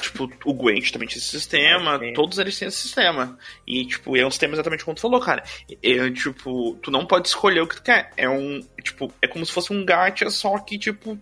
Tipo, 0.00 0.30
o 0.44 0.52
Gwent 0.52 0.90
também 0.90 1.08
tinha 1.08 1.18
esse 1.18 1.30
sistema, 1.30 1.98
Sim. 1.98 2.12
todos 2.12 2.38
eles 2.38 2.58
têm 2.58 2.68
esse 2.68 2.78
sistema. 2.78 3.38
E, 3.66 3.86
tipo, 3.86 4.16
é 4.16 4.26
um 4.26 4.30
sistema 4.30 4.54
exatamente 4.54 4.84
como 4.84 4.94
tu 4.94 5.00
falou, 5.00 5.20
cara. 5.20 5.42
É, 5.82 6.10
tipo, 6.10 6.74
tu 6.82 6.90
não 6.90 7.06
pode 7.06 7.28
escolher 7.28 7.60
o 7.60 7.66
que 7.66 7.76
tu 7.76 7.82
quer. 7.82 8.10
É 8.16 8.28
um, 8.28 8.60
tipo, 8.82 9.12
é 9.22 9.26
como 9.26 9.44
se 9.46 9.52
fosse 9.52 9.72
um 9.72 9.84
gacha, 9.84 10.28
só 10.30 10.58
que, 10.58 10.78
tipo, 10.78 11.18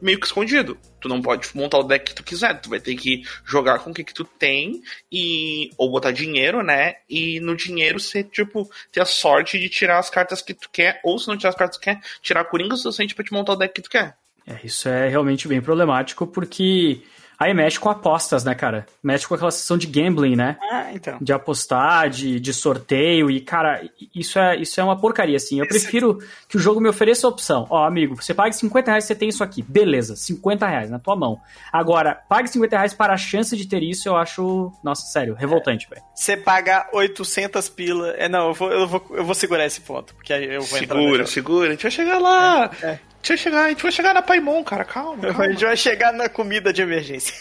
meio 0.00 0.20
que 0.20 0.26
escondido. 0.26 0.76
Tu 1.00 1.08
não 1.08 1.22
pode 1.22 1.48
montar 1.54 1.78
o 1.78 1.82
deck 1.82 2.04
que 2.04 2.14
tu 2.14 2.22
quiser, 2.22 2.60
tu 2.60 2.68
vai 2.68 2.80
ter 2.80 2.94
que 2.94 3.22
jogar 3.44 3.78
com 3.78 3.90
o 3.90 3.94
que, 3.94 4.04
que 4.04 4.14
tu 4.14 4.24
tem 4.24 4.82
e 5.10 5.70
ou 5.78 5.90
botar 5.90 6.12
dinheiro, 6.12 6.62
né? 6.62 6.96
E 7.08 7.40
no 7.40 7.56
dinheiro 7.56 7.98
você, 7.98 8.22
tipo, 8.22 8.68
ter 8.92 9.00
a 9.00 9.06
sorte 9.06 9.58
de 9.58 9.68
tirar 9.68 9.98
as 9.98 10.10
cartas 10.10 10.42
que 10.42 10.54
tu 10.54 10.68
quer, 10.70 11.00
ou 11.02 11.18
se 11.18 11.28
não 11.28 11.36
tirar 11.36 11.50
as 11.50 11.56
cartas 11.56 11.78
que 11.78 11.82
tu 11.82 11.84
quer, 11.84 12.00
tirar 12.20 12.40
a 12.40 12.44
coringa 12.44 12.74
o 12.74 12.76
suficiente 12.76 13.14
pra 13.14 13.24
te 13.24 13.32
montar 13.32 13.52
o 13.52 13.56
deck 13.56 13.74
que 13.74 13.82
tu 13.82 13.90
quer. 13.90 14.16
É, 14.46 14.58
isso 14.62 14.88
é 14.88 15.08
realmente 15.08 15.48
bem 15.48 15.60
problemático, 15.60 16.26
porque 16.26 17.02
Aí 17.38 17.52
mexe 17.52 17.78
com 17.78 17.88
apostas, 17.88 18.44
né, 18.44 18.54
cara? 18.54 18.86
Mexe 19.02 19.26
com 19.26 19.34
aquela 19.34 19.50
sessão 19.50 19.76
de 19.76 19.86
gambling, 19.86 20.36
né? 20.36 20.56
Ah, 20.70 20.92
então. 20.92 21.18
De 21.20 21.32
apostar, 21.32 22.08
de, 22.08 22.38
de 22.38 22.52
sorteio. 22.52 23.30
E, 23.30 23.40
cara, 23.40 23.82
isso 24.14 24.38
é, 24.38 24.56
isso 24.56 24.80
é 24.80 24.84
uma 24.84 24.98
porcaria, 24.98 25.36
assim. 25.36 25.58
Eu 25.58 25.66
prefiro 25.66 26.18
que 26.48 26.56
o 26.56 26.60
jogo 26.60 26.80
me 26.80 26.88
ofereça 26.88 27.26
a 27.26 27.30
opção. 27.30 27.66
Ó, 27.70 27.84
amigo, 27.84 28.16
você 28.16 28.32
paga 28.32 28.52
50 28.52 28.90
reais 28.90 29.04
você 29.04 29.14
tem 29.14 29.28
isso 29.28 29.42
aqui. 29.42 29.62
Beleza, 29.62 30.16
50 30.16 30.66
reais 30.66 30.90
na 30.90 30.98
tua 30.98 31.16
mão. 31.16 31.40
Agora, 31.72 32.14
pague 32.28 32.48
50 32.48 32.76
reais 32.76 32.94
para 32.94 33.14
a 33.14 33.18
chance 33.18 33.56
de 33.56 33.66
ter 33.66 33.82
isso, 33.82 34.08
eu 34.08 34.16
acho, 34.16 34.72
nossa, 34.82 35.06
sério, 35.06 35.34
revoltante, 35.34 35.88
velho. 35.88 36.02
Você 36.14 36.36
paga 36.36 36.88
800 36.92 37.68
pila. 37.68 38.10
É, 38.10 38.28
não, 38.28 38.48
eu 38.48 38.54
vou, 38.54 38.72
eu 38.72 38.86
vou, 38.86 39.06
eu 39.10 39.24
vou 39.24 39.34
segurar 39.34 39.66
esse 39.66 39.80
ponto, 39.80 40.14
porque 40.14 40.32
aí 40.32 40.44
eu 40.44 40.62
vou 40.62 40.78
segura, 40.78 40.84
entrar. 40.84 40.96
Segura, 40.98 41.26
segura, 41.26 41.68
a 41.68 41.70
gente 41.72 41.82
vai 41.82 41.90
chegar 41.90 42.18
lá. 42.18 42.70
É, 42.82 42.86
é. 42.86 43.13
A 43.24 43.26
gente 43.26 43.28
vai 43.28 43.38
chegar, 43.38 43.64
a 43.64 43.68
gente 43.70 43.82
vai 43.82 43.92
chegar 43.92 44.14
na 44.14 44.20
Paimon, 44.20 44.62
cara, 44.62 44.84
calma, 44.84 45.22
calma. 45.22 45.44
A 45.44 45.50
gente 45.50 45.64
vai 45.64 45.76
chegar 45.78 46.12
na 46.12 46.28
comida 46.28 46.74
de 46.74 46.82
emergência. 46.82 47.34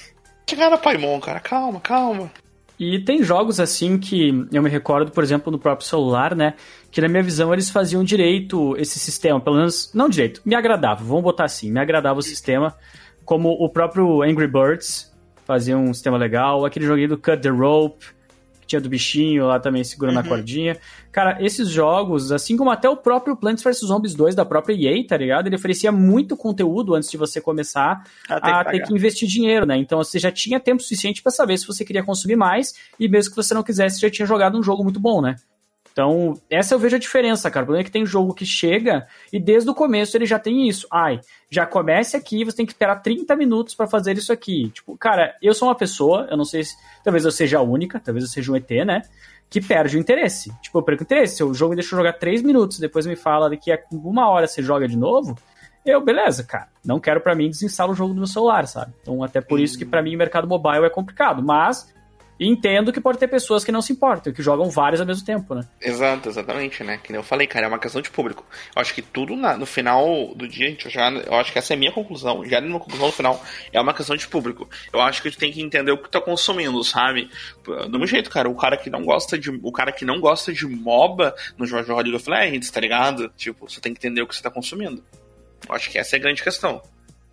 Chegar 0.49 0.69
na 0.69 0.77
Paimon, 0.77 1.19
cara, 1.19 1.41
calma, 1.41 1.81
calma. 1.81 2.31
E 2.79 3.03
tem 3.03 3.21
jogos 3.21 3.59
assim 3.59 3.99
que 3.99 4.47
eu 4.51 4.63
me 4.63 4.69
recordo, 4.69 5.11
por 5.11 5.21
exemplo, 5.21 5.51
no 5.51 5.59
próprio 5.59 5.85
celular, 5.85 6.35
né? 6.35 6.53
Que 6.89 7.01
na 7.01 7.09
minha 7.09 7.21
visão 7.21 7.51
eles 7.51 7.69
faziam 7.69 8.01
direito 8.01 8.77
esse 8.77 8.97
sistema, 8.97 9.41
pelo 9.41 9.57
menos, 9.57 9.91
não 9.93 10.07
direito, 10.07 10.41
me 10.45 10.55
agradava, 10.55 11.03
vamos 11.03 11.23
botar 11.23 11.43
assim, 11.43 11.69
me 11.69 11.79
agradava 11.81 12.17
o 12.17 12.23
sistema, 12.23 12.73
como 13.25 13.49
o 13.49 13.69
próprio 13.69 14.21
Angry 14.23 14.47
Birds 14.47 15.13
fazia 15.45 15.77
um 15.77 15.93
sistema 15.93 16.17
legal, 16.17 16.65
aquele 16.65 16.85
joguinho 16.85 17.09
do 17.09 17.17
Cut 17.17 17.41
the 17.41 17.49
Rope, 17.49 18.05
tinha 18.65 18.81
do 18.81 18.89
bichinho 18.89 19.47
lá 19.47 19.59
também 19.59 19.83
segurando 19.83 20.15
uhum. 20.15 20.21
a 20.21 20.27
cordinha. 20.27 20.77
Cara, 21.11 21.37
esses 21.43 21.69
jogos, 21.69 22.31
assim 22.31 22.57
como 22.57 22.71
até 22.71 22.89
o 22.89 22.97
próprio 22.97 23.35
Plants 23.35 23.63
vs 23.63 23.79
Zombies 23.79 24.15
2 24.15 24.35
da 24.35 24.43
própria 24.43 24.73
EA, 24.73 25.05
tá 25.07 25.17
ligado? 25.17 25.47
Ele 25.47 25.55
oferecia 25.55 25.91
muito 25.91 26.35
conteúdo 26.35 26.95
antes 26.95 27.09
de 27.09 27.17
você 27.17 27.39
começar 27.39 28.03
a, 28.29 28.41
ter, 28.41 28.51
a 28.51 28.65
que, 28.65 28.71
ter 28.71 28.87
que 28.87 28.93
investir 28.93 29.27
dinheiro, 29.27 29.65
né? 29.65 29.77
Então 29.77 29.97
você 29.97 30.17
já 30.17 30.31
tinha 30.31 30.59
tempo 30.59 30.81
suficiente 30.81 31.21
para 31.21 31.31
saber 31.31 31.57
se 31.57 31.67
você 31.67 31.85
queria 31.85 32.03
consumir 32.03 32.35
mais 32.35 32.73
e 32.99 33.07
mesmo 33.07 33.31
que 33.31 33.35
você 33.35 33.53
não 33.53 33.63
quisesse, 33.63 34.01
já 34.01 34.09
tinha 34.09 34.25
jogado 34.25 34.57
um 34.57 34.63
jogo 34.63 34.83
muito 34.83 34.99
bom, 34.99 35.21
né? 35.21 35.35
Então, 35.93 36.33
essa 36.49 36.73
eu 36.73 36.79
vejo 36.79 36.95
a 36.95 36.99
diferença, 36.99 37.51
cara. 37.51 37.63
O 37.63 37.67
problema 37.67 37.83
é 37.83 37.85
que 37.85 37.91
tem 37.91 38.03
jogo 38.03 38.33
que 38.33 38.45
chega 38.47 39.07
e 39.31 39.39
desde 39.39 39.69
o 39.69 39.75
começo 39.75 40.17
ele 40.17 40.25
já 40.25 40.39
tem 40.39 40.67
isso. 40.67 40.87
Ai, 40.91 41.19
já 41.51 41.67
comece 41.67 42.17
aqui, 42.17 42.43
você 42.43 42.57
tem 42.57 42.65
que 42.65 42.71
esperar 42.71 42.95
30 42.95 43.35
minutos 43.35 43.75
para 43.75 43.85
fazer 43.85 44.17
isso 44.17 44.33
aqui. 44.33 44.71
Tipo, 44.71 44.97
cara, 44.97 45.35
eu 45.39 45.53
sou 45.53 45.67
uma 45.67 45.75
pessoa, 45.75 46.27
eu 46.31 46.35
não 46.35 46.45
sei 46.45 46.63
se. 46.63 46.75
Talvez 47.03 47.23
eu 47.23 47.31
seja 47.31 47.59
a 47.59 47.61
única, 47.61 47.99
talvez 47.99 48.25
eu 48.25 48.29
seja 48.29 48.51
um 48.51 48.55
ET, 48.55 48.69
né? 48.85 49.03
Que 49.51 49.61
perde 49.61 49.95
o 49.95 49.99
interesse. 49.99 50.51
Tipo, 50.63 50.79
eu 50.79 50.83
perco 50.83 51.03
o 51.03 51.05
interesse. 51.05 51.35
Se 51.35 51.43
o 51.43 51.53
jogo 51.53 51.69
me 51.69 51.75
deixa 51.75 51.95
jogar 51.95 52.13
3 52.13 52.41
minutos, 52.41 52.79
depois 52.79 53.05
me 53.05 53.15
fala 53.15 53.47
daqui 53.47 53.71
a 53.71 53.79
uma 53.91 54.27
hora 54.27 54.47
você 54.47 54.63
joga 54.63 54.87
de 54.87 54.97
novo. 54.97 55.37
Eu, 55.85 56.01
beleza, 56.01 56.43
cara. 56.43 56.69
Não 56.83 56.99
quero 56.99 57.21
para 57.21 57.35
mim 57.35 57.49
desinstalar 57.49 57.91
o 57.91 57.95
jogo 57.95 58.13
do 58.13 58.17
meu 58.17 58.27
celular, 58.27 58.65
sabe? 58.67 58.93
Então, 59.01 59.21
até 59.21 59.41
por 59.41 59.59
isso 59.59 59.77
que 59.77 59.85
para 59.85 60.01
mim 60.01 60.15
o 60.15 60.17
mercado 60.17 60.47
mobile 60.47 60.85
é 60.85 60.89
complicado. 60.89 61.43
Mas 61.43 61.93
e 62.39 62.47
entendo 62.47 62.91
que 62.91 62.99
pode 62.99 63.17
ter 63.17 63.27
pessoas 63.27 63.63
que 63.63 63.71
não 63.71 63.81
se 63.81 63.93
importam, 63.93 64.33
que 64.33 64.41
jogam 64.41 64.69
vários 64.69 64.99
ao 64.99 65.07
mesmo 65.07 65.25
tempo, 65.25 65.53
né? 65.53 65.67
Exato, 65.81 66.29
exatamente, 66.29 66.83
né? 66.83 66.99
Que 67.01 67.11
nem 67.11 67.19
eu 67.19 67.23
falei, 67.23 67.47
cara, 67.47 67.65
é 67.65 67.69
uma 67.69 67.79
questão 67.79 68.01
de 68.01 68.09
público. 68.09 68.45
Eu 68.75 68.81
acho 68.81 68.93
que 68.93 69.01
tudo 69.01 69.35
na, 69.35 69.57
no 69.57 69.65
final 69.65 70.33
do 70.35 70.47
dia, 70.47 70.75
já, 70.87 71.11
eu 71.11 71.35
acho 71.35 71.51
que 71.51 71.59
essa 71.59 71.73
é 71.73 71.75
a 71.75 71.77
minha 71.77 71.91
conclusão, 71.91 72.43
já 72.45 72.59
na 72.59 72.79
conclusão 72.79 73.07
no 73.07 73.13
final, 73.13 73.43
é 73.71 73.79
uma 73.79 73.93
questão 73.93 74.15
de 74.15 74.27
público. 74.27 74.67
Eu 74.91 75.01
acho 75.01 75.21
que 75.21 75.27
a 75.27 75.31
gente 75.31 75.39
tem 75.39 75.51
que 75.51 75.61
entender 75.61 75.91
o 75.91 75.97
que 75.97 76.09
tá 76.09 76.19
consumindo, 76.19 76.83
sabe? 76.83 77.29
Do 77.89 77.97
meu 77.97 78.07
jeito, 78.07 78.29
cara, 78.29 78.49
o 78.49 78.55
cara 78.55 78.77
que 78.77 78.89
não 78.89 79.03
gosta 79.03 79.37
de, 79.37 79.49
o 79.49 79.71
cara 79.71 79.91
que 79.91 80.05
não 80.05 80.19
gosta 80.19 80.51
de 80.51 80.65
MOBA 80.65 81.35
no 81.57 81.65
jogo 81.65 81.93
League 81.93 82.15
of 82.15 82.29
Legends, 82.29 82.71
tá 82.71 82.79
ligado? 82.79 83.29
Tipo, 83.37 83.69
você 83.69 83.79
tem 83.79 83.93
que 83.93 83.99
entender 83.99 84.21
o 84.21 84.27
que 84.27 84.35
você 84.35 84.41
tá 84.41 84.49
consumindo. 84.49 85.03
Eu 85.67 85.75
acho 85.75 85.89
que 85.89 85.97
essa 85.97 86.15
é 86.15 86.19
a 86.19 86.21
grande 86.21 86.43
questão. 86.43 86.81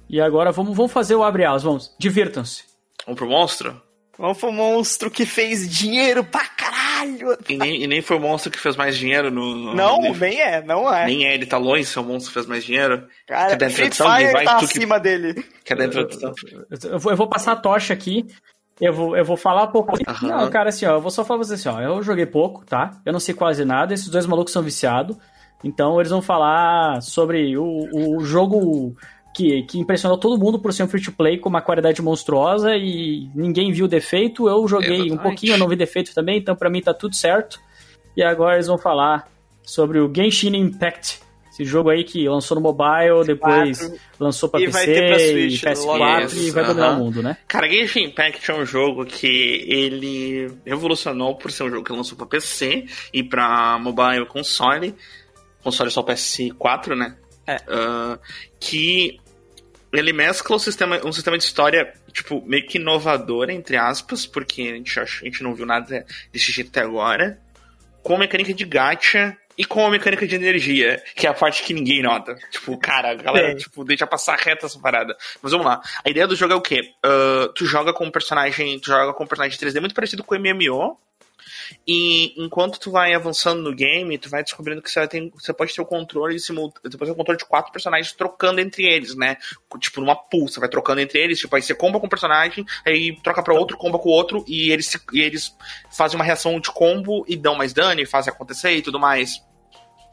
E 0.09 0.21
agora 0.21 0.53
vamos, 0.53 0.77
vamos 0.77 0.93
fazer 0.93 1.15
o 1.15 1.23
abre 1.23 1.45
alas, 1.45 1.63
vamos. 1.63 1.95
Divirtam-se. 1.99 2.65
Vamos 3.07 3.19
pro 3.19 3.29
monstro? 3.29 3.81
Vamos 4.21 4.37
pro 4.37 4.53
monstro 4.53 5.11
que 5.11 5.25
fez 5.25 5.67
dinheiro 5.67 6.23
pra 6.23 6.47
caralho. 6.47 7.39
E 7.49 7.57
nem, 7.57 7.83
e 7.83 7.87
nem 7.87 8.03
foi 8.03 8.19
o 8.19 8.21
monstro 8.21 8.53
que 8.53 8.59
fez 8.59 8.77
mais 8.77 8.95
dinheiro 8.95 9.31
no. 9.31 9.55
no 9.55 9.75
não, 9.75 9.99
nem, 9.99 10.15
nem, 10.15 10.41
é, 10.43 10.63
não 10.63 10.93
é. 10.93 11.07
Nem 11.07 11.27
é, 11.27 11.33
ele 11.33 11.47
tá 11.47 11.57
longe 11.57 11.87
se 11.87 11.99
o 11.99 12.05
monstro 12.05 12.29
que 12.29 12.35
fez 12.35 12.45
mais 12.45 12.63
dinheiro. 12.63 13.09
Cara, 13.27 13.57
Quer 13.57 13.71
Free 13.71 13.91
Fire 13.91 14.45
tá 14.45 14.57
acima 14.59 14.97
que... 14.97 15.03
dele. 15.03 15.45
Quer 15.65 15.79
dar 15.79 15.87
introdução? 15.87 16.35
Eu, 16.85 16.99
vou, 16.99 17.13
eu 17.13 17.17
vou 17.17 17.29
passar 17.31 17.53
a 17.53 17.57
tocha 17.57 17.95
aqui. 17.95 18.27
Eu 18.79 18.93
vou, 18.93 19.17
eu 19.17 19.25
vou 19.25 19.39
falar 19.39 19.65
um 19.65 19.73
pouco. 19.73 19.95
Uhum. 19.97 20.29
Não, 20.29 20.51
cara, 20.51 20.69
assim, 20.69 20.85
ó, 20.85 20.97
eu 20.97 21.01
vou 21.01 21.11
só 21.11 21.25
falar 21.25 21.39
pra 21.39 21.49
você 21.49 21.55
assim, 21.55 21.71
ó. 21.71 21.81
Eu 21.81 22.03
joguei 22.03 22.27
pouco, 22.27 22.63
tá? 22.67 23.01
Eu 23.07 23.15
não 23.15 23.21
sei 23.21 23.35
quase 23.35 23.65
nada. 23.65 23.95
Esses 23.95 24.11
dois 24.11 24.27
malucos 24.27 24.53
são 24.53 24.63
viciados. 24.63 25.17
Então 25.65 25.99
eles 25.99 26.11
vão 26.11 26.21
falar 26.21 27.01
sobre 27.01 27.57
o, 27.57 28.17
o 28.17 28.21
jogo 28.23 28.95
que, 29.35 29.63
que 29.63 29.79
impressionou 29.79 30.19
todo 30.19 30.39
mundo 30.39 30.59
por 30.59 30.73
ser 30.73 30.83
um 30.83 30.89
free-to-play 30.89 31.39
com 31.39 31.49
uma 31.49 31.63
qualidade 31.63 32.03
monstruosa 32.03 32.77
e 32.77 33.29
ninguém 33.35 33.73
viu 33.73 33.87
defeito. 33.87 34.49
Eu 34.49 34.67
joguei 34.67 34.89
Exatamente. 34.89 35.13
um 35.13 35.19
pouquinho, 35.19 35.55
eu 35.55 35.59
não 35.59 35.69
vi 35.69 35.77
defeito 35.77 36.15
também, 36.15 36.39
então 36.39 36.57
para 36.57 36.71
mim 36.71 36.81
tá 36.81 36.93
tudo 36.93 37.15
certo. 37.15 37.61
E 38.17 38.23
agora 38.23 38.57
eles 38.57 38.67
vão 38.67 38.79
falar 38.79 39.29
sobre 39.63 40.01
o 40.01 40.13
Genshin 40.13 40.57
Impact. 40.57 41.21
Esse 41.53 41.65
jogo 41.65 41.91
aí 41.91 42.05
que 42.05 42.29
lançou 42.29 42.55
no 42.57 42.61
mobile, 42.61 43.25
depois 43.25 43.93
lançou 44.19 44.49
pra 44.49 44.61
PC 44.61 45.19
Switch, 45.19 45.63
e 45.63 45.67
PS4 45.67 46.25
isso, 46.25 46.49
e 46.49 46.51
vai 46.51 46.65
dominar 46.65 46.91
uh 46.91 46.93
-huh. 46.93 46.97
o 46.97 47.05
mundo, 47.05 47.23
né? 47.23 47.37
Cara, 47.47 47.69
Genshin 47.69 48.05
Impact 48.05 48.51
é 48.51 48.55
um 48.55 48.65
jogo 48.65 49.05
que 49.05 49.67
ele 49.67 50.51
revolucionou 50.65 51.35
por 51.37 51.51
ser 51.51 51.65
um 51.65 51.71
jogo 51.71 51.85
que 51.85 51.93
lançou 51.93 52.17
pra 52.17 52.27
PC 52.27 52.87
e 53.13 53.23
pra 53.23 53.79
mobile 53.79 54.27
console. 54.27 54.95
Console 55.63 55.91
só 55.91 56.03
PS4, 56.03 56.97
né? 56.97 57.17
É. 57.51 57.57
Uh, 57.69 58.19
que 58.59 59.21
ele 59.93 60.13
mescla 60.13 60.57
um 60.57 60.59
sistema, 60.59 61.01
um 61.05 61.13
sistema 61.13 61.37
de 61.37 61.45
história, 61.45 61.93
tipo, 62.13 62.43
meio 62.47 62.67
que 62.67 62.79
inovador, 62.79 63.51
entre 63.51 63.77
aspas, 63.77 64.27
porque 64.27 64.63
a 64.63 64.75
gente, 64.77 65.01
a 65.01 65.05
gente 65.05 65.43
não 65.43 65.55
viu 65.55 65.67
nada 65.67 66.07
desse 66.33 66.53
jeito 66.53 66.69
até 66.69 66.81
agora, 66.81 67.41
com 68.03 68.17
mecânica 68.17 68.55
de 68.55 68.65
gacha 68.65 69.37
e 69.59 69.65
com 69.65 69.85
a 69.85 69.91
mecânica 69.91 70.27
de 70.27 70.35
energia, 70.35 71.03
que 71.15 71.27
é 71.27 71.31
a 71.31 71.35
parte 71.35 71.63
que 71.65 71.75
ninguém 71.75 72.03
nota. 72.03 72.35
Tipo, 72.51 72.79
cara, 72.79 73.11
a 73.11 73.15
galera, 73.15 73.55
tipo, 73.57 73.85
deixa 73.85 74.07
passar 74.07 74.39
reta 74.39 74.67
essa 74.67 74.79
parada. 74.79 75.15
Mas 75.43 75.53
vamos 75.53 75.67
lá. 75.67 75.83
A 76.05 76.09
ideia 76.09 76.27
do 76.27 76.37
jogo 76.37 76.53
é 76.55 76.57
o 76.57 76.63
quê? 76.63 76.81
Uh, 77.05 77.53
tu 77.53 77.67
joga 77.67 77.93
com 77.93 78.07
um 78.07 78.11
personagem, 78.11 78.79
tu 78.79 78.87
joga 78.87 79.13
com 79.13 79.25
um 79.25 79.27
personagem 79.27 79.59
3D 79.59 79.81
muito 79.81 79.95
parecido 79.95 80.25
com 80.25 80.35
o 80.35 80.39
MMO, 80.39 80.97
e 81.87 82.35
enquanto 82.43 82.79
tu 82.79 82.91
vai 82.91 83.15
avançando 83.15 83.63
no 83.63 83.75
game, 83.75 84.19
tu 84.19 84.29
vai 84.29 84.43
descobrindo 84.43 84.83
que 84.83 84.91
você, 84.91 85.07
tem, 85.07 85.31
você 85.35 85.53
pode 85.53 85.75
ter 85.75 85.83
o 85.83 85.87
controle. 85.87 86.39
Você 86.39 86.53
pode 86.53 86.99
ter 86.99 87.11
o 87.11 87.15
controle 87.15 87.39
de 87.39 87.45
quatro 87.45 87.73
personagens 87.73 88.13
trocando 88.13 88.61
entre 88.61 88.85
eles, 88.85 89.15
né? 89.15 89.37
Tipo, 89.79 90.01
numa 90.01 90.19
você 90.33 90.61
vai 90.61 90.69
trocando 90.69 91.01
entre 91.01 91.19
eles, 91.19 91.39
tipo, 91.39 91.55
aí 91.55 91.63
você 91.63 91.75
comba 91.75 91.99
com 91.99 92.07
um 92.07 92.11
personagem, 92.11 92.65
aí 92.87 93.17
troca 93.23 93.43
pra 93.43 93.55
outro, 93.55 93.77
comba 93.77 93.99
com 93.99 94.09
o 94.09 94.13
outro, 94.13 94.45
e 94.47 94.71
eles, 94.71 94.97
e 95.13 95.21
eles 95.21 95.57
fazem 95.91 96.17
uma 96.17 96.25
reação 96.25 96.61
de 96.61 96.71
combo 96.71 97.25
e 97.27 97.37
dão 97.37 97.57
mais 97.57 97.73
dano 97.73 98.01
e 98.01 98.07
fazem 98.07 98.33
acontecer 98.33 98.73
e 98.73 98.83
tudo 98.83 98.99
mais. 98.99 99.43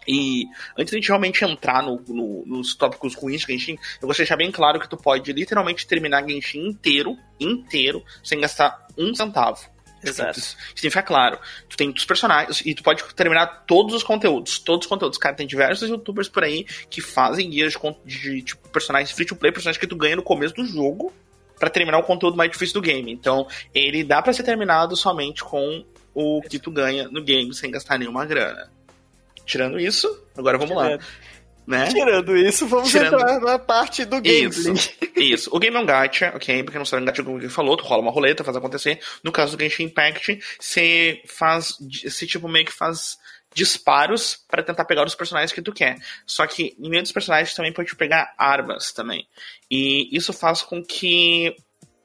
E 0.07 0.45
antes 0.77 0.91
de 0.91 0.97
a 0.97 0.99
gente 0.99 1.09
realmente 1.09 1.43
entrar 1.43 1.83
no, 1.83 2.01
no, 2.07 2.45
nos 2.45 2.75
tópicos 2.75 3.13
ruins 3.13 3.41
de 3.41 3.47
Genshin, 3.47 3.77
eu 4.01 4.07
gostaria 4.07 4.13
de 4.13 4.17
deixar 4.17 4.37
bem 4.37 4.51
claro 4.51 4.79
que 4.79 4.89
tu 4.89 4.95
pode 4.95 5.33
literalmente 5.33 5.85
terminar 5.85 6.27
Genshin 6.27 6.65
inteiro, 6.65 7.17
inteiro, 7.39 8.03
sem 8.23 8.39
gastar 8.39 8.87
um 8.97 9.13
centavo. 9.13 9.76
Exato. 10.09 10.39
Isso 10.39 10.55
tem 10.55 10.75
que 10.75 10.89
ficar 10.89 11.03
claro. 11.03 11.39
Tu 11.69 11.77
tem 11.77 11.89
os 11.89 12.05
personagens 12.05 12.61
e 12.65 12.73
tu 12.73 12.83
pode 12.83 13.03
terminar 13.15 13.65
todos 13.65 13.93
os 13.93 14.03
conteúdos. 14.03 14.59
Todos 14.59 14.85
os 14.85 14.89
conteúdos. 14.89 15.17
Cara, 15.17 15.35
tem 15.35 15.47
diversos 15.47 15.89
youtubers 15.89 16.29
por 16.29 16.43
aí 16.43 16.65
que 16.89 17.01
fazem 17.01 17.49
guias 17.49 17.73
de, 18.05 18.19
de 18.19 18.41
tipo, 18.41 18.69
personagens 18.69 19.11
free 19.11 19.25
to 19.25 19.35
play, 19.35 19.51
personagens 19.51 19.79
que 19.79 19.87
tu 19.87 19.95
ganha 19.95 20.15
no 20.15 20.23
começo 20.23 20.55
do 20.55 20.65
jogo 20.65 21.13
para 21.59 21.69
terminar 21.69 21.97
o 21.97 22.03
conteúdo 22.03 22.37
mais 22.37 22.51
difícil 22.51 22.75
do 22.75 22.81
game. 22.81 23.11
Então, 23.11 23.47
ele 23.73 24.03
dá 24.03 24.21
para 24.21 24.33
ser 24.33 24.43
terminado 24.43 24.95
somente 24.95 25.43
com 25.43 25.83
o 26.13 26.41
que 26.41 26.59
tu 26.59 26.71
ganha 26.71 27.07
no 27.09 27.23
game 27.23 27.53
sem 27.53 27.71
gastar 27.71 27.97
nenhuma 27.97 28.25
grana. 28.25 28.71
Tirando 29.45 29.79
isso, 29.79 30.23
agora 30.37 30.57
vamos 30.57 30.75
lá. 30.75 30.99
Né? 31.67 31.87
Tirando 31.87 32.37
isso, 32.37 32.65
vamos 32.65 32.89
Tirando... 32.89 33.15
entrar 33.15 33.41
na 33.41 33.59
parte 33.59 34.05
do 34.05 34.21
gameplay. 34.21 34.45
Isso, 34.45 34.91
isso. 35.17 35.49
O 35.53 35.59
game 35.59 35.75
é 35.75 35.79
um 35.79 35.85
gacha, 35.85 36.31
ok? 36.33 36.63
Porque 36.63 36.77
não 36.77 36.85
sabe 36.85 37.03
um 37.03 37.05
gacha 37.05 37.21
como 37.21 37.37
ele 37.37 37.49
falou, 37.49 37.75
tu 37.75 37.83
rola 37.83 38.01
uma 38.01 38.11
roleta, 38.11 38.41
faz 38.41 38.55
acontecer. 38.55 39.01
No 39.21 39.33
caso 39.33 39.57
do 39.57 39.61
Genshin 39.61 39.83
Impact, 39.83 40.39
você 40.57 41.21
faz, 41.25 41.77
esse 42.05 42.25
tipo 42.25 42.47
meio 42.47 42.65
que 42.65 42.71
faz 42.71 43.17
disparos 43.53 44.45
para 44.47 44.63
tentar 44.63 44.85
pegar 44.85 45.05
os 45.05 45.15
personagens 45.15 45.51
que 45.51 45.61
tu 45.61 45.73
quer. 45.73 45.97
Só 46.25 46.47
que 46.47 46.73
em 46.79 46.89
meio 46.89 47.03
dos 47.03 47.11
personagens 47.11 47.53
também 47.53 47.73
pode 47.73 47.93
pegar 47.97 48.33
armas 48.37 48.93
também. 48.93 49.27
E 49.69 50.15
isso 50.15 50.31
faz 50.31 50.61
com 50.61 50.81
que 50.81 51.53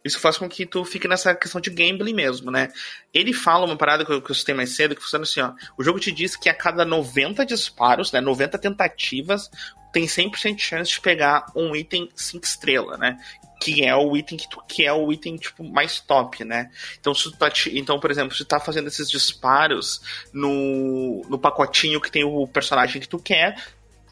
Isso 0.05 0.19
faz 0.19 0.37
com 0.37 0.49
que 0.49 0.67
tu 0.67 0.85
fique 0.85 1.07
nessa 1.07 1.35
questão 1.35 1.61
de 1.61 1.71
gambling 1.71 2.15
mesmo, 2.15 2.51
né? 2.51 2.69
Ele 3.15 3.33
fala 3.33 3.67
uma 3.67 3.77
parada 3.77 4.05
que 4.05 4.12
eu, 4.12 4.21
que 4.21 4.31
eu 4.31 4.35
citei 4.35 4.55
mais 4.55 4.71
cedo, 4.71 4.97
que 4.97 5.03
funciona 5.03 5.23
assim, 5.23 5.41
ó. 5.41 5.53
O 5.79 5.85
jogo 5.85 6.01
te 6.01 6.11
diz 6.11 6.35
que 6.35 6.49
a 6.49 6.55
cada 6.55 6.85
90 6.85 7.47
disparos, 7.47 8.11
né? 8.11 8.21
90 8.21 8.59
tentativas, 8.59 9.49
tem 9.93 10.07
100% 10.07 10.57
de 10.57 10.62
chance 10.62 10.91
de 10.91 11.01
pegar 11.01 11.47
um 11.55 11.77
item 11.77 12.09
5 12.17 12.45
estrela, 12.45 12.97
né? 12.97 13.19
Que 13.61 13.85
é 13.85 13.95
o 13.95 14.17
item 14.17 14.38
que 14.38 14.49
tu 14.49 14.61
quer, 14.67 14.93
o 14.93 15.12
item 15.12 15.37
tipo 15.37 15.62
mais 15.62 16.01
top, 16.01 16.45
né? 16.45 16.71
Então, 16.99 17.15
se 17.15 17.31
tá 17.37 17.49
te, 17.49 17.79
então, 17.79 18.01
por 18.01 18.11
exemplo, 18.11 18.35
se 18.35 18.45
tu 18.45 18.49
tá 18.49 18.59
fazendo 18.59 18.88
esses 18.88 19.09
disparos 19.09 20.01
no, 20.33 21.23
no 21.29 21.38
pacotinho 21.38 22.01
que 22.01 22.11
tem 22.11 22.25
o 22.25 22.49
personagem 22.49 23.01
que 23.01 23.09
tu 23.09 23.19
quer, 23.19 23.57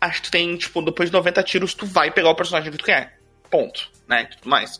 acho 0.00 0.22
que 0.22 0.28
tu 0.28 0.30
tem, 0.30 0.56
tipo, 0.56 0.80
depois 0.82 1.08
de 1.08 1.16
90 1.16 1.42
tiros, 1.42 1.74
tu 1.74 1.84
vai 1.84 2.12
pegar 2.12 2.30
o 2.30 2.36
personagem 2.36 2.70
que 2.70 2.78
tu 2.78 2.84
quer. 2.84 3.19
Ponto, 3.50 3.90
né? 4.08 4.24
Tudo 4.24 4.48
mais. 4.48 4.76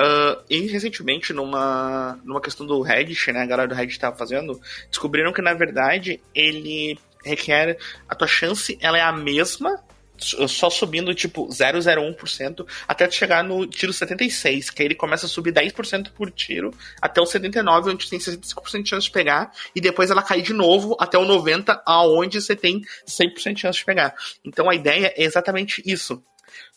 Uh, 0.00 0.42
e 0.48 0.66
recentemente, 0.66 1.32
numa, 1.32 2.18
numa 2.24 2.40
questão 2.40 2.66
do 2.66 2.80
Reddit, 2.80 3.32
né? 3.32 3.42
A 3.42 3.46
galera 3.46 3.68
do 3.68 3.74
Reddit 3.74 3.98
tava 3.98 4.16
fazendo, 4.16 4.60
descobriram 4.88 5.32
que, 5.32 5.42
na 5.42 5.54
verdade, 5.54 6.20
ele 6.34 6.98
requer. 7.24 7.78
A 8.08 8.14
tua 8.14 8.28
chance 8.28 8.78
ela 8.80 8.98
é 8.98 9.02
a 9.02 9.12
mesma 9.12 9.82
só 10.16 10.70
subindo 10.70 11.14
tipo 11.14 11.48
0,01% 11.48 12.66
até 12.86 13.10
chegar 13.10 13.42
no 13.42 13.66
tiro 13.66 13.92
76, 13.92 14.70
que 14.70 14.82
aí 14.82 14.86
ele 14.86 14.94
começa 14.94 15.26
a 15.26 15.28
subir 15.28 15.52
10% 15.52 16.12
por 16.12 16.30
tiro 16.30 16.72
até 17.00 17.20
o 17.20 17.26
79, 17.26 17.90
onde 17.90 18.08
tem 18.08 18.18
65% 18.18 18.82
de 18.82 18.90
chance 18.90 19.06
de 19.06 19.12
pegar, 19.12 19.52
e 19.74 19.80
depois 19.80 20.10
ela 20.10 20.22
cai 20.22 20.40
de 20.40 20.52
novo 20.52 20.96
até 21.00 21.18
o 21.18 21.24
90, 21.24 21.82
aonde 21.84 22.40
você 22.40 22.54
tem 22.54 22.82
100% 23.06 23.54
de 23.54 23.60
chance 23.60 23.78
de 23.78 23.84
pegar. 23.84 24.14
Então 24.44 24.70
a 24.70 24.74
ideia 24.74 25.12
é 25.16 25.24
exatamente 25.24 25.82
isso. 25.84 26.22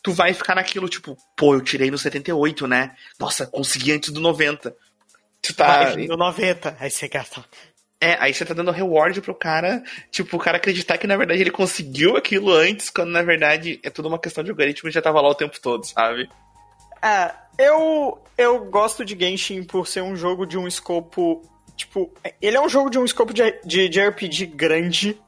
Tu 0.02 0.12
vai 0.12 0.32
ficar 0.32 0.54
naquilo 0.54 0.88
tipo, 0.88 1.16
pô, 1.36 1.54
eu 1.54 1.60
tirei 1.60 1.90
no 1.90 1.98
78, 1.98 2.66
né? 2.66 2.94
Nossa, 3.18 3.46
consegui 3.46 3.92
antes 3.92 4.10
do 4.10 4.20
90. 4.20 4.74
Tu 5.42 5.54
tá. 5.54 5.94
no 5.96 6.16
90, 6.16 6.76
aí 6.78 6.90
você 6.90 7.08
gasta 7.08 7.44
é, 8.00 8.16
aí 8.20 8.32
você 8.32 8.44
tá 8.44 8.54
dando 8.54 8.70
reward 8.70 9.20
pro 9.20 9.34
cara, 9.34 9.82
tipo, 10.10 10.36
o 10.36 10.40
cara 10.40 10.56
acreditar 10.56 10.98
que 10.98 11.06
na 11.06 11.16
verdade 11.16 11.40
ele 11.40 11.50
conseguiu 11.50 12.16
aquilo 12.16 12.52
antes, 12.52 12.90
quando 12.90 13.10
na 13.10 13.22
verdade 13.22 13.80
é 13.82 13.90
tudo 13.90 14.08
uma 14.08 14.18
questão 14.18 14.44
de 14.44 14.50
algoritmo 14.50 14.88
e 14.88 14.92
já 14.92 15.02
tava 15.02 15.20
lá 15.20 15.28
o 15.28 15.34
tempo 15.34 15.60
todo, 15.60 15.84
sabe? 15.84 16.28
É, 17.02 17.32
eu, 17.58 18.18
eu 18.36 18.64
gosto 18.66 19.04
de 19.04 19.18
Genshin 19.18 19.64
por 19.64 19.86
ser 19.86 20.02
um 20.02 20.14
jogo 20.14 20.46
de 20.46 20.56
um 20.56 20.66
escopo. 20.66 21.42
Tipo, 21.76 22.12
ele 22.40 22.56
é 22.56 22.60
um 22.60 22.68
jogo 22.68 22.90
de 22.90 22.98
um 22.98 23.04
escopo 23.04 23.32
de, 23.32 23.42
de, 23.64 23.88
de 23.88 24.00
RPG 24.00 24.46
grande, 24.46 25.20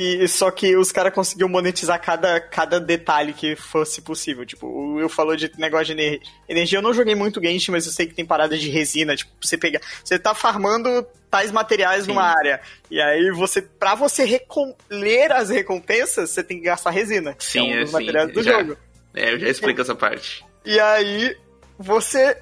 e 0.00 0.28
só 0.28 0.48
que 0.52 0.76
os 0.76 0.92
caras 0.92 1.12
conseguiram 1.12 1.48
monetizar 1.48 2.00
cada, 2.00 2.40
cada 2.40 2.78
detalhe 2.78 3.32
que 3.32 3.56
fosse 3.56 4.00
possível. 4.00 4.46
Tipo, 4.46 4.68
o 4.68 4.94
Will 4.94 5.08
falou 5.08 5.34
de 5.34 5.50
negócio 5.58 5.92
de 5.92 6.20
energia. 6.48 6.78
Eu 6.78 6.82
não 6.82 6.94
joguei 6.94 7.16
muito 7.16 7.42
Genshin, 7.42 7.72
mas 7.72 7.84
eu 7.84 7.90
sei 7.90 8.06
que 8.06 8.14
tem 8.14 8.24
parada 8.24 8.56
de 8.56 8.70
resina. 8.70 9.16
Tipo, 9.16 9.32
você 9.40 9.58
pegar. 9.58 9.80
Você 10.04 10.16
tá 10.16 10.36
farmando 10.36 11.04
tais 11.28 11.50
materiais 11.50 12.04
Sim. 12.04 12.10
numa 12.10 12.22
área. 12.22 12.60
E 12.88 13.00
aí 13.00 13.32
você. 13.32 13.60
Pra 13.60 13.96
você 13.96 14.24
recolher 14.24 15.32
as 15.32 15.50
recompensas, 15.50 16.30
você 16.30 16.44
tem 16.44 16.58
que 16.58 16.66
gastar 16.66 16.90
resina. 16.90 17.34
Sim, 17.40 17.64
que 17.64 17.72
é 17.72 17.76
um 17.78 17.82
dos 17.82 17.90
materiais 17.90 18.32
do 18.32 18.40
já, 18.40 18.52
jogo. 18.52 18.76
É, 19.12 19.32
eu 19.32 19.40
já 19.40 19.48
explico 19.48 19.80
essa 19.80 19.96
parte. 19.96 20.46
E 20.64 20.78
aí, 20.78 21.36
você 21.76 22.36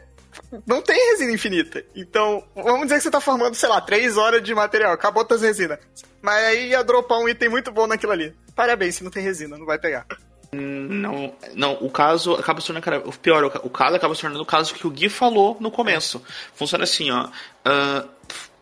não 0.67 0.83
tem 0.83 1.13
resina 1.13 1.33
infinita. 1.33 1.83
Então, 1.95 2.45
vamos 2.55 2.83
dizer 2.83 2.97
que 2.97 3.03
você 3.05 3.11
tá 3.11 3.21
farmando, 3.21 3.55
sei 3.57 3.69
lá, 3.69 3.81
3 3.81 4.17
horas 4.17 4.43
de 4.43 4.55
material, 4.55 4.93
acabou 4.93 5.25
tuas 5.25 5.43
resinas. 5.43 5.79
Mas 6.27 6.45
aí 6.45 6.71
ia 6.71 6.83
dropar 6.83 7.21
um 7.21 7.29
item 7.29 7.49
muito 7.49 7.71
bom 7.71 7.87
naquilo 7.87 8.11
ali. 8.11 8.35
Parabéns, 8.53 8.97
se 8.97 9.05
não 9.05 9.13
tem 9.13 9.23
resina, 9.23 9.57
não 9.57 9.65
vai 9.65 9.79
pegar. 9.79 10.05
Não, 10.51 11.33
não, 11.55 11.75
o 11.75 11.89
caso 11.89 12.35
acaba 12.35 12.61
se 12.61 12.67
tornando, 12.67 13.09
o 13.09 13.13
pior, 13.13 13.45
o 13.45 13.71
caso 13.71 13.95
acaba 13.95 14.13
se 14.13 14.23
tornando 14.23 14.43
o 14.43 14.47
caso 14.47 14.75
que 14.75 14.89
o 14.89 14.91
Gui 14.91 15.09
falou 15.09 15.57
no 15.61 15.71
começo. 15.71 16.21
Funciona 16.53 16.83
assim, 16.83 17.13
ó. 17.13 17.27
Uh, 17.27 18.09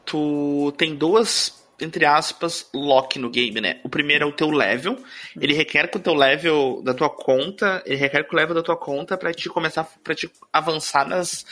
tu 0.05 0.75
tem 0.77 0.95
duas 0.95 1.65
entre 1.81 2.05
aspas, 2.05 2.69
lock 2.73 3.19
no 3.19 3.29
game, 3.29 3.61
né? 3.61 3.81
O 3.83 3.89
primeiro 3.89 4.25
é 4.25 4.29
o 4.29 4.33
teu 4.33 4.51
level. 4.51 4.97
Ele 5.41 5.53
requer 5.53 5.89
que 5.89 5.97
o 5.97 6.01
teu 6.01 6.15
level 6.15 6.81
da 6.85 6.95
tua 6.95 7.11
conta, 7.11 7.83
ele 7.85 7.97
requer 7.97 8.25
que 8.25 8.35
o 8.35 8.37
level 8.37 8.55
da 8.55 8.63
tua 8.63 8.77
conta 8.77 9.17
para 9.17 9.33
te 9.33 9.49
começar, 9.49 9.85
para 10.03 10.15
te 10.15 10.31
avançar 10.53 11.07
nas 11.07 11.45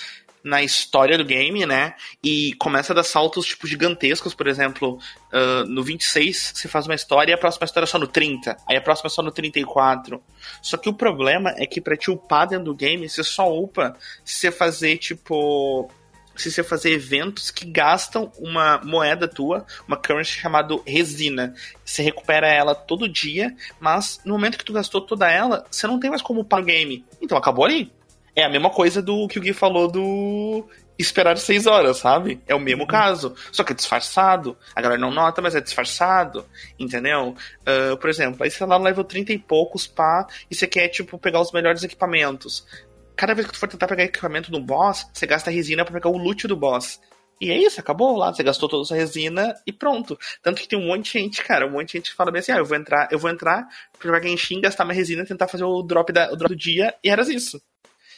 na 0.44 0.62
história 0.62 1.16
do 1.16 1.24
game, 1.24 1.64
né? 1.66 1.94
E 2.22 2.54
começa 2.54 2.92
a 2.92 2.96
dar 2.96 3.04
saltos 3.04 3.46
tipo 3.46 3.66
gigantescos, 3.66 4.34
por 4.34 4.46
exemplo, 4.46 4.98
uh, 5.32 5.64
no 5.66 5.82
26 5.82 6.52
você 6.54 6.68
faz 6.68 6.86
uma 6.86 6.94
história 6.94 7.32
e 7.32 7.34
a 7.34 7.38
próxima 7.38 7.64
história 7.64 7.84
é 7.84 7.88
só 7.88 7.98
no 7.98 8.06
30, 8.06 8.56
aí 8.68 8.76
a 8.76 8.80
próxima 8.80 9.08
é 9.08 9.10
só 9.10 9.22
no 9.22 9.30
34. 9.30 10.22
Só 10.60 10.76
que 10.76 10.88
o 10.88 10.94
problema 10.94 11.54
é 11.56 11.66
que 11.66 11.80
pra 11.80 11.96
te 11.96 12.10
upar 12.10 12.48
dentro 12.48 12.66
do 12.66 12.74
game, 12.74 13.08
você 13.08 13.22
só 13.22 13.52
upa 13.52 13.96
se 14.24 14.36
você 14.36 14.50
fazer 14.50 14.96
tipo 14.98 15.90
se 16.36 16.50
você 16.50 16.62
fazer 16.62 16.92
eventos 16.92 17.50
que 17.50 17.66
gastam 17.66 18.32
uma 18.38 18.80
moeda 18.82 19.28
tua, 19.28 19.66
uma 19.86 19.96
currency 19.96 20.32
chamada 20.32 20.74
resina. 20.86 21.54
Você 21.84 22.02
recupera 22.02 22.48
ela 22.48 22.74
todo 22.74 23.08
dia, 23.08 23.54
mas 23.78 24.20
no 24.24 24.32
momento 24.32 24.58
que 24.58 24.64
tu 24.64 24.72
gastou 24.72 25.00
toda 25.00 25.30
ela, 25.30 25.66
você 25.70 25.86
não 25.86 26.00
tem 26.00 26.10
mais 26.10 26.22
como 26.22 26.40
upar 26.40 26.60
o 26.60 26.64
game. 26.64 27.04
Então 27.20 27.36
acabou 27.36 27.64
ali. 27.64 27.92
É 28.34 28.44
a 28.44 28.48
mesma 28.48 28.70
coisa 28.70 29.02
do 29.02 29.28
que 29.28 29.38
o 29.38 29.42
Gui 29.42 29.52
falou 29.52 29.88
do 29.88 30.66
esperar 30.98 31.36
seis 31.36 31.66
horas, 31.66 31.98
sabe? 31.98 32.40
É 32.46 32.54
o 32.54 32.60
mesmo 32.60 32.82
uhum. 32.82 32.88
caso. 32.88 33.34
Só 33.50 33.64
que 33.64 33.72
é 33.72 33.76
disfarçado. 33.76 34.56
A 34.74 34.80
galera 34.80 35.00
não 35.00 35.10
nota, 35.10 35.42
mas 35.42 35.54
é 35.54 35.60
disfarçado. 35.60 36.46
Entendeu? 36.78 37.34
Uh, 37.60 37.96
por 37.96 38.08
exemplo, 38.08 38.42
aí 38.42 38.50
você 38.50 38.64
lá 38.64 38.78
no 38.78 38.84
level 38.84 39.04
30 39.04 39.32
e 39.32 39.38
poucos, 39.38 39.86
pá, 39.86 40.26
e 40.50 40.54
você 40.54 40.66
quer, 40.66 40.88
tipo, 40.88 41.18
pegar 41.18 41.40
os 41.40 41.52
melhores 41.52 41.82
equipamentos 41.82 42.64
cada 43.16 43.34
vez 43.34 43.46
que 43.46 43.52
tu 43.52 43.58
for 43.58 43.68
tentar 43.68 43.86
pegar 43.86 44.04
equipamento 44.04 44.50
do 44.50 44.60
boss, 44.60 45.06
você 45.12 45.26
gasta 45.26 45.50
resina 45.50 45.84
para 45.84 45.94
pegar 45.94 46.10
o 46.10 46.16
loot 46.16 46.46
do 46.48 46.56
boss. 46.56 47.00
E 47.40 47.50
é 47.50 47.56
isso, 47.56 47.80
acabou 47.80 48.16
lá, 48.16 48.32
você 48.32 48.42
gastou 48.42 48.68
toda 48.68 48.84
essa 48.84 48.94
resina 48.94 49.54
e 49.66 49.72
pronto. 49.72 50.18
Tanto 50.42 50.60
que 50.60 50.68
tem 50.68 50.78
um 50.78 50.86
monte 50.86 51.12
de 51.12 51.18
gente, 51.18 51.42
cara, 51.42 51.66
um 51.66 51.70
monte 51.70 51.88
de 51.88 51.92
gente 51.98 52.10
que 52.10 52.16
fala 52.16 52.30
bem 52.30 52.40
assim, 52.40 52.52
ah, 52.52 52.58
eu 52.58 52.64
vou 52.64 52.76
entrar, 52.76 53.08
eu 53.10 53.18
vou 53.18 53.30
entrar 53.30 53.66
pra 53.98 54.08
jogar 54.08 54.22
Genshin, 54.22 54.60
gastar 54.60 54.84
minha 54.84 54.94
resina, 54.94 55.24
tentar 55.24 55.48
fazer 55.48 55.64
o 55.64 55.82
drop, 55.82 56.12
da, 56.12 56.32
o 56.32 56.36
drop 56.36 56.48
do 56.48 56.56
dia, 56.56 56.94
e 57.02 57.10
era 57.10 57.22
isso. 57.22 57.60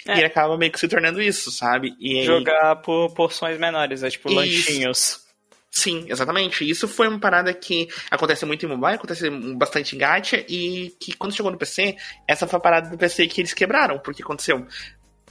É. 0.07 0.21
E 0.21 0.25
acaba 0.25 0.57
meio 0.57 0.71
que 0.71 0.79
se 0.79 0.89
tornando 0.89 1.21
isso, 1.21 1.51
sabe? 1.51 1.95
E 1.99 2.19
aí... 2.19 2.25
Jogar 2.25 2.77
por 2.77 3.13
porções 3.15 3.59
menores, 3.59 4.03
é 4.03 4.11
tipo 4.11 4.29
isso. 4.29 4.37
lanchinhos. 4.37 5.25
Sim, 5.71 6.07
exatamente. 6.09 6.69
Isso 6.69 6.87
foi 6.87 7.09
uma 7.09 7.19
parada 7.19 7.53
que 7.53 7.89
acontece 8.09 8.47
muito 8.47 8.65
em 8.65 8.69
mobile, 8.69 8.95
acontece 8.95 9.29
bastante 9.57 9.97
em 9.97 9.99
gacha, 9.99 10.45
e 10.49 10.95
que 11.01 11.17
quando 11.17 11.35
chegou 11.35 11.51
no 11.51 11.59
PC, 11.59 11.97
essa 12.29 12.47
foi 12.47 12.59
a 12.59 12.63
parada 12.63 12.91
do 12.91 12.97
PC 12.97 13.27
que 13.27 13.41
eles 13.41 13.53
quebraram, 13.53 13.99
porque 13.99 14.23
aconteceu. 14.23 14.65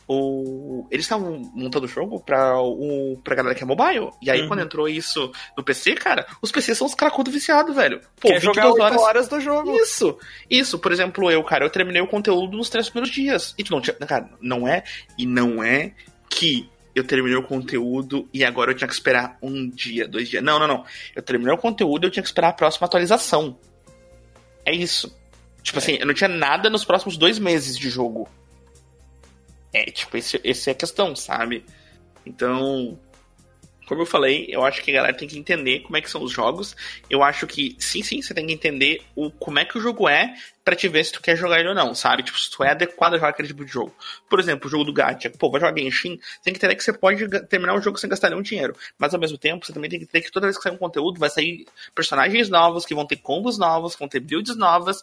O... 0.07 0.87
Eles 0.91 1.05
estavam 1.05 1.51
montando 1.53 1.85
o 1.85 1.89
jogo 1.89 2.19
pra, 2.19 2.59
o... 2.59 3.19
pra 3.23 3.35
galera 3.35 3.55
que 3.55 3.63
é 3.63 3.65
mobile. 3.65 4.09
E 4.21 4.29
aí, 4.29 4.41
uhum. 4.41 4.47
quando 4.47 4.61
entrou 4.61 4.87
isso 4.87 5.31
no 5.57 5.63
PC, 5.63 5.95
cara, 5.95 6.25
os 6.41 6.51
PCs 6.51 6.77
são 6.77 6.87
os 6.87 6.95
cracudos 6.95 7.33
viciados, 7.33 7.75
velho. 7.75 8.01
Pô, 8.19 8.29
Quer 8.29 8.41
jogar 8.41 8.69
horas... 8.71 9.01
horas 9.01 9.27
do 9.27 9.39
jogo. 9.39 9.75
Isso. 9.75 10.17
Isso. 10.49 10.77
Por 10.79 10.91
exemplo, 10.91 11.31
eu, 11.31 11.43
cara, 11.43 11.65
eu 11.65 11.69
terminei 11.69 12.01
o 12.01 12.07
conteúdo 12.07 12.57
nos 12.57 12.69
três 12.69 12.89
primeiros 12.89 13.13
dias. 13.13 13.55
E 13.57 13.63
tu 13.63 13.71
não 13.71 13.81
tinha. 13.81 13.95
Cara, 13.95 14.29
não 14.41 14.67
é. 14.67 14.83
E 15.17 15.25
não 15.25 15.63
é 15.63 15.93
que 16.29 16.69
eu 16.95 17.03
terminei 17.03 17.37
o 17.37 17.43
conteúdo 17.43 18.27
e 18.33 18.43
agora 18.43 18.71
eu 18.71 18.75
tinha 18.75 18.87
que 18.87 18.93
esperar 18.93 19.37
um 19.41 19.69
dia, 19.69 20.07
dois 20.07 20.29
dias. 20.29 20.43
Não, 20.43 20.59
não, 20.59 20.67
não. 20.67 20.85
Eu 21.15 21.21
terminei 21.21 21.53
o 21.53 21.57
conteúdo 21.57 22.05
e 22.05 22.07
eu 22.07 22.11
tinha 22.11 22.21
que 22.21 22.29
esperar 22.29 22.49
a 22.49 22.53
próxima 22.53 22.85
atualização. 22.85 23.57
É 24.65 24.71
isso. 24.73 25.15
Tipo 25.61 25.79
é. 25.79 25.81
assim, 25.81 25.97
eu 25.99 26.05
não 26.05 26.13
tinha 26.13 26.27
nada 26.27 26.69
nos 26.69 26.85
próximos 26.85 27.17
dois 27.17 27.39
meses 27.39 27.77
de 27.77 27.89
jogo. 27.89 28.29
É, 29.73 29.85
tipo, 29.85 30.15
esse, 30.15 30.39
esse 30.43 30.69
é 30.69 30.73
a 30.73 30.75
questão, 30.75 31.15
sabe? 31.15 31.65
Então, 32.25 32.97
como 33.87 34.01
eu 34.01 34.05
falei, 34.05 34.47
eu 34.49 34.63
acho 34.63 34.81
que 34.81 34.91
a 34.91 34.93
galera 34.93 35.15
tem 35.15 35.27
que 35.27 35.37
entender 35.37 35.81
como 35.81 35.97
é 35.97 36.01
que 36.01 36.09
são 36.09 36.23
os 36.23 36.31
jogos. 36.31 36.75
Eu 37.09 37.21
acho 37.21 37.45
que, 37.45 37.75
sim, 37.79 38.01
sim, 38.01 38.21
você 38.21 38.33
tem 38.33 38.47
que 38.47 38.53
entender 38.53 39.01
o, 39.15 39.29
como 39.29 39.59
é 39.59 39.65
que 39.65 39.77
o 39.77 39.81
jogo 39.81 40.07
é 40.07 40.33
para 40.63 40.75
te 40.75 40.87
ver 40.87 41.03
se 41.03 41.11
tu 41.11 41.21
quer 41.21 41.35
jogar 41.35 41.59
ele 41.59 41.69
ou 41.69 41.75
não, 41.75 41.93
sabe? 41.93 42.23
Tipo, 42.23 42.39
se 42.39 42.49
tu 42.49 42.63
é 42.63 42.71
adequado 42.71 43.13
a 43.13 43.17
jogar 43.17 43.29
aquele 43.29 43.49
tipo 43.49 43.65
de 43.65 43.71
jogo. 43.71 43.93
Por 44.29 44.39
exemplo, 44.39 44.67
o 44.67 44.69
jogo 44.69 44.85
do 44.85 44.93
Gacha. 44.93 45.29
Pô, 45.31 45.51
vai 45.51 45.59
jogar 45.59 45.77
Genshin, 45.77 46.19
tem 46.43 46.53
que 46.53 46.59
entender 46.59 46.75
que 46.75 46.83
você 46.83 46.93
pode 46.93 47.27
terminar 47.47 47.75
o 47.75 47.81
jogo 47.81 47.97
sem 47.97 48.09
gastar 48.09 48.29
nenhum 48.29 48.41
dinheiro. 48.41 48.75
Mas 48.97 49.13
ao 49.13 49.19
mesmo 49.19 49.37
tempo, 49.37 49.65
você 49.65 49.73
também 49.73 49.89
tem 49.89 49.99
que 49.99 50.05
entender 50.05 50.23
que 50.23 50.31
toda 50.31 50.47
vez 50.47 50.55
que 50.55 50.63
sair 50.63 50.73
um 50.73 50.77
conteúdo, 50.77 51.19
vai 51.19 51.29
sair 51.29 51.65
personagens 51.93 52.49
novos, 52.49 52.85
que 52.85 52.95
vão 52.95 53.05
ter 53.05 53.17
combos 53.17 53.57
novos, 53.57 53.93
que 53.93 53.99
vão 53.99 54.07
ter 54.07 54.21
builds 54.21 54.55
novas, 54.55 55.01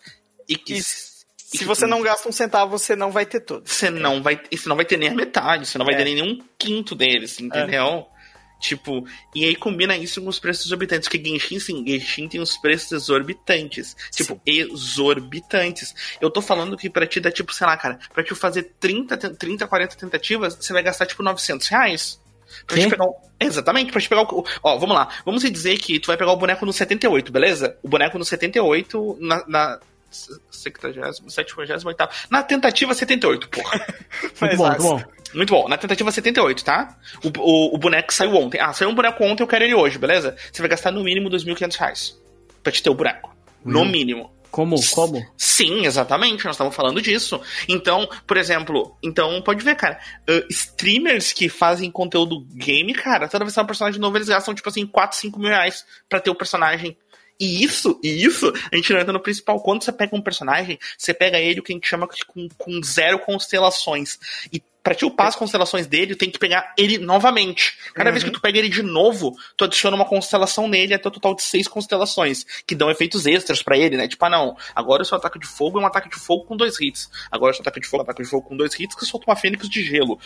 e 0.48 0.56
que... 0.56 0.74
Isso. 0.78 1.10
Se 1.58 1.64
você 1.64 1.85
não 1.87 2.00
gasta 2.00 2.29
um 2.29 2.33
centavo, 2.33 2.79
você 2.79 2.94
não 2.94 3.10
vai 3.10 3.27
ter 3.27 3.40
tudo. 3.40 3.68
Você 3.68 3.90
não 3.90 4.22
vai, 4.22 4.40
você 4.50 4.68
não 4.68 4.77
vai 4.77 4.85
ter 4.85 4.96
nem 4.96 5.08
a 5.08 5.14
metade, 5.14 5.66
você 5.66 5.79
não 5.79 5.85
vai 5.85 5.94
é. 5.94 5.98
ter 5.98 6.04
nem 6.04 6.22
um 6.22 6.38
quinto 6.56 6.94
deles, 6.94 7.40
entendeu? 7.40 8.06
É. 8.16 8.20
Tipo, 8.60 9.04
e 9.35 9.44
aí 9.46 9.56
combina 9.56 9.96
isso 9.96 10.20
com 10.20 10.29
os 10.29 10.38
preços 10.38 10.66
exorbitantes, 10.66 11.08
porque 11.08 11.27
Genshin, 11.27 11.58
sim, 11.58 11.85
Genshin 11.87 12.29
tem 12.29 12.40
os 12.40 12.58
preços 12.58 12.92
exorbitantes. 12.92 13.96
Tipo, 14.12 14.35
sim. 14.35 14.40
exorbitantes. 14.46 15.94
Eu 16.20 16.31
tô 16.31 16.42
falando 16.42 16.77
que 16.77 16.90
pra 16.90 17.06
ti 17.06 17.18
dá, 17.18 17.33
tipo, 17.33 17.54
sei 17.54 17.66
lá, 17.66 17.77
cara, 17.77 17.98
pra 18.12 18.22
te 18.22 18.35
fazer 18.35 18.75
30, 18.79 19.16
30 19.16 19.66
40 19.66 19.96
tentativas, 19.96 20.54
você 20.54 20.72
vai 20.72 20.83
gastar, 20.83 21.06
tipo, 21.06 21.22
900 21.22 21.66
reais. 21.68 22.20
Pra 22.66 22.79
te 22.79 22.88
pegar 22.88 23.06
Exatamente, 23.40 23.90
pra 23.90 24.00
te 24.00 24.08
pegar 24.08 24.22
o. 24.22 24.44
Ó, 24.62 24.79
vamos 24.79 24.94
lá. 24.94 25.08
Vamos 25.25 25.42
dizer 25.42 25.79
que 25.79 25.98
tu 25.98 26.08
vai 26.08 26.16
pegar 26.16 26.33
o 26.33 26.37
boneco 26.37 26.66
no 26.66 26.72
78, 26.72 27.33
beleza? 27.33 27.79
O 27.83 27.88
boneco 27.88 28.18
no 28.18 28.25
78, 28.25 29.16
na, 29.20 29.46
na 29.48 29.81
70, 30.11 31.31
78. 31.31 32.08
Na 32.31 32.42
tentativa 32.42 32.94
78, 32.94 33.48
porra. 33.48 33.87
muito 34.40 34.56
bom, 34.56 34.69
muito 34.69 34.83
bom. 34.83 35.02
Muito 35.33 35.52
bom. 35.52 35.69
Na 35.69 35.79
tentativa 35.79 36.11
78, 36.11 36.65
tá? 36.65 36.96
O, 37.23 37.29
o, 37.38 37.75
o, 37.75 37.79
boneco 37.79 38.13
saiu 38.13 38.35
ontem. 38.35 38.61
Ah, 38.61 38.73
saiu 38.73 38.90
um 38.90 38.94
boneco 38.94 39.23
ontem, 39.25 39.42
eu 39.42 39.46
quero 39.46 39.65
ele 39.65 39.75
hoje, 39.75 39.98
beleza? 39.98 40.37
Você 40.52 40.61
vai 40.61 40.69
gastar 40.69 40.90
no 40.90 41.04
mínimo 41.04 41.31
2.500 41.31 41.77
reais 41.77 42.21
pra 42.63 42.73
te 42.73 42.83
ter 42.83 42.90
o 42.90 42.94
boneco. 42.94 43.35
No 43.65 43.85
mínimo. 43.85 44.31
Como? 44.50 44.77
Como? 44.90 45.25
Sim, 45.37 45.87
exatamente, 45.87 46.44
nós 46.44 46.54
estamos 46.54 46.75
falando 46.75 47.00
disso. 47.00 47.40
Então, 47.69 48.08
por 48.27 48.37
exemplo, 48.37 48.96
então 49.02 49.40
pode 49.42 49.65
ver, 49.65 49.77
cara, 49.77 50.00
uh, 50.29 50.44
streamers 50.50 51.33
que 51.33 51.48
fazem 51.48 51.90
conteúdo 51.90 52.44
game, 52.52 52.92
cara, 52.92 53.29
toda 53.29 53.44
vez 53.44 53.54
que 53.54 53.61
é 53.61 53.63
um 53.63 53.67
personagem 53.67 54.00
novo, 54.00 54.17
eles 54.17 54.29
gastam, 54.29 54.54
tipo 54.54 54.69
assim, 54.69 54.85
4, 54.85 55.19
5 55.19 55.38
mil 55.38 55.50
reais 55.50 55.85
pra 56.08 56.21
ter 56.21 56.31
o 56.31 56.35
personagem. 56.35 56.96
E 57.40 57.64
isso, 57.64 57.98
e 58.04 58.22
isso, 58.22 58.52
a 58.70 58.76
gente 58.76 58.92
não 58.92 59.00
entra 59.00 59.12
no 59.14 59.20
principal. 59.20 59.58
Quando 59.60 59.82
você 59.82 59.90
pega 59.90 60.14
um 60.14 60.20
personagem, 60.20 60.78
você 60.98 61.14
pega 61.14 61.38
ele, 61.38 61.60
o 61.60 61.62
que 61.62 61.72
a 61.72 61.74
gente 61.74 61.88
chama 61.88 62.06
com, 62.26 62.48
com 62.50 62.82
zero 62.82 63.18
constelações. 63.20 64.18
E 64.52 64.62
pra 64.82 64.94
te 64.94 65.04
upar 65.04 65.28
as 65.28 65.36
constelações 65.36 65.86
dele, 65.86 66.14
tem 66.14 66.30
que 66.30 66.38
pegar 66.38 66.74
ele 66.76 66.98
novamente. 66.98 67.78
Cada 67.94 68.10
uhum. 68.10 68.14
vez 68.14 68.24
que 68.24 68.30
tu 68.30 68.40
pega 68.40 68.58
ele 68.58 68.68
de 68.68 68.82
novo, 68.82 69.34
tu 69.56 69.64
adiciona 69.64 69.96
uma 69.96 70.04
constelação 70.04 70.68
nele, 70.68 70.94
até 70.94 71.08
o 71.08 71.12
total 71.12 71.34
de 71.34 71.42
seis 71.42 71.66
constelações, 71.66 72.44
que 72.66 72.74
dão 72.74 72.90
efeitos 72.90 73.26
extras 73.26 73.62
para 73.62 73.76
ele, 73.76 73.96
né? 73.96 74.08
Tipo, 74.08 74.24
ah, 74.24 74.30
não, 74.30 74.56
agora 74.74 75.02
o 75.02 75.04
seu 75.04 75.16
ataque 75.16 75.38
de 75.38 75.46
fogo 75.46 75.78
é 75.78 75.82
um 75.82 75.86
ataque 75.86 76.08
de 76.08 76.16
fogo 76.16 76.44
com 76.44 76.56
dois 76.56 76.80
hits. 76.80 77.10
Agora 77.30 77.52
o 77.52 77.54
seu 77.54 77.62
ataque 77.62 77.80
de 77.80 77.86
fogo 77.86 78.02
é 78.02 78.02
um 78.02 78.08
ataque 78.08 78.22
de 78.22 78.28
fogo 78.28 78.48
com 78.48 78.56
dois 78.56 78.78
hits 78.78 78.94
que 78.94 79.04
solta 79.04 79.26
uma 79.30 79.36
fênix 79.36 79.68
de 79.68 79.82
gelo. 79.82 80.18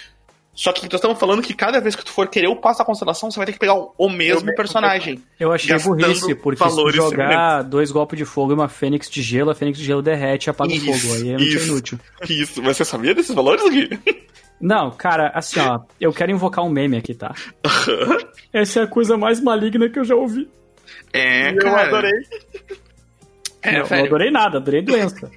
Só 0.55 0.73
que 0.73 0.83
nós 0.85 0.95
estamos 0.95 1.19
falando 1.19 1.43
que 1.43 1.53
cada 1.53 1.81
vez 1.81 1.97
que 1.97 2.05
tu 2.05 2.13
for 2.13 2.29
querer 2.29 2.49
upar 2.49 2.73
essa 2.73 2.85
constelação, 2.85 3.31
você 3.31 3.37
vai 3.37 3.47
ter 3.47 3.53
que 3.53 3.59
pegar 3.59 3.75
o 3.75 4.09
mesmo 4.09 4.55
personagem. 4.55 5.21
Eu 5.39 5.53
achei 5.53 5.77
burrice, 5.79 6.35
porque 6.37 6.63
se 6.69 6.93
jogar 6.93 7.63
dois 7.63 7.91
golpes 7.91 8.17
de 8.17 8.25
fogo 8.25 8.53
e 8.53 8.55
uma 8.55 8.69
fênix 8.69 9.11
de 9.11 9.21
gelo, 9.21 9.51
a 9.51 9.55
fênix 9.55 9.79
de 9.79 9.85
gelo 9.85 10.01
derrete 10.01 10.47
e 10.47 10.51
apaga 10.51 10.73
o 10.73 10.79
fogo. 10.79 11.15
Aí 11.15 11.31
é 11.31 11.37
muito 11.37 11.65
inútil. 11.65 11.99
Isso, 12.29 12.63
mas 12.63 12.77
você 12.77 12.85
sabia 12.85 13.15
desses 13.15 13.35
valores 13.35 13.65
aqui? 13.65 13.89
Não, 14.61 14.91
cara, 14.93 15.33
assim, 15.35 15.59
ó, 15.59 15.81
eu 16.01 16.13
quero 16.13 16.31
invocar 16.31 16.65
um 16.65 16.71
meme 16.71 16.97
aqui, 16.97 17.13
tá? 17.13 17.35
Essa 18.53 18.81
é 18.81 18.83
a 18.85 18.87
coisa 18.87 19.17
mais 19.17 19.41
maligna 19.41 19.91
que 19.91 19.99
eu 19.99 20.05
já 20.05 20.15
ouvi. 20.15 20.49
É, 21.13 21.51
e 21.51 21.57
cara. 21.57 21.83
Eu 21.83 21.89
adorei. 21.89 22.13
É, 23.61 23.79
não, 23.81 23.89
não 23.89 24.05
adorei 24.05 24.31
nada, 24.31 24.59
adorei 24.59 24.81
doença. 24.81 25.31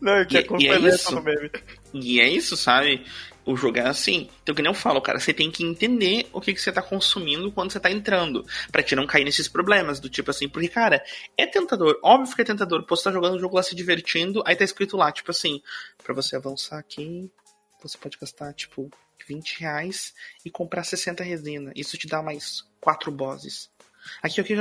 Não, 0.00 0.18
eu 0.18 0.26
tinha 0.26 0.42
e, 0.58 0.62
e 0.62 0.68
é 0.68 0.78
isso. 0.78 1.14
no 1.14 1.22
meme. 1.22 1.50
E 1.92 2.20
é 2.20 2.28
isso, 2.28 2.56
sabe? 2.56 3.04
O 3.50 3.56
jogo 3.56 3.78
é 3.78 3.86
assim. 3.86 4.28
Então, 4.42 4.54
que 4.54 4.62
nem 4.62 4.70
eu 4.70 4.74
falo, 4.74 5.00
cara, 5.00 5.18
você 5.18 5.32
tem 5.32 5.50
que 5.50 5.64
entender 5.64 6.28
o 6.32 6.40
que, 6.40 6.54
que 6.54 6.60
você 6.60 6.72
tá 6.72 6.82
consumindo 6.82 7.50
quando 7.52 7.72
você 7.72 7.80
tá 7.80 7.90
entrando, 7.90 8.44
para 8.70 8.82
te 8.82 8.94
não 8.94 9.06
cair 9.06 9.24
nesses 9.24 9.48
problemas, 9.48 10.00
do 10.00 10.08
tipo 10.08 10.30
assim, 10.30 10.48
porque, 10.48 10.68
cara, 10.68 11.02
é 11.36 11.46
tentador, 11.46 11.98
óbvio 12.02 12.34
que 12.34 12.42
é 12.42 12.44
tentador, 12.44 12.84
pô, 12.84 12.96
você 12.96 13.04
tá 13.04 13.12
jogando 13.12 13.34
o 13.34 13.38
jogo 13.38 13.56
lá 13.56 13.62
se 13.62 13.74
divertindo, 13.74 14.42
aí 14.46 14.56
tá 14.56 14.64
escrito 14.64 14.96
lá, 14.96 15.10
tipo 15.12 15.30
assim, 15.30 15.60
para 16.02 16.14
você 16.14 16.36
avançar 16.36 16.78
aqui, 16.78 17.30
você 17.82 17.96
pode 17.96 18.18
gastar, 18.18 18.52
tipo, 18.52 18.90
20 19.26 19.60
reais 19.60 20.14
e 20.44 20.50
comprar 20.50 20.84
60 20.84 21.22
resina. 21.22 21.72
Isso 21.76 21.96
te 21.96 22.06
dá 22.06 22.22
mais 22.22 22.64
4 22.80 23.10
bosses. 23.12 23.70
Aqui, 24.22 24.40
aqui, 24.40 24.54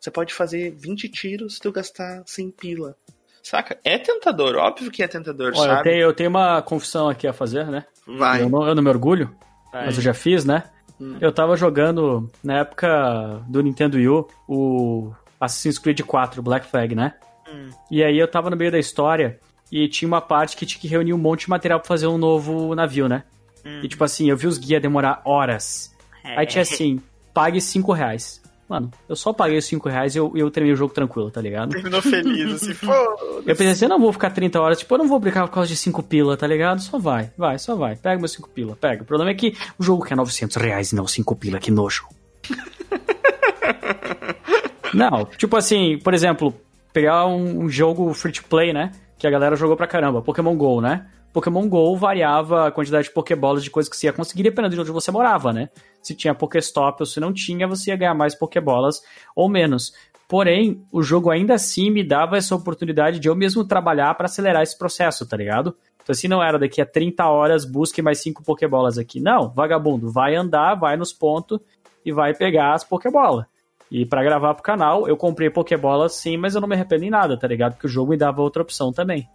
você 0.00 0.10
pode 0.10 0.34
fazer 0.34 0.70
20 0.70 1.08
tiros 1.08 1.54
se 1.54 1.60
tu 1.60 1.70
gastar 1.70 2.22
100 2.26 2.50
pila. 2.52 2.96
Saca? 3.42 3.78
É 3.84 3.98
tentador, 3.98 4.56
óbvio 4.56 4.90
que 4.90 5.02
é 5.02 5.08
tentador, 5.08 5.52
Olha, 5.56 5.76
sabe? 5.76 5.78
Eu 5.78 5.82
tenho, 5.82 6.02
eu 6.02 6.14
tenho 6.14 6.30
uma 6.30 6.60
confissão 6.60 7.08
aqui 7.08 7.26
a 7.26 7.32
fazer, 7.32 7.66
né? 7.66 7.86
Vai. 8.16 8.42
Eu 8.42 8.48
não, 8.48 8.66
eu 8.66 8.74
não 8.74 8.82
me 8.82 8.88
orgulho, 8.88 9.30
Vai. 9.72 9.86
mas 9.86 9.96
eu 9.96 10.02
já 10.02 10.14
fiz, 10.14 10.44
né? 10.44 10.64
Hum. 11.00 11.16
Eu 11.20 11.32
tava 11.32 11.56
jogando, 11.56 12.30
na 12.42 12.58
época 12.58 13.42
do 13.48 13.62
Nintendo 13.62 13.96
Wii 13.96 14.08
U, 14.08 14.28
o 14.48 15.12
Assassin's 15.40 15.78
Creed 15.78 16.00
4, 16.00 16.42
Black 16.42 16.66
Flag, 16.66 16.94
né? 16.94 17.14
Hum. 17.48 17.70
E 17.90 18.02
aí 18.02 18.18
eu 18.18 18.28
tava 18.28 18.50
no 18.50 18.56
meio 18.56 18.72
da 18.72 18.78
história 18.78 19.38
e 19.70 19.88
tinha 19.88 20.08
uma 20.08 20.20
parte 20.20 20.56
que 20.56 20.66
tinha 20.66 20.80
que 20.80 20.88
reunir 20.88 21.12
um 21.12 21.18
monte 21.18 21.42
de 21.42 21.50
material 21.50 21.78
pra 21.78 21.88
fazer 21.88 22.06
um 22.06 22.18
novo 22.18 22.74
navio, 22.74 23.08
né? 23.08 23.24
Hum. 23.64 23.80
E 23.82 23.88
tipo 23.88 24.02
assim, 24.02 24.30
eu 24.30 24.36
vi 24.36 24.46
os 24.46 24.58
guias 24.58 24.82
demorar 24.82 25.20
horas. 25.24 25.94
É. 26.24 26.40
Aí 26.40 26.46
tinha 26.46 26.62
assim, 26.62 27.00
pague 27.32 27.60
5 27.60 27.92
reais. 27.92 28.42
Mano, 28.68 28.90
eu 29.08 29.16
só 29.16 29.32
paguei 29.32 29.56
os 29.56 29.64
5 29.64 29.88
reais 29.88 30.14
e 30.14 30.18
eu, 30.18 30.30
eu 30.36 30.50
terminei 30.50 30.74
o 30.74 30.76
jogo 30.76 30.92
tranquilo, 30.92 31.30
tá 31.30 31.40
ligado? 31.40 31.70
Terminou 31.70 32.02
feliz, 32.02 32.62
assim, 32.62 32.74
pô. 32.84 32.92
Eu 32.92 33.56
pensei 33.56 33.70
assim, 33.70 33.84
eu 33.86 33.88
não 33.88 33.98
vou 33.98 34.12
ficar 34.12 34.30
30 34.30 34.60
horas, 34.60 34.78
tipo, 34.78 34.94
eu 34.94 34.98
não 34.98 35.08
vou 35.08 35.18
brincar 35.18 35.48
por 35.48 35.54
causa 35.54 35.68
de 35.68 35.76
5 35.76 36.02
pila, 36.02 36.36
tá 36.36 36.46
ligado? 36.46 36.82
Só 36.82 36.98
vai, 36.98 37.30
vai, 37.36 37.58
só 37.58 37.74
vai. 37.74 37.96
Pega 37.96 38.18
meus 38.18 38.32
5 38.32 38.50
pila, 38.50 38.76
pega. 38.76 39.02
O 39.02 39.06
problema 39.06 39.30
é 39.30 39.34
que 39.34 39.56
o 39.78 39.82
jogo 39.82 40.04
quer 40.04 40.16
900 40.16 40.56
reais 40.56 40.92
e 40.92 40.96
não 40.96 41.06
5 41.06 41.34
pila, 41.36 41.58
que 41.58 41.70
nojo. 41.70 42.06
não, 44.92 45.24
tipo 45.24 45.56
assim, 45.56 45.98
por 46.04 46.12
exemplo, 46.12 46.52
pegar 46.92 47.26
um, 47.26 47.64
um 47.64 47.68
jogo 47.70 48.12
free 48.12 48.32
to 48.32 48.44
play, 48.44 48.74
né? 48.74 48.92
Que 49.18 49.26
a 49.26 49.30
galera 49.30 49.56
jogou 49.56 49.78
pra 49.78 49.86
caramba, 49.86 50.20
Pokémon 50.20 50.54
GO, 50.54 50.82
né? 50.82 51.06
Pokémon 51.32 51.68
GO 51.68 51.96
variava 51.96 52.66
a 52.66 52.70
quantidade 52.70 53.08
de 53.08 53.14
Pokébolas 53.14 53.62
de 53.62 53.70
coisas 53.70 53.90
que 53.90 53.96
você 53.96 54.06
ia 54.06 54.12
conseguir 54.12 54.42
dependendo 54.42 54.74
de 54.74 54.80
onde 54.80 54.90
você 54.90 55.10
morava, 55.10 55.52
né? 55.52 55.68
Se 56.02 56.14
tinha 56.14 56.34
Pokéstop 56.34 57.02
ou 57.02 57.06
se 57.06 57.20
não 57.20 57.32
tinha, 57.32 57.66
você 57.66 57.90
ia 57.90 57.96
ganhar 57.96 58.14
mais 58.14 58.34
Pokébolas 58.34 59.02
ou 59.36 59.48
menos. 59.48 59.92
Porém, 60.28 60.84
o 60.92 61.02
jogo 61.02 61.30
ainda 61.30 61.54
assim 61.54 61.90
me 61.90 62.04
dava 62.04 62.36
essa 62.36 62.54
oportunidade 62.54 63.18
de 63.18 63.28
eu 63.28 63.34
mesmo 63.34 63.64
trabalhar 63.64 64.14
para 64.14 64.26
acelerar 64.26 64.62
esse 64.62 64.76
processo, 64.76 65.26
tá 65.26 65.36
ligado? 65.36 65.74
Então, 66.02 66.12
assim, 66.12 66.28
não 66.28 66.42
era 66.42 66.58
daqui 66.58 66.80
a 66.80 66.86
30 66.86 67.26
horas 67.26 67.64
busque 67.64 68.02
mais 68.02 68.18
5 68.20 68.42
Pokébolas 68.42 68.98
aqui. 68.98 69.20
Não, 69.20 69.48
vagabundo, 69.50 70.10
vai 70.10 70.34
andar, 70.34 70.74
vai 70.74 70.96
nos 70.96 71.12
pontos 71.12 71.60
e 72.04 72.12
vai 72.12 72.34
pegar 72.34 72.74
as 72.74 72.84
Pokébolas. 72.84 73.46
E 73.90 74.04
para 74.04 74.22
gravar 74.22 74.54
pro 74.54 74.62
canal, 74.62 75.08
eu 75.08 75.16
comprei 75.16 75.48
Pokébolas 75.48 76.14
sim, 76.14 76.36
mas 76.36 76.54
eu 76.54 76.60
não 76.60 76.68
me 76.68 76.74
arrependo 76.74 77.04
em 77.04 77.10
nada, 77.10 77.38
tá 77.38 77.46
ligado? 77.46 77.72
Porque 77.72 77.86
o 77.86 77.90
jogo 77.90 78.10
me 78.10 78.16
dava 78.16 78.42
outra 78.42 78.62
opção 78.62 78.92
também. 78.92 79.28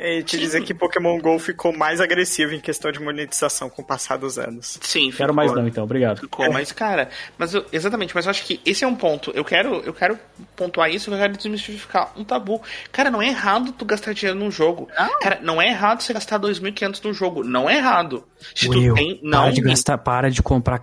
E 0.00 0.22
te 0.22 0.38
dizer 0.38 0.62
que 0.64 0.72
Pokémon 0.72 1.18
GO 1.18 1.38
ficou 1.38 1.76
mais 1.76 2.00
agressivo 2.00 2.54
em 2.54 2.60
questão 2.60 2.90
de 2.90 2.98
monetização 2.98 3.68
com 3.68 3.82
o 3.82 3.84
passar 3.84 4.16
dos 4.16 4.38
anos. 4.38 4.78
Sim, 4.80 5.10
Quero 5.10 5.34
mais 5.34 5.52
não, 5.52 5.68
então, 5.68 5.84
obrigado. 5.84 6.20
Ficou, 6.20 6.44
é. 6.44 6.48
mas, 6.48 6.72
cara, 6.72 7.10
mas 7.36 7.52
eu, 7.52 7.66
exatamente, 7.70 8.14
mas 8.14 8.24
eu 8.24 8.30
acho 8.30 8.44
que 8.44 8.60
esse 8.64 8.82
é 8.82 8.86
um 8.86 8.94
ponto. 8.94 9.30
Eu 9.34 9.44
quero, 9.44 9.74
eu 9.80 9.92
quero 9.92 10.18
pontuar 10.56 10.90
isso, 10.90 11.12
eu 11.12 11.18
quero 11.18 11.36
desmistificar 11.36 12.12
um 12.16 12.24
tabu. 12.24 12.62
Cara, 12.90 13.10
não 13.10 13.20
é 13.20 13.28
errado 13.28 13.72
tu 13.72 13.84
gastar 13.84 14.14
dinheiro 14.14 14.38
num 14.38 14.50
jogo. 14.50 14.88
Não. 14.98 15.20
Cara, 15.20 15.38
não 15.42 15.60
é 15.60 15.68
errado 15.68 16.00
você 16.00 16.14
gastar 16.14 16.40
2.500 16.40 17.04
num 17.04 17.12
jogo. 17.12 17.44
Não 17.44 17.68
é 17.68 17.76
errado. 17.76 18.24
Se 18.54 18.68
Will, 18.68 18.94
tu 18.94 18.98
tem. 18.98 19.20
Não. 19.22 19.42
Para 19.42 19.52
de 19.52 19.60
gastar, 19.60 19.98
para 19.98 20.30
de 20.30 20.42
comprar 20.42 20.80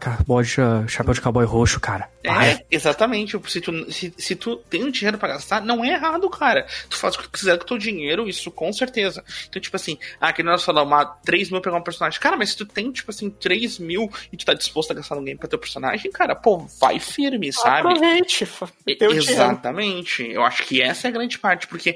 chapéu 0.87 1.13
de 1.13 1.21
cowboy 1.21 1.45
roxo, 1.45 1.79
cara. 1.79 2.07
É, 2.23 2.65
exatamente. 2.69 3.39
Se 3.47 3.61
tu, 3.61 3.91
se, 3.91 4.13
se 4.17 4.35
tu 4.35 4.57
tem 4.69 4.83
um 4.83 4.91
dinheiro 4.91 5.17
para 5.17 5.33
gastar, 5.33 5.61
não 5.61 5.83
é 5.83 5.89
errado, 5.89 6.29
cara. 6.29 6.65
Tu 6.89 6.97
faz 6.97 7.15
o 7.15 7.17
que 7.19 7.23
tu 7.25 7.31
quiser 7.31 7.57
com 7.57 7.63
o 7.63 7.67
teu 7.67 7.77
dinheiro, 7.77 8.27
isso 8.27 8.51
com 8.51 8.71
certeza. 8.73 9.23
Então, 9.47 9.61
tipo 9.61 9.75
assim, 9.75 9.97
ah, 10.19 10.33
que 10.33 10.43
nós 10.43 10.63
falamos, 10.63 11.07
3 11.23 11.49
mil 11.51 11.61
pegar 11.61 11.77
um 11.77 11.81
personagem. 11.81 12.19
Cara, 12.19 12.35
mas 12.35 12.49
se 12.49 12.57
tu 12.57 12.65
tem, 12.65 12.91
tipo 12.91 13.11
assim, 13.11 13.29
3 13.29 13.79
mil 13.79 14.09
e 14.31 14.37
tu 14.37 14.45
tá 14.45 14.53
disposto 14.53 14.91
a 14.91 14.93
gastar 14.95 15.15
no 15.15 15.23
game 15.23 15.39
pra 15.39 15.47
teu 15.47 15.59
personagem, 15.59 16.11
cara, 16.11 16.35
pô, 16.35 16.57
vai 16.79 16.99
firme, 16.99 17.51
sabe? 17.53 17.87
Aproveite. 17.87 19.31
Exatamente. 19.31 20.23
Eu 20.23 20.43
acho 20.43 20.63
que 20.63 20.81
essa 20.81 21.07
é 21.07 21.09
a 21.09 21.13
grande 21.13 21.37
parte, 21.39 21.67
porque 21.67 21.95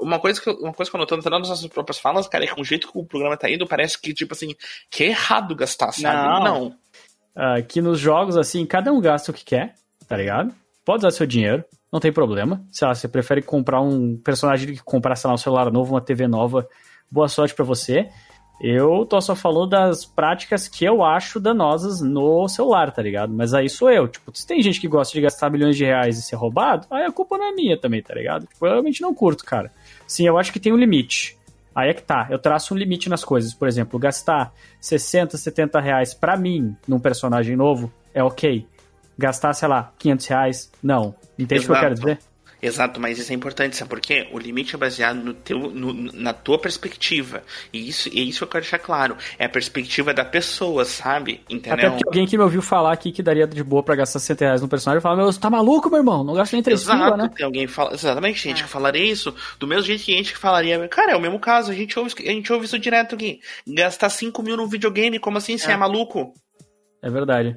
uma 0.00 0.18
coisa 0.18 0.40
que, 0.40 0.50
uma 0.50 0.72
coisa 0.72 0.90
que 0.90 0.96
eu 0.96 1.00
noto 1.00 1.14
até 1.14 1.30
nas 1.30 1.48
nossas 1.48 1.66
próprias 1.66 1.98
falas, 1.98 2.28
cara, 2.28 2.44
é 2.44 2.46
que 2.46 2.60
o 2.60 2.64
jeito 2.64 2.90
que 2.90 2.98
o 2.98 3.04
programa 3.04 3.36
tá 3.36 3.50
indo, 3.50 3.66
parece 3.66 3.98
que, 3.98 4.12
tipo 4.12 4.34
assim, 4.34 4.54
que 4.90 5.04
é 5.04 5.06
errado 5.08 5.54
gastar, 5.54 5.92
sabe? 5.92 6.28
Não. 6.28 6.44
não. 6.44 6.76
Uh, 7.38 7.64
que 7.64 7.80
nos 7.80 8.00
jogos, 8.00 8.36
assim, 8.36 8.66
cada 8.66 8.92
um 8.92 9.00
gasta 9.00 9.30
o 9.30 9.34
que 9.34 9.44
quer, 9.44 9.74
tá 10.08 10.16
ligado? 10.16 10.52
Pode 10.84 11.06
usar 11.06 11.12
seu 11.12 11.24
dinheiro, 11.24 11.64
não 11.92 12.00
tem 12.00 12.12
problema. 12.12 12.64
Se 12.72 12.84
lá, 12.84 12.92
você 12.92 13.06
prefere 13.06 13.40
comprar 13.42 13.80
um 13.80 14.16
personagem 14.16 14.74
que 14.74 14.82
comprar, 14.82 15.14
sei 15.14 15.28
lá, 15.28 15.34
um 15.34 15.38
celular 15.38 15.70
novo, 15.70 15.94
uma 15.94 16.00
TV 16.00 16.26
nova, 16.26 16.66
boa 17.08 17.28
sorte 17.28 17.54
para 17.54 17.64
você. 17.64 18.08
Eu 18.60 19.06
tô 19.06 19.20
só 19.20 19.36
falando 19.36 19.70
das 19.70 20.04
práticas 20.04 20.66
que 20.66 20.84
eu 20.84 21.04
acho 21.04 21.38
danosas 21.38 22.00
no 22.00 22.48
celular, 22.48 22.90
tá 22.90 23.00
ligado? 23.00 23.32
Mas 23.32 23.54
aí 23.54 23.68
sou 23.68 23.88
eu. 23.88 24.08
Tipo, 24.08 24.36
se 24.36 24.44
tem 24.44 24.60
gente 24.60 24.80
que 24.80 24.88
gosta 24.88 25.14
de 25.14 25.20
gastar 25.20 25.48
milhões 25.48 25.76
de 25.76 25.84
reais 25.84 26.18
e 26.18 26.22
ser 26.22 26.34
roubado, 26.34 26.84
aí 26.90 27.04
a 27.04 27.12
culpa 27.12 27.38
não 27.38 27.46
é 27.46 27.52
minha 27.52 27.78
também, 27.78 28.02
tá 28.02 28.14
ligado? 28.14 28.46
Tipo, 28.46 28.66
eu 28.66 28.72
realmente 28.72 29.00
não 29.00 29.14
curto, 29.14 29.44
cara. 29.44 29.70
Sim, 30.08 30.26
eu 30.26 30.36
acho 30.36 30.52
que 30.52 30.58
tem 30.58 30.72
um 30.72 30.76
limite. 30.76 31.38
Aí 31.78 31.90
é 31.90 31.94
que 31.94 32.02
tá, 32.02 32.26
eu 32.28 32.40
traço 32.40 32.74
um 32.74 32.76
limite 32.76 33.08
nas 33.08 33.22
coisas. 33.22 33.54
Por 33.54 33.68
exemplo, 33.68 34.00
gastar 34.00 34.52
60, 34.80 35.36
70 35.36 35.78
reais 35.78 36.12
pra 36.12 36.36
mim 36.36 36.76
num 36.88 36.98
personagem 36.98 37.54
novo 37.54 37.88
é 38.12 38.20
ok 38.20 38.66
gastar, 39.16 39.52
sei 39.52 39.68
lá, 39.68 39.92
500 39.96 40.26
reais. 40.26 40.72
Não. 40.82 41.14
Entende 41.38 41.62
o 41.62 41.66
que 41.66 41.70
eu 41.70 41.80
quero 41.80 41.94
dizer? 41.94 42.18
Exato, 42.60 43.00
mas 43.00 43.18
isso 43.18 43.32
é 43.32 43.34
importante, 43.34 43.76
sabe 43.76 43.88
por 43.88 44.00
quê? 44.00 44.28
O 44.32 44.38
limite 44.38 44.74
é 44.74 44.78
baseado 44.78 45.16
no 45.16 45.32
teu, 45.32 45.58
no, 45.58 45.92
na 46.12 46.32
tua 46.32 46.58
perspectiva. 46.58 47.42
E 47.72 47.88
isso, 47.88 48.08
e 48.12 48.28
isso 48.28 48.42
eu 48.42 48.48
quero 48.48 48.62
deixar 48.62 48.78
claro. 48.78 49.16
É 49.38 49.44
a 49.44 49.48
perspectiva 49.48 50.12
da 50.12 50.24
pessoa, 50.24 50.84
sabe? 50.84 51.40
Entendeu? 51.48 51.88
Até 51.88 51.90
porque 51.90 52.08
alguém 52.08 52.26
que 52.26 52.36
me 52.36 52.42
ouviu 52.42 52.60
falar 52.60 52.92
aqui 52.92 53.12
que 53.12 53.22
daria 53.22 53.46
de 53.46 53.62
boa 53.62 53.82
pra 53.82 53.94
gastar 53.94 54.18
60 54.18 54.44
reais 54.44 54.60
no 54.60 54.68
personagem 54.68 55.00
fala, 55.00 55.16
meu, 55.16 55.26
você 55.26 55.38
tá 55.38 55.48
maluco, 55.48 55.88
meu 55.88 55.98
irmão? 55.98 56.24
Não 56.24 56.34
gasta 56.34 56.56
nem 56.56 56.62
3 56.62 56.80
Exato, 56.80 57.16
né? 57.16 57.30
Tem 57.34 57.46
alguém 57.46 57.66
fala, 57.68 57.94
exatamente, 57.94 58.40
gente 58.40 58.60
é. 58.60 58.64
que 58.64 58.70
falaria 58.70 59.04
isso. 59.04 59.34
Do 59.58 59.66
mesmo 59.66 59.84
jeito 59.84 60.04
que 60.04 60.12
gente 60.12 60.32
que 60.32 60.38
falaria, 60.38 60.88
cara, 60.88 61.12
é 61.12 61.16
o 61.16 61.20
mesmo 61.20 61.38
caso, 61.38 61.70
a 61.70 61.74
gente 61.74 61.96
ouve, 61.98 62.12
a 62.18 62.32
gente 62.32 62.52
ouve 62.52 62.66
isso 62.66 62.78
direto 62.78 63.14
aqui. 63.14 63.40
Gastar 63.66 64.10
5 64.10 64.42
mil 64.42 64.56
num 64.56 64.66
videogame, 64.66 65.18
como 65.20 65.38
assim? 65.38 65.56
Você 65.56 65.70
é, 65.70 65.74
é 65.74 65.76
maluco? 65.76 66.32
É 67.02 67.08
verdade. 67.08 67.54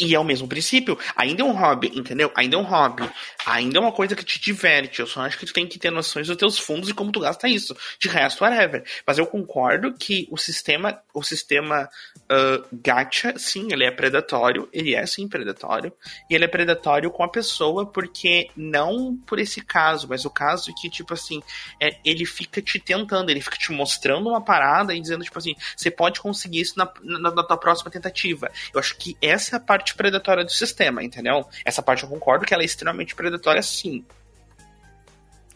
E 0.00 0.14
é 0.14 0.18
o 0.18 0.24
mesmo 0.24 0.46
princípio. 0.46 0.98
Ainda 1.16 1.42
é 1.42 1.44
um 1.44 1.52
hobby, 1.52 1.90
entendeu? 1.94 2.30
Ainda 2.34 2.56
é 2.56 2.58
um 2.58 2.62
hobby. 2.62 3.08
Ainda 3.44 3.78
é 3.78 3.80
uma 3.80 3.92
coisa 3.92 4.14
que 4.14 4.24
te 4.24 4.40
diverte. 4.40 5.00
Eu 5.00 5.06
só 5.06 5.22
acho 5.22 5.38
que 5.38 5.46
tu 5.46 5.52
tem 5.52 5.66
que 5.66 5.78
ter 5.78 5.90
noções 5.90 6.28
dos 6.28 6.36
teus 6.36 6.58
fundos 6.58 6.88
e 6.88 6.94
como 6.94 7.10
tu 7.10 7.20
gasta 7.20 7.48
isso. 7.48 7.76
De 7.98 8.08
resto, 8.08 8.44
whatever. 8.44 8.84
Mas 9.06 9.18
eu 9.18 9.26
concordo 9.26 9.92
que 9.94 10.28
o 10.30 10.36
sistema, 10.36 11.00
o 11.12 11.22
sistema 11.22 11.88
uh, 12.30 12.64
gacha, 12.72 13.38
sim, 13.38 13.68
ele 13.72 13.84
é 13.84 13.90
predatório. 13.90 14.68
Ele 14.72 14.94
é 14.94 15.04
sim 15.06 15.28
predatório. 15.28 15.92
E 16.28 16.34
ele 16.34 16.44
é 16.44 16.48
predatório 16.48 17.10
com 17.10 17.22
a 17.22 17.28
pessoa 17.28 17.86
porque 17.86 18.50
não 18.56 19.16
por 19.26 19.38
esse 19.38 19.60
caso, 19.60 20.06
mas 20.08 20.24
o 20.24 20.30
caso 20.30 20.72
que, 20.74 20.88
tipo 20.88 21.14
assim, 21.14 21.42
é, 21.80 21.98
ele 22.04 22.24
fica 22.24 22.60
te 22.60 22.78
tentando, 22.78 23.30
ele 23.30 23.40
fica 23.40 23.56
te 23.56 23.72
mostrando 23.72 24.28
uma 24.28 24.40
parada 24.40 24.94
e 24.94 25.00
dizendo, 25.00 25.24
tipo 25.24 25.38
assim, 25.38 25.54
você 25.76 25.90
pode 25.90 26.20
conseguir 26.20 26.60
isso 26.60 26.78
na, 26.78 26.90
na, 27.02 27.30
na 27.30 27.42
tua 27.42 27.56
próxima 27.56 27.90
tentativa. 27.90 28.50
Eu 28.72 28.80
acho 28.80 28.96
que 28.96 29.16
essa 29.20 29.56
é 29.56 29.58
a 29.58 29.60
parte 29.60 29.94
predatória 29.94 30.44
do 30.44 30.52
sistema, 30.52 31.02
entendeu? 31.02 31.46
Essa 31.64 31.82
parte 31.82 32.02
eu 32.02 32.08
concordo 32.08 32.44
que 32.44 32.54
ela 32.54 32.62
é 32.62 32.66
extremamente 32.66 33.14
predatória, 33.14 33.62
sim. 33.62 34.04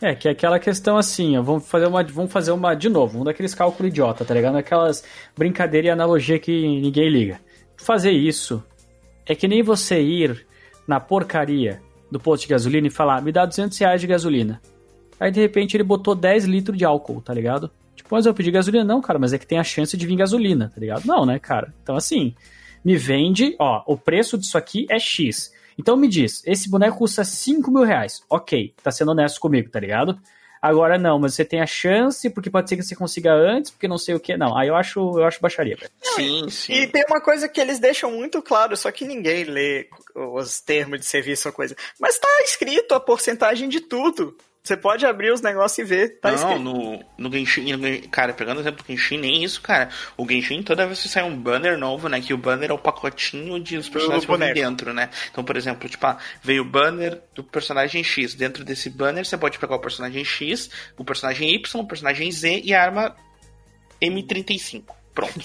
É, 0.03 0.17
que 0.17 0.27
é 0.27 0.33
aquela 0.33 0.59
questão 0.59 0.97
assim, 0.97 1.37
ó, 1.39 1.43
vamos 1.43 1.69
fazer 1.69 1.87
uma, 1.87 2.03
vamos 2.03 2.33
fazer 2.33 2.51
uma 2.51 2.75
de 2.75 2.89
novo, 2.89 3.21
um 3.21 3.25
daqueles 3.25 3.55
cálculos 3.55 3.89
idiota, 3.89 4.25
tá 4.25 4.35
ligado? 4.35 4.57
Aquelas 4.57 5.05
brincadeiras 5.39 5.87
e 5.87 5.91
analogia 5.93 6.41
que 6.41 6.81
ninguém 6.81 7.09
liga. 7.09 7.41
Fazer 7.77 8.11
isso 8.11 8.61
é 9.25 9.37
que 9.37 9.47
nem 9.47 9.63
você 9.63 10.03
ir 10.03 10.45
na 10.89 10.99
porcaria 10.99 11.81
do 12.11 12.19
posto 12.19 12.43
de 12.43 12.49
gasolina 12.49 12.89
e 12.89 12.91
falar, 12.91 13.23
me 13.23 13.31
dá 13.31 13.47
200 13.47 13.79
reais 13.79 14.01
de 14.01 14.09
gasolina. 14.09 14.61
Aí 15.21 15.31
de 15.31 15.41
repente 15.41 15.77
ele 15.77 15.85
botou 15.85 16.17
10 16.17 16.47
litros 16.47 16.77
de 16.77 16.85
álcool, 16.85 17.21
tá 17.21 17.33
ligado? 17.33 17.71
Tipo, 17.95 18.09
mas 18.11 18.27
eu 18.27 18.35
pedi 18.35 18.51
gasolina, 18.51 18.83
não, 18.83 19.01
cara, 19.01 19.21
mas 19.21 19.33
é 19.33 19.39
que 19.39 19.47
tem 19.47 19.59
a 19.59 19.65
chance 19.65 19.97
de 19.97 20.05
vir 20.05 20.17
gasolina, 20.17 20.69
tá 20.75 20.81
ligado? 20.81 21.07
Não, 21.07 21.25
né, 21.25 21.39
cara? 21.39 21.73
Então 21.81 21.95
assim, 21.95 22.35
me 22.85 22.97
vende, 22.97 23.55
ó, 23.57 23.85
o 23.87 23.97
preço 23.97 24.37
disso 24.37 24.59
aqui 24.59 24.85
é 24.91 24.99
X. 24.99 25.53
Então 25.79 25.97
me 25.97 26.09
diz, 26.09 26.43
esse 26.47 26.69
boneco 26.69 26.99
custa 26.99 27.25
5 27.25 27.71
mil 27.71 27.85
reais. 27.85 28.23
Ok, 28.29 28.75
tá 28.83 28.91
sendo 28.91 29.13
honesto 29.13 29.41
comigo, 29.41 29.71
tá 29.71 29.81
ligado? 29.81 30.19
Agora 30.63 30.97
não, 30.97 31.19
mas 31.19 31.35
você 31.35 31.45
tem 31.45 31.61
a 31.61 31.67
chance, 31.67 32.31
porque 32.31 32.49
pode 32.49 32.69
ser 32.69 32.77
que 32.77 32.85
você 32.85 32.95
consiga 32.95 33.35
antes, 33.35 33.73
porque 33.73 33.89
não 33.89 33.99
sei 33.99 34.15
o 34.15 34.21
que. 34.21 34.37
Não, 34.37 34.57
aí 34.57 34.69
eu 34.69 34.77
acho, 34.77 35.01
eu 35.19 35.25
acho 35.25 35.41
baixaria, 35.41 35.75
velho. 35.75 35.91
Sim, 36.01 36.49
sim. 36.49 36.73
E 36.73 36.87
tem 36.87 37.05
uma 37.09 37.21
coisa 37.21 37.49
que 37.49 37.61
eles 37.61 37.81
deixam 37.81 38.13
muito 38.13 38.41
claro, 38.41 38.77
só 38.77 38.93
que 38.93 39.05
ninguém 39.05 39.43
lê 39.43 39.89
os 40.15 40.61
termos 40.61 41.01
de 41.01 41.07
serviço 41.07 41.49
ou 41.49 41.53
coisa. 41.53 41.75
Mas 41.99 42.17
tá 42.17 42.29
escrito 42.45 42.95
a 42.95 43.01
porcentagem 43.01 43.69
de 43.69 43.81
tudo. 43.81 44.37
Você 44.65 44.77
pode 44.77 45.05
abrir 45.05 45.33
os 45.33 45.41
negócios 45.41 45.77
e 45.77 45.83
ver, 45.83 46.21
tá 46.21 46.29
Não, 46.29 46.37
escrito. 46.37 46.61
no, 46.61 47.05
no 47.19 47.33
Genshin, 47.33 47.73
no, 47.73 48.09
cara, 48.09 48.33
pegando 48.33 48.59
o 48.59 48.61
exemplo 48.61 48.85
do 48.85 48.87
Genshin, 48.87 49.19
nem 49.19 49.43
isso, 49.43 49.61
cara. 49.61 49.89
O 50.17 50.25
Genshin, 50.25 50.63
toda 50.63 50.87
vez 50.87 51.03
que 51.03 51.09
sai 51.09 51.25
um 51.25 51.37
banner 51.37 51.77
novo, 51.77 52.09
né, 52.09 52.21
que 52.21 52.33
o 52.33 52.39
banner 52.39 52.71
é 52.71 52.73
o 52.73 52.79
pacotinho 52.79 53.59
de 53.59 53.77
os 53.77 53.89
personagens 53.89 54.25
que 54.25 54.37
vêm 54.37 54.55
dentro, 54.55 54.95
né. 54.95 55.11
Então, 55.33 55.43
por 55.43 55.57
exemplo, 55.57 55.89
tipo, 55.89 56.07
ah, 56.07 56.17
veio 56.45 56.63
o 56.63 56.65
banner 56.65 57.21
do 57.35 57.43
personagem 57.43 58.05
X. 58.05 58.35
Dentro 58.35 58.65
desse 58.65 58.89
banner, 58.89 59.27
você 59.27 59.37
pode 59.37 59.59
pegar 59.59 59.75
o 59.75 59.81
personagem 59.81 60.25
X, 60.25 60.71
o 60.97 61.05
personagem 61.05 61.53
Y, 61.57 61.81
o 61.81 61.87
personagem 61.87 62.31
Z 62.31 62.63
e 62.65 62.73
a 62.73 62.81
arma 62.81 63.17
M35. 64.01 65.02
Pronto. 65.15 65.41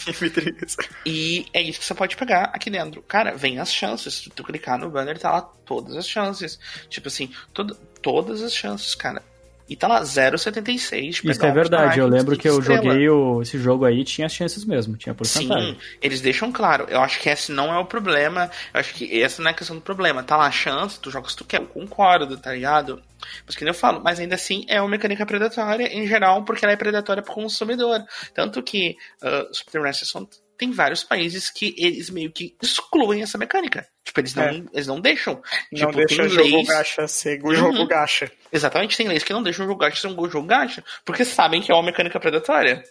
e 1.06 1.46
é 1.54 1.62
isso 1.62 1.80
que 1.80 1.86
você 1.86 1.94
pode 1.94 2.16
pegar 2.16 2.46
aqui 2.54 2.70
dentro. 2.70 3.02
Cara, 3.02 3.36
vem 3.36 3.60
as 3.60 3.72
chances. 3.72 4.14
Se 4.14 4.30
tu 4.30 4.44
clicar 4.44 4.78
no 4.78 4.90
banner, 4.90 5.20
tá 5.20 5.32
lá 5.32 5.42
todas 5.42 5.96
as 5.96 6.08
chances. 6.08 6.58
Tipo 6.90 7.10
assim, 7.10 7.34
todo, 7.54 7.76
todas 8.02 8.42
as 8.42 8.54
chances, 8.54 8.96
cara. 8.96 9.22
E 9.70 9.76
tá 9.76 9.88
lá 9.88 10.02
0,76. 10.02 11.24
Isso 11.24 11.46
é 11.46 11.52
verdade, 11.52 12.00
eu 12.00 12.08
lembro 12.08 12.38
que 12.38 12.48
eu 12.48 12.60
estrela. 12.60 12.84
joguei 12.84 13.10
o, 13.10 13.42
esse 13.42 13.58
jogo 13.58 13.86
aí, 13.86 14.04
tinha 14.04 14.30
chances 14.30 14.64
mesmo, 14.64 14.96
tinha 14.96 15.14
porcentagem. 15.14 15.74
Sim, 15.74 15.80
eles 16.02 16.22
deixam 16.22 16.52
claro. 16.52 16.86
Eu 16.90 17.02
acho 17.02 17.20
que 17.20 17.30
esse 17.30 17.52
não 17.52 17.74
é 17.74 17.78
o 17.78 17.86
problema. 17.86 18.50
Eu 18.74 18.80
acho 18.80 18.94
que 18.94 19.22
essa 19.22 19.42
não 19.42 19.50
é 19.50 19.52
a 19.52 19.56
questão 19.56 19.76
do 19.76 19.82
problema. 19.82 20.24
Tá 20.24 20.38
lá 20.38 20.46
a 20.46 20.52
chance, 20.52 21.00
tu 21.00 21.12
joga 21.12 21.30
se 21.30 21.36
tu 21.36 21.44
quer, 21.44 21.62
eu 21.62 21.68
concordo, 21.68 22.38
tá 22.38 22.54
ligado? 22.54 23.02
Mas 23.46 23.56
que 23.56 23.66
eu 23.66 23.74
falo, 23.74 24.02
mas 24.02 24.20
ainda 24.20 24.36
assim 24.36 24.64
é 24.68 24.80
uma 24.80 24.90
mecânica 24.90 25.26
predatória 25.26 25.88
em 25.88 26.08
geral, 26.08 26.44
porque 26.44 26.64
ela 26.64 26.74
é 26.74 26.78
predatória 26.78 27.24
pro 27.24 27.34
consumidor. 27.34 28.04
Tanto 28.34 28.64
que 28.64 28.96
uh, 29.22 29.54
Super 29.54 29.82
Wrestling 29.82 30.28
tem 30.58 30.72
vários 30.72 31.04
países 31.04 31.50
que 31.50 31.76
eles 31.78 32.10
meio 32.10 32.32
que 32.32 32.56
excluem 32.62 33.22
essa 33.22 33.38
mecânica. 33.38 33.88
Tipo, 34.04 34.22
eles 34.22 34.34
não, 34.34 34.44
é. 34.44 34.64
eles 34.74 34.88
não 34.88 35.00
deixam. 35.00 35.42
Não 35.72 35.92
tipo, 35.92 36.06
deixa 36.06 36.24
o 36.24 36.30
jogo 36.30 36.56
leis... 36.56 36.68
gacha 36.68 37.08
ser 37.08 37.40
o 37.44 37.54
jogo 37.54 37.78
uhum. 37.78 37.88
gacha. 37.88 38.32
Exatamente, 38.52 38.98
tem 38.98 39.08
leis 39.08 39.24
que 39.24 39.34
não 39.34 39.44
deixam 39.44 39.66
o 39.66 39.68
jogo 39.68 39.80
gacha 39.80 40.02
ser 40.02 40.08
um 40.08 40.30
jogo 40.30 40.48
gacha, 40.48 40.84
porque 41.06 41.24
sabem 41.24 41.62
que 41.62 41.72
é 41.72 41.76
uma 41.76 41.84
mecânica 41.84 42.20
predatória. 42.20 42.84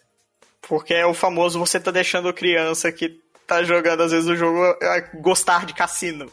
Porque 0.62 0.94
é 0.94 1.06
o 1.06 1.14
famoso 1.14 1.58
você 1.58 1.78
tá 1.78 1.90
deixando 1.90 2.32
criança 2.32 2.90
que 2.90 3.20
tá 3.46 3.62
jogando 3.62 4.02
às 4.02 4.12
vezes 4.12 4.28
o 4.28 4.34
jogo 4.34 4.60
gostar 5.20 5.64
de 5.64 5.72
cassino 5.72 6.30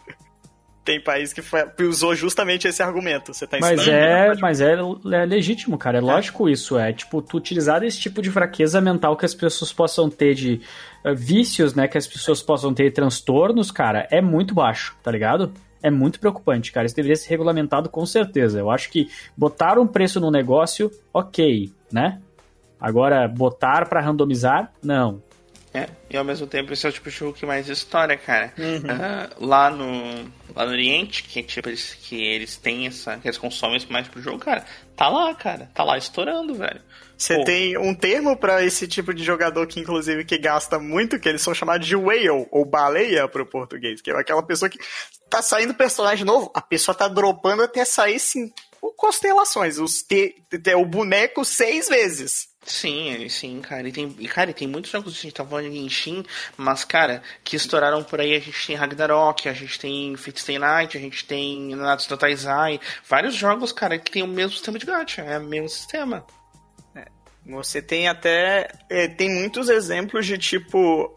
tem 0.84 1.02
país 1.02 1.32
que 1.32 1.42
foi, 1.42 1.64
usou 1.82 2.16
justamente 2.16 2.68
esse 2.68 2.84
argumento. 2.84 3.34
Você 3.34 3.48
tá 3.48 3.58
mas 3.60 3.88
é, 3.88 4.34
mas 4.40 4.62
é, 4.62 4.74
é, 4.74 5.26
legítimo, 5.26 5.78
cara. 5.78 5.98
É, 5.98 6.02
é 6.02 6.04
lógico 6.04 6.50
isso. 6.50 6.78
É 6.78 6.92
tipo, 6.92 7.22
tu 7.22 7.38
utilizar 7.38 7.84
esse 7.84 8.00
tipo 8.00 8.22
de 8.22 8.30
fraqueza 8.30 8.82
mental 8.82 9.16
que 9.16 9.26
as 9.26 9.34
pessoas 9.34 9.72
possam 9.72 10.10
ter 10.10 10.34
de 10.34 10.62
uh, 11.06 11.16
vícios, 11.16 11.74
né? 11.74 11.88
Que 11.88 11.98
as 11.98 12.08
pessoas 12.08 12.42
possam 12.42 12.74
ter 12.74 12.92
transtornos, 12.92 13.72
cara, 13.72 14.08
é 14.12 14.22
muito 14.22 14.54
baixo, 14.54 14.96
tá 15.02 15.10
ligado? 15.10 15.54
É 15.82 15.90
muito 15.90 16.20
preocupante, 16.20 16.72
cara. 16.72 16.86
Isso 16.86 16.96
deveria 16.96 17.16
ser 17.16 17.30
regulamentado 17.30 17.90
com 17.90 18.06
certeza. 18.06 18.60
Eu 18.60 18.70
acho 18.70 18.90
que 18.90 19.10
botar 19.36 19.78
um 19.80 19.88
preço 19.88 20.20
no 20.20 20.32
negócio, 20.32 20.92
ok, 21.14 21.72
né? 21.92 22.20
Agora, 22.80 23.28
botar 23.28 23.88
para 23.88 24.02
randomizar, 24.02 24.72
não. 24.82 25.22
É, 25.74 25.90
e 26.08 26.16
ao 26.16 26.24
mesmo 26.24 26.46
tempo 26.46 26.72
esse 26.72 26.86
é 26.86 26.90
o 26.90 26.92
tipo 26.92 27.10
de 27.10 27.16
jogo 27.16 27.34
que 27.34 27.48
mais 27.48 27.68
história, 27.68 28.16
cara. 28.16 28.54
Uhum. 28.60 28.78
Uh, 28.78 29.46
lá 29.46 29.72
no 29.72 30.32
lá 30.56 30.66
no 30.66 30.72
Oriente, 30.72 31.24
que 31.24 31.42
tipo 31.42 31.68
eles, 31.68 31.96
que 31.96 32.24
eles 32.24 32.58
têm 32.58 32.86
essa, 32.86 33.18
que 33.18 33.28
eles 33.28 33.40
consomem 33.40 33.78
isso 33.78 33.92
mais 33.92 34.08
pro 34.08 34.22
jogo, 34.22 34.38
cara, 34.38 34.64
tá 34.96 35.10
lá, 35.10 35.34
cara, 35.34 35.72
tá 35.74 35.84
lá 35.84 35.98
estourando, 35.98 36.54
velho. 36.54 36.80
Você 37.18 37.44
tem 37.44 37.78
um 37.78 37.96
termo 37.96 38.38
para 38.38 38.64
esse 38.64 38.88
tipo 38.88 39.14
de 39.14 39.24
jogador 39.24 39.66
que 39.66 39.80
inclusive 39.80 40.26
que 40.26 40.38
gasta 40.38 40.78
muito, 40.78 41.20
que 41.20 41.28
eles 41.28 41.42
são 41.42 41.54
chamados 41.54 41.88
de 41.88 41.96
whale 41.96 42.48
ou 42.52 42.66
baleia 42.66 43.28
pro 43.28 43.46
português, 43.46 44.02
que 44.02 44.12
é 44.12 44.20
aquela 44.20 44.44
pessoa 44.44 44.70
que 44.70 44.78
tá 45.30 45.42
saindo 45.42 45.74
personagem 45.74 46.26
novo, 46.26 46.52
a 46.54 46.62
pessoa 46.62 46.94
tá 46.94 47.08
dropando 47.08 47.64
até 47.64 47.84
sair 47.84 48.20
sim 48.20 48.52
constelações, 48.98 49.80
os 49.80 50.04
te, 50.04 50.36
o 50.78 50.86
boneco 50.86 51.46
seis 51.46 51.88
vezes. 51.88 52.50
Sim, 52.66 53.28
sim, 53.30 53.62
cara. 53.62 53.88
E 53.88 53.92
tem, 53.92 54.16
e, 54.20 54.28
cara, 54.28 54.50
e 54.52 54.54
tem 54.54 54.68
muitos 54.68 54.90
jogos 54.90 55.14
que 55.14 55.20
a 55.20 55.24
gente 55.24 55.34
tá 55.34 55.46
falando 55.46 55.70
de 55.70 55.78
Genshin, 55.78 56.24
mas, 56.56 56.84
cara, 56.86 57.22
que 57.44 57.56
estouraram 57.56 58.04
por 58.04 58.22
aí. 58.22 58.36
A 58.36 58.40
gente 58.40 58.68
tem 58.68 58.76
Ragnarok, 58.76 59.50
a 59.50 59.54
gente 59.54 59.80
tem 59.80 60.16
Fate 60.16 60.40
Stay 60.40 60.58
Night, 60.58 60.98
a 60.98 61.02
gente 61.02 61.26
tem 61.26 61.76
Natsu 61.76 62.10
no 62.12 62.18
Taizai. 62.18 62.80
Vários 63.08 63.36
jogos, 63.36 63.72
cara, 63.72 64.00
que 64.00 64.12
tem 64.12 64.24
o 64.24 64.28
mesmo 64.28 64.54
sistema 64.54 64.80
de 64.80 64.86
gacha. 64.86 65.22
É 65.22 65.38
o 65.38 65.44
mesmo 65.44 65.70
sistema. 65.70 66.26
Você 67.46 67.82
tem 67.82 68.08
até. 68.08 68.70
É, 68.90 69.08
tem 69.08 69.30
muitos 69.30 69.70
exemplos 69.70 70.26
de 70.26 70.38
tipo. 70.38 71.14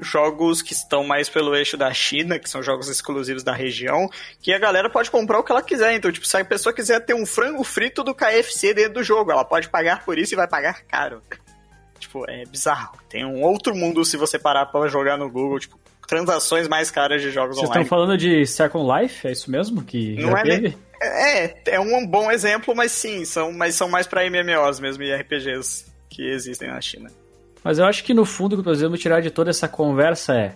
Jogos 0.00 0.62
que 0.62 0.72
estão 0.72 1.04
mais 1.04 1.28
pelo 1.28 1.54
eixo 1.54 1.76
da 1.76 1.92
China, 1.92 2.38
que 2.38 2.48
são 2.48 2.62
jogos 2.62 2.88
exclusivos 2.88 3.42
da 3.42 3.52
região, 3.52 4.10
que 4.40 4.54
a 4.54 4.58
galera 4.58 4.88
pode 4.88 5.10
comprar 5.10 5.38
o 5.38 5.44
que 5.44 5.52
ela 5.52 5.62
quiser. 5.62 5.94
Então, 5.94 6.10
tipo, 6.10 6.26
se 6.26 6.36
a 6.38 6.44
pessoa 6.44 6.74
quiser 6.74 7.00
ter 7.00 7.14
um 7.14 7.26
frango 7.26 7.62
frito 7.62 8.02
do 8.02 8.14
KFC 8.14 8.72
dentro 8.72 8.94
do 8.94 9.02
jogo, 9.02 9.30
ela 9.30 9.44
pode 9.44 9.68
pagar 9.68 10.02
por 10.02 10.18
isso 10.18 10.32
e 10.32 10.36
vai 10.36 10.48
pagar 10.48 10.82
caro. 10.84 11.20
Tipo, 11.98 12.28
é 12.28 12.46
bizarro. 12.46 12.98
Tem 13.08 13.24
um 13.24 13.42
outro 13.42 13.74
mundo 13.76 14.02
se 14.04 14.16
você 14.16 14.38
parar 14.38 14.66
pra 14.66 14.88
jogar 14.88 15.18
no 15.18 15.30
Google, 15.30 15.60
tipo, 15.60 15.78
transações 16.06 16.68
mais 16.68 16.90
caras 16.90 17.22
de 17.22 17.30
jogos 17.30 17.56
Vocês 17.56 17.68
online. 17.68 17.84
Vocês 17.84 17.86
estão 17.86 17.98
falando 17.98 18.18
de 18.18 18.46
Second 18.46 19.02
Life? 19.02 19.26
É 19.26 19.32
isso 19.32 19.50
mesmo? 19.50 19.82
Que 19.82 20.14
Não 20.16 20.36
é 20.36 20.42
teve? 20.42 20.78
É, 21.02 21.74
é 21.74 21.80
um 21.80 22.06
bom 22.06 22.30
exemplo, 22.30 22.74
mas 22.74 22.92
sim, 22.92 23.24
são, 23.24 23.52
mas 23.52 23.74
são 23.74 23.88
mais 23.88 24.06
para 24.06 24.28
MMOs 24.28 24.80
mesmo 24.80 25.02
e 25.02 25.14
RPGs 25.14 25.86
que 26.08 26.22
existem 26.22 26.68
na 26.68 26.80
China. 26.80 27.10
Mas 27.62 27.78
eu 27.78 27.86
acho 27.86 28.04
que 28.04 28.14
no 28.14 28.24
fundo 28.24 28.54
o 28.54 28.62
que 28.62 28.66
nós 28.66 28.80
vamos 28.80 29.00
tirar 29.00 29.20
de 29.20 29.30
toda 29.30 29.50
essa 29.50 29.66
conversa 29.66 30.34
é: 30.34 30.54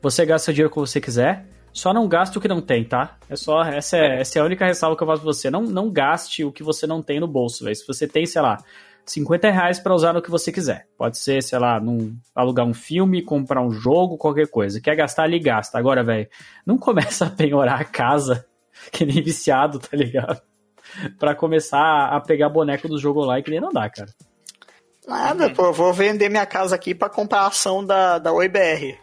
você 0.00 0.24
gasta 0.24 0.50
o 0.50 0.54
dinheiro 0.54 0.72
como 0.72 0.86
você 0.86 1.00
quiser, 1.00 1.44
só 1.72 1.92
não 1.92 2.08
gaste 2.08 2.38
o 2.38 2.40
que 2.40 2.48
não 2.48 2.60
tem, 2.60 2.84
tá? 2.84 3.18
É 3.28 3.36
só 3.36 3.62
essa 3.62 3.96
é, 3.96 4.20
essa 4.20 4.38
é 4.38 4.42
a 4.42 4.44
única 4.44 4.64
ressalva 4.64 4.96
que 4.96 5.02
eu 5.02 5.06
faço 5.06 5.22
pra 5.22 5.32
você. 5.32 5.50
Não, 5.50 5.62
não 5.62 5.90
gaste 5.90 6.44
o 6.44 6.52
que 6.52 6.62
você 6.62 6.86
não 6.86 7.02
tem 7.02 7.20
no 7.20 7.28
bolso, 7.28 7.64
velho. 7.64 7.76
Se 7.76 7.86
você 7.86 8.06
tem, 8.06 8.24
sei 8.24 8.40
lá, 8.40 8.58
50 9.06 9.50
reais 9.50 9.78
para 9.78 9.94
usar 9.94 10.12
no 10.12 10.20
que 10.20 10.30
você 10.30 10.50
quiser. 10.50 10.88
Pode 10.98 11.16
ser, 11.16 11.42
sei 11.42 11.58
lá, 11.58 11.78
num, 11.78 12.16
alugar 12.34 12.66
um 12.66 12.74
filme, 12.74 13.22
comprar 13.22 13.62
um 13.62 13.70
jogo, 13.70 14.18
qualquer 14.18 14.48
coisa. 14.48 14.80
Quer 14.80 14.96
gastar 14.96 15.22
ali, 15.22 15.38
gasta. 15.38 15.78
Agora, 15.78 16.02
velho, 16.02 16.28
não 16.64 16.76
começa 16.78 17.26
a 17.26 17.30
penhorar 17.30 17.80
a 17.80 17.84
casa 17.84 18.44
que 18.90 19.06
nem 19.06 19.22
viciado, 19.22 19.78
tá 19.78 19.96
ligado? 19.96 20.40
pra 21.18 21.34
começar 21.34 22.08
a 22.08 22.20
pegar 22.20 22.48
boneco 22.48 22.88
do 22.88 22.98
jogo 22.98 23.22
online 23.22 23.42
que 23.42 23.50
nem 23.50 23.60
não 23.60 23.72
dá, 23.72 23.88
cara. 23.88 24.12
Nada, 25.06 25.50
pô, 25.50 25.66
eu 25.66 25.72
vou 25.72 25.92
vender 25.92 26.28
minha 26.28 26.46
casa 26.46 26.74
aqui 26.74 26.92
para 26.94 27.08
comprar 27.08 27.42
a 27.42 27.46
ação 27.46 27.84
da, 27.84 28.18
da 28.18 28.32
OIBR. 28.32 28.98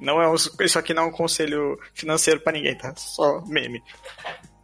Não 0.00 0.20
é 0.20 0.28
um, 0.28 0.34
isso 0.34 0.78
aqui 0.78 0.92
não 0.92 1.04
é 1.04 1.06
um 1.06 1.12
conselho 1.12 1.78
financeiro 1.92 2.40
para 2.40 2.54
ninguém, 2.54 2.76
tá? 2.76 2.92
Só 2.96 3.40
meme. 3.46 3.80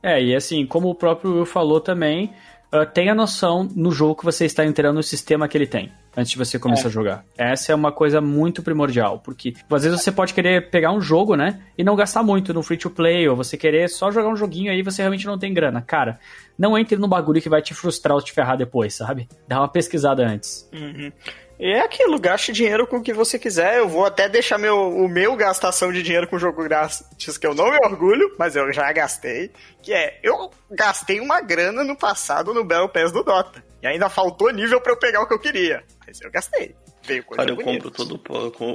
É, 0.03 0.21
e 0.21 0.35
assim, 0.35 0.67
como 0.67 0.89
o 0.89 0.95
próprio 0.95 1.35
Will 1.35 1.47
falou 1.47 1.81
também, 1.81 2.35
uh, 2.73 2.87
tenha 2.93 3.15
noção 3.15 3.69
no 3.75 3.91
jogo 3.91 4.17
que 4.17 4.25
você 4.25 4.45
está 4.45 4.65
entrando 4.65 4.97
no 4.97 5.03
sistema 5.03 5.49
que 5.49 5.57
ele 5.57 5.67
tem 5.67 5.93
antes 6.17 6.33
de 6.33 6.39
você 6.39 6.59
começar 6.59 6.85
é. 6.85 6.87
a 6.89 6.91
jogar. 6.91 7.25
Essa 7.37 7.73
é 7.73 7.75
uma 7.75 7.93
coisa 7.93 8.21
muito 8.21 8.63
primordial, 8.63 9.21
porque 9.21 9.55
às 9.71 9.85
vezes 9.85 10.03
você 10.03 10.11
pode 10.11 10.35
querer 10.35 10.71
pegar 10.71 10.93
um 10.93 11.01
jogo, 11.01 11.37
né, 11.37 11.61
e 11.79 11.85
não 11.85 11.95
gastar 11.95 12.23
muito 12.23 12.53
no 12.53 12.63
free 12.63 12.77
to 12.77 12.91
play, 12.91 13.29
ou 13.29 13.37
você 13.37 13.57
querer 13.57 13.89
só 13.89 14.11
jogar 14.11 14.29
um 14.29 14.37
joguinho 14.37 14.71
aí 14.71 14.81
e 14.81 14.83
você 14.83 15.03
realmente 15.03 15.27
não 15.27 15.39
tem 15.39 15.55
grana. 15.55 15.81
Cara, 15.83 16.19
não 16.59 16.77
entre 16.77 16.97
no 16.97 17.09
bagulho 17.09 17.41
que 17.41 17.49
vai 17.49 17.63
te 17.63 17.75
frustrar 17.75 18.15
ou 18.17 18.23
te 18.23 18.33
ferrar 18.33 18.57
depois, 18.57 18.95
sabe? 18.95 19.29
Dá 19.47 19.61
uma 19.61 19.69
pesquisada 19.69 20.27
antes. 20.27 20.69
Uhum. 20.73 21.13
E 21.61 21.73
é 21.73 21.83
aquilo, 21.83 22.19
gaste 22.19 22.53
dinheiro 22.53 22.87
com 22.87 22.97
o 22.97 23.03
que 23.03 23.13
você 23.13 23.39
quiser. 23.39 23.77
Eu 23.77 23.87
vou 23.87 24.07
até 24.07 24.27
deixar 24.31 24.57
meu, 24.57 24.89
o 24.89 25.07
meu 25.07 25.37
gastação 25.37 25.93
de 25.93 26.03
dinheiro 26.03 26.27
com 26.27 26.39
jogo 26.39 26.65
grátis, 26.65 27.05
que 27.37 27.47
eu 27.47 27.55
não 27.55 27.71
me 27.71 27.77
orgulho, 27.85 28.35
mas 28.39 28.57
eu 28.57 28.73
já 28.73 28.91
gastei. 28.91 29.51
Que 29.83 29.93
é, 29.93 30.19
eu 30.23 30.51
gastei 30.71 31.21
uma 31.21 31.43
grana 31.43 31.85
no 31.85 31.95
passado 31.95 32.55
no 32.55 32.65
Battle 32.65 32.89
Pass 32.89 33.13
do 33.13 33.23
Dota. 33.23 33.63
E 33.83 33.87
ainda 33.87 34.09
faltou 34.09 34.51
nível 34.51 34.81
para 34.81 34.93
eu 34.93 34.99
pegar 34.99 35.21
o 35.21 35.27
que 35.27 35.35
eu 35.35 35.39
queria. 35.39 35.85
Mas 36.07 36.19
eu 36.23 36.31
gastei. 36.31 36.75
Veio 37.03 37.23
coisa 37.25 37.43
Cara, 37.43 37.51
eu 37.51 37.63
compro, 37.63 37.91
todo, 37.91 38.21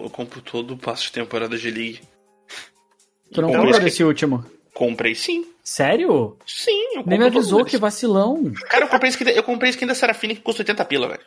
eu 0.04 0.10
compro 0.12 0.42
todo 0.42 0.76
o 0.76 0.78
passo 0.78 1.06
de 1.06 1.12
temporada 1.12 1.58
de 1.58 1.72
League. 1.72 2.02
Tu 3.34 3.42
não 3.42 3.52
comprou 3.52 3.80
desse 3.80 4.04
último? 4.04 4.46
Comprei 4.76 5.16
sim. 5.16 5.46
Sério? 5.64 6.38
Sim, 6.46 6.98
eu 6.98 7.04
Nem 7.06 7.18
me 7.18 7.26
avisou 7.26 7.64
que 7.64 7.78
vacilão. 7.78 8.52
Cara, 8.70 8.84
eu 8.84 8.90
comprei 8.90 9.10
skin, 9.10 9.24
eu 9.30 9.42
comprei 9.42 9.70
skin 9.72 9.88
da 9.88 9.96
Serafine 9.96 10.36
que 10.36 10.42
custa 10.42 10.64
80 10.64 10.84
pila, 10.84 11.08
velho. 11.08 11.22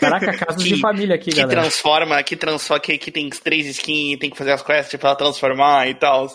Caraca, 0.00 0.36
casos 0.36 0.64
de 0.64 0.80
família 0.80 1.14
aqui, 1.14 1.30
que 1.30 1.36
galera. 1.36 1.60
Transforma, 1.60 2.20
que 2.24 2.34
transforma, 2.36 2.80
que, 2.80 2.98
que 2.98 3.12
tem 3.12 3.30
três 3.30 3.66
skins, 3.66 4.18
tem 4.18 4.28
que 4.28 4.36
fazer 4.36 4.50
as 4.50 4.62
quests 4.62 4.98
pra 4.98 5.10
ela 5.10 5.16
transformar 5.16 5.88
e 5.88 5.94
tal. 5.94 6.28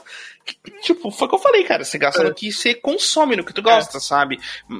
Tipo, 0.82 1.12
foi 1.12 1.28
o 1.28 1.30
que 1.30 1.36
eu 1.36 1.40
falei, 1.40 1.64
cara. 1.64 1.84
Você 1.84 1.98
gasta 1.98 2.22
é. 2.22 2.26
no 2.26 2.34
que 2.34 2.52
você 2.52 2.74
consome, 2.74 3.36
no 3.36 3.46
que 3.46 3.54
tu 3.54 3.62
gosta, 3.62 3.98
é. 3.98 4.02
sabe? 4.02 4.40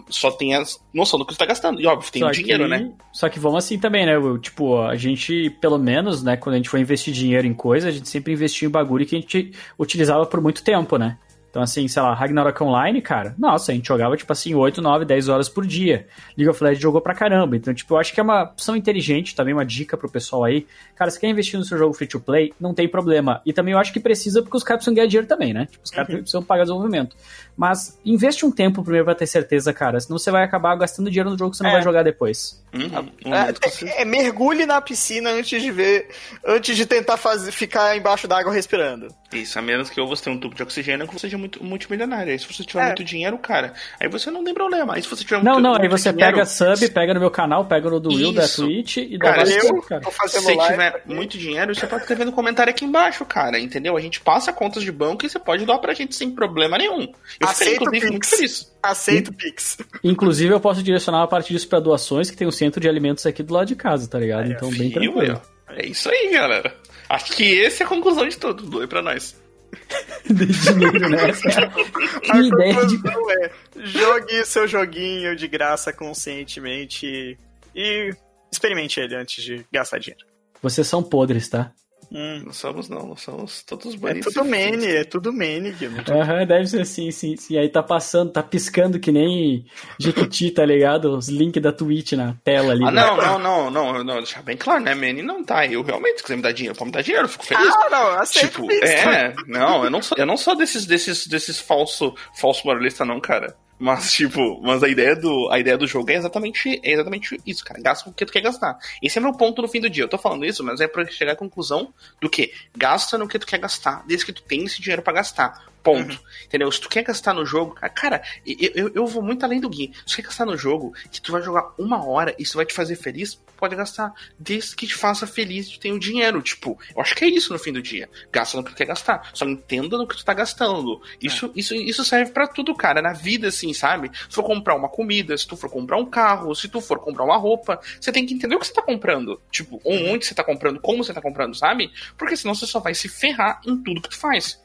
Só 0.10 0.32
tem 0.32 0.56
a 0.56 0.64
noção 0.94 1.20
do 1.20 1.26
que 1.26 1.34
tu 1.34 1.38
tá 1.38 1.46
gastando. 1.46 1.80
E 1.82 1.86
óbvio, 1.86 2.12
tem 2.12 2.22
só 2.22 2.30
o 2.30 2.32
dinheiro, 2.32 2.64
que, 2.64 2.70
né? 2.70 2.92
Só 3.12 3.30
que 3.30 3.40
vamos 3.40 3.64
assim 3.64 3.78
também, 3.78 4.06
né, 4.06 4.18
Will? 4.18 4.40
Tipo, 4.40 4.82
a 4.82 4.96
gente, 4.96 5.50
pelo 5.62 5.78
menos, 5.78 6.24
né, 6.24 6.38
quando 6.38 6.56
a 6.56 6.58
gente 6.58 6.70
for 6.70 6.80
investir 6.80 7.14
dinheiro 7.14 7.46
em 7.46 7.54
coisa, 7.54 7.88
a 7.88 7.92
gente 7.92 8.10
sempre 8.10 8.34
investiu 8.34 8.68
em 8.68 8.72
bagulho 8.72 9.06
que 9.06 9.16
a 9.16 9.20
gente 9.20 9.52
utilizava 9.78 10.26
por 10.26 10.42
muito 10.42 10.64
tempo, 10.64 10.98
né? 10.98 11.18
Então, 11.54 11.62
assim, 11.62 11.88
sei 11.88 12.02
lá, 12.02 12.16
Ragnarok 12.16 12.64
Online, 12.64 13.00
cara, 13.00 13.36
nossa, 13.38 13.72
a 13.72 13.76
gente 13.76 13.88
jogava, 13.88 14.18
tipo 14.18 14.34
assim, 14.34 14.56
8, 14.56 14.82
9, 14.82 15.06
10 15.06 15.30
horas 15.30 15.48
por 15.48 15.68
dia. 15.68 16.08
League 16.36 16.50
of 16.50 16.64
Legends 16.64 16.82
jogou 16.82 17.00
pra 17.00 17.14
caramba. 17.14 17.56
Então, 17.56 17.72
tipo, 17.72 17.94
eu 17.94 18.00
acho 18.00 18.12
que 18.12 18.20
é 18.20 18.24
uma 18.24 18.42
opção 18.42 18.76
inteligente, 18.76 19.36
também 19.36 19.54
uma 19.54 19.64
dica 19.64 19.96
pro 19.96 20.10
pessoal 20.10 20.46
aí. 20.46 20.66
Cara, 20.96 21.12
se 21.12 21.20
quer 21.20 21.28
investir 21.28 21.60
no 21.60 21.64
seu 21.64 21.78
jogo 21.78 21.94
free 21.94 22.08
to 22.08 22.20
play, 22.20 22.52
não 22.60 22.74
tem 22.74 22.88
problema. 22.88 23.40
E 23.46 23.54
também 23.54 23.74
eu 23.74 23.78
acho 23.78 23.94
que 23.94 24.00
precisa, 24.00 24.42
porque 24.42 24.58
os 24.58 24.64
caras 24.64 24.80
precisam 24.80 24.96
ganhar 24.96 25.06
dinheiro 25.06 25.28
também, 25.28 25.54
né? 25.54 25.68
Tipo, 25.70 25.84
os 25.84 25.92
caras 25.92 26.10
uhum. 26.10 26.18
precisam 26.22 26.42
pagar 26.42 26.64
desenvolvimento. 26.64 27.16
Mas 27.56 28.00
investe 28.04 28.46
um 28.46 28.52
tempo 28.52 28.82
primeiro 28.82 29.06
pra 29.06 29.16
ter 29.16 29.28
certeza, 29.28 29.72
cara. 29.74 30.00
Senão 30.00 30.18
você 30.18 30.32
vai 30.32 30.44
acabar 30.44 30.76
gastando 30.76 31.10
dinheiro 31.10 31.30
no 31.30 31.38
jogo 31.38 31.52
que 31.52 31.58
você 31.58 31.64
não 31.64 31.70
é. 31.70 31.74
vai 31.74 31.84
jogar 31.84 32.04
depois. 32.04 32.62
Uhum. 32.74 33.10
É, 33.32 34.02
é, 34.02 34.06
mergulhe 34.06 34.66
na 34.66 34.82
piscina 34.82 35.30
antes 35.30 35.62
de 35.62 35.72
ver. 35.72 36.10
Antes 36.44 36.76
de 36.76 36.86
tentar 36.86 37.18
fazer, 37.18 37.52
ficar 37.52 37.96
embaixo 37.96 38.28
d'água 38.28 38.52
respirando. 38.52 39.08
Isso, 39.32 39.58
a 39.58 39.62
menos 39.62 39.90
que 39.90 40.00
ou 40.02 40.08
você 40.08 40.24
tenha 40.24 40.36
um 40.36 40.40
tubo 40.40 40.56
de 40.56 40.64
oxigênio 40.64 41.02
ou 41.04 41.08
que 41.08 41.14
você 41.14 41.22
seja 41.22 41.38
muito 41.38 41.64
multimilionário. 41.64 42.32
Aí 42.32 42.40
se 42.40 42.52
você 42.52 42.64
tiver 42.64 42.82
é. 42.82 42.86
muito 42.88 43.04
dinheiro, 43.04 43.38
cara, 43.38 43.74
aí 44.00 44.08
você 44.08 44.32
não 44.32 44.44
tem 44.44 44.54
problema. 44.54 44.96
Aí 44.96 45.02
se 45.02 45.08
você 45.08 45.24
tiver 45.24 45.44
Não, 45.44 45.54
muito, 45.54 45.64
não, 45.64 45.70
muito 45.72 45.84
aí 45.84 45.90
você 45.90 46.12
dinheiro, 46.12 46.34
pega 46.34 46.46
sub, 46.46 46.90
pega 46.90 47.14
no 47.14 47.20
meu 47.20 47.32
canal, 47.32 47.66
pega 47.66 47.90
no 47.90 48.00
do 48.00 48.10
Will, 48.10 48.34
da 48.34 48.48
Twitch 48.48 48.98
e 48.98 49.18
dá 49.18 49.34
cara, 49.34 49.50
eu, 49.50 49.82
cara. 49.82 50.04
Se 50.28 50.40
você 50.42 50.58
tiver 50.58 51.02
muito 51.06 51.38
dinheiro, 51.38 51.74
você 51.74 51.88
pode 51.88 52.04
escrever 52.04 52.26
no 52.26 52.32
comentário 52.32 52.72
aqui 52.72 52.86
embaixo, 52.86 53.24
cara, 53.26 53.60
entendeu? 53.60 53.96
A 53.96 54.02
gente 54.02 54.20
passa 54.20 54.52
contas 54.52 54.84
de 54.84 54.92
banco 54.92 55.26
e 55.26 55.30
você 55.30 55.40
pode 55.40 55.66
doar 55.66 55.80
pra 55.80 55.94
gente 55.94 56.16
sem 56.16 56.32
problema 56.32 56.78
nenhum. 56.78 57.12
Eu 57.44 57.50
Aceito 57.50 57.84
inclusive, 57.84 58.20
feliz. 58.26 58.74
Aceito 58.82 59.34
Pix. 59.34 59.78
Inclusive, 60.04 60.54
eu 60.54 60.60
posso 60.60 60.82
direcionar 60.82 61.20
uma 61.20 61.28
parte 61.28 61.52
disso 61.52 61.68
pra 61.68 61.80
doações, 61.80 62.30
que 62.30 62.38
tem 62.38 62.48
um 62.48 62.52
centro 62.52 62.80
de 62.80 62.88
alimentos 62.88 63.26
aqui 63.26 63.44
do 63.44 63.54
lado 63.54 63.68
de 63.68 63.76
casa, 63.76 64.08
tá 64.08 64.20
ligado? 64.20 64.52
então, 64.52 64.70
bem 64.72 64.92
tranquilo. 64.92 65.42
É 65.70 65.86
isso 65.86 66.10
aí, 66.10 66.32
galera. 66.32 66.76
Acho 67.10 67.34
que 67.34 67.64
essa 67.64 67.84
é 67.84 67.86
a 67.86 67.90
conclusão 67.90 68.28
de 68.28 68.38
tudo. 68.38 68.64
Doe 68.64 68.88
pra 68.88 69.02
nós. 69.02 69.36
de 70.30 70.46
dinheiro, 70.46 71.10
né? 71.10 71.32
que 72.22 72.38
ideia 72.38 72.86
de... 72.86 72.96
é, 73.44 73.52
jogue 73.86 74.46
seu 74.46 74.68
joguinho 74.68 75.36
de 75.36 75.48
graça 75.48 75.92
conscientemente 75.92 77.38
e 77.76 78.16
experimente 78.52 79.00
ele 79.00 79.16
antes 79.16 79.44
de 79.44 79.66
gastar 79.72 80.00
dinheiro. 80.00 80.26
Vocês 80.62 80.88
são 80.88 81.04
podres, 81.04 81.50
tá? 81.50 81.72
Hum. 82.14 82.44
Não 82.46 82.54
somos, 82.54 82.88
não, 82.88 83.08
não 83.08 83.18
somos 83.18 83.64
todos 83.64 83.96
bonitos. 83.96 84.28
É 84.28 84.40
tudo 84.40 84.46
mene, 84.46 84.86
é 84.86 85.04
tudo 85.04 85.34
mene. 85.34 85.76
Aham, 86.08 86.42
uhum, 86.42 86.46
deve 86.46 86.68
ser 86.68 86.82
assim, 86.82 87.10
sim, 87.10 87.36
sim. 87.36 87.58
Aí 87.58 87.68
tá 87.68 87.82
passando, 87.82 88.32
tá 88.32 88.44
piscando 88.44 89.00
que 89.00 89.12
nem 89.12 89.66
Jequiti, 90.00 90.52
tá 90.52 90.64
ligado? 90.64 91.18
Os 91.18 91.28
links 91.28 91.62
da 91.62 91.72
Twitch 91.72 92.12
na 92.12 92.36
tela 92.44 92.74
ali. 92.74 92.86
Ah, 92.86 92.92
não, 92.92 93.18
não, 93.18 93.40
não, 93.40 93.72
não, 93.72 94.04
não, 94.04 94.16
deixar 94.18 94.44
bem 94.44 94.56
claro, 94.56 94.84
né, 94.84 94.94
Mene 94.94 95.24
não 95.24 95.44
tá. 95.44 95.66
Eu 95.66 95.82
realmente, 95.82 96.18
se 96.18 96.24
quiser 96.24 96.36
me 96.36 96.44
dar 96.44 96.52
dinheiro, 96.52 96.78
pode 96.78 96.90
me 96.90 96.94
dar 96.94 97.02
dinheiro, 97.02 97.26
eu 97.26 97.30
fico 97.30 97.46
feliz. 97.46 97.74
Ah, 97.74 97.90
não, 97.90 98.20
aceito 98.20 98.62
tipo, 98.62 98.72
é, 98.72 99.34
não, 99.48 99.84
eu 99.84 99.90
não 99.90 100.02
sou, 100.04 100.16
eu 100.16 100.26
não 100.26 100.38
sou 100.38 100.56
desses, 100.56 100.86
desses, 100.86 101.26
desses 101.26 101.60
falso, 101.60 102.14
falso 102.40 102.62
moralista, 102.68 103.04
não, 103.04 103.20
cara. 103.20 103.56
Mas, 103.84 104.14
tipo, 104.14 104.62
mas 104.62 104.82
a 104.82 104.88
ideia 104.88 105.14
do, 105.14 105.50
a 105.52 105.60
ideia 105.60 105.78
do 105.78 105.86
jogo 105.86 106.10
é 106.10 106.16
exatamente, 106.16 106.80
é 106.82 106.94
exatamente 106.94 107.38
isso, 107.46 107.66
cara. 107.66 107.82
Gasta 107.82 108.10
o 108.10 108.14
que 108.14 108.26
tu 108.26 108.32
quer 108.32 108.40
gastar. 108.40 108.80
Esse 109.02 109.18
é 109.18 109.22
meu 109.22 109.34
ponto 109.34 109.62
no 109.62 109.68
fim 109.68 109.82
do 109.82 109.90
dia. 109.90 110.06
Eu 110.06 110.08
tô 110.08 110.18
falando 110.18 110.46
isso, 110.46 110.64
mas 110.64 110.80
é 110.80 110.88
pra 110.88 111.06
chegar 111.06 111.34
à 111.34 111.36
conclusão 111.36 111.94
do 112.22 112.30
que 112.30 112.54
gasta 112.74 113.18
no 113.18 113.28
que 113.28 113.38
tu 113.38 113.46
quer 113.46 113.60
gastar, 113.60 114.06
desde 114.08 114.26
que 114.26 114.32
tu 114.32 114.42
tenha 114.42 114.64
esse 114.64 114.82
dinheiro 114.82 115.02
para 115.02 115.16
gastar. 115.16 115.66
Ponto. 115.84 116.14
Uhum. 116.14 116.20
Entendeu? 116.46 116.72
Se 116.72 116.80
tu 116.80 116.88
quer 116.88 117.04
gastar 117.04 117.34
no 117.34 117.46
jogo, 117.46 117.76
cara, 117.94 118.24
eu, 118.46 118.72
eu, 118.74 118.92
eu, 118.96 119.06
vou 119.06 119.22
muito 119.22 119.44
além 119.44 119.60
do 119.60 119.70
Gui. 119.70 119.92
Se 120.06 120.14
tu 120.14 120.16
quer 120.16 120.22
gastar 120.24 120.46
no 120.46 120.58
jogo 120.58 120.94
que 121.12 121.22
tu 121.22 121.34
vai 121.34 121.42
jogar 121.42 121.74
uma 121.78 122.04
hora 122.08 122.34
e 122.40 122.44
isso 122.44 122.56
vai 122.56 122.66
te 122.66 122.74
fazer 122.74 122.96
feliz, 122.96 123.38
pode 123.58 123.76
gastar. 123.76 124.14
Desde 124.40 124.76
que 124.76 124.88
te 124.88 124.96
faça 124.96 125.28
feliz 125.28 125.68
e 125.68 125.72
tu 125.74 125.80
tenha 125.80 125.94
o 125.94 126.00
dinheiro. 126.00 126.42
Tipo, 126.42 126.80
eu 126.96 127.02
acho 127.02 127.14
que 127.14 127.26
é 127.26 127.28
isso 127.28 127.52
no 127.52 127.60
fim 127.60 127.74
do 127.74 127.82
dia. 127.82 128.10
Gasta 128.32 128.56
no 128.56 128.64
que 128.64 128.72
tu 128.72 128.78
quer 128.78 128.86
gastar. 128.86 129.30
Só 129.34 129.46
entenda 129.46 129.98
no 129.98 130.08
que 130.08 130.16
tu 130.16 130.24
tá 130.24 130.34
gastando. 130.34 131.02
Isso, 131.22 131.48
é. 131.48 131.52
isso, 131.56 131.76
isso 131.76 132.06
serve 132.06 132.32
para 132.32 132.48
tudo, 132.48 132.74
cara. 132.74 133.02
Na 133.02 133.12
vida, 133.12 133.50
assim, 133.50 133.74
sabe? 133.74 134.10
Se 134.30 134.36
for 134.36 134.44
comprar 134.44 134.76
uma 134.76 134.88
comida, 134.88 135.38
se 135.38 135.46
tu 135.46 135.58
for 135.58 135.70
comprar 135.70 135.98
um 135.98 136.06
carro, 136.06 136.56
se 136.56 136.70
tu 136.70 136.80
for 136.80 137.00
comprar 137.00 137.26
uma 137.26 137.38
roupa, 137.38 137.80
você 138.00 138.12
tem 138.12 138.26
que 138.26 138.34
entender 138.34 138.56
o 138.56 138.60
que 138.60 138.68
você 138.68 138.74
tá 138.74 138.82
comprando. 138.82 139.40
Tipo, 139.52 139.82
uhum. 139.84 140.14
onde 140.14 140.26
você 140.26 140.34
tá 140.34 140.44
comprando, 140.44 140.80
como 140.80 141.04
você 141.04 141.14
tá 141.14 141.22
comprando, 141.22 141.56
sabe? 141.56 141.92
Porque 142.18 142.38
senão 142.38 142.56
você 142.56 142.66
só 142.66 142.80
vai 142.80 142.94
se 142.94 143.10
ferrar 143.10 143.60
em 143.66 143.76
tudo 143.84 144.02
que 144.02 144.10
tu 144.10 144.18
faz. 144.18 144.63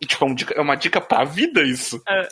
E, 0.00 0.06
tipo, 0.06 0.24
é, 0.24 0.28
um 0.28 0.34
dica, 0.34 0.54
é 0.54 0.60
uma 0.60 0.76
dica 0.76 1.00
pra 1.00 1.24
vida 1.24 1.62
isso. 1.62 2.02
É, 2.08 2.28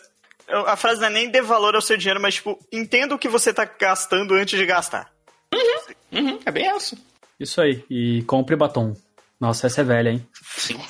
a 0.48 0.76
frase 0.76 1.00
não 1.00 1.08
é 1.08 1.10
nem 1.10 1.30
dê 1.30 1.42
valor 1.42 1.74
ao 1.74 1.80
seu 1.80 1.96
dinheiro, 1.96 2.20
mas, 2.20 2.36
tipo, 2.36 2.58
entenda 2.72 3.14
o 3.14 3.18
que 3.18 3.28
você 3.28 3.52
tá 3.52 3.64
gastando 3.64 4.34
antes 4.34 4.58
de 4.58 4.66
gastar. 4.66 5.10
Uhum, 5.52 6.20
uhum, 6.20 6.40
é 6.44 6.50
bem 6.50 6.76
isso. 6.76 6.96
Isso 7.38 7.60
aí. 7.60 7.84
E 7.90 8.22
compre 8.22 8.56
batom. 8.56 8.94
Nossa, 9.40 9.66
essa 9.66 9.82
é 9.82 9.84
velha, 9.84 10.10
hein? 10.10 10.26
Sim. 10.56 10.80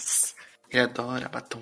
Ele 0.71 0.83
adora 0.83 1.29
batom. 1.29 1.61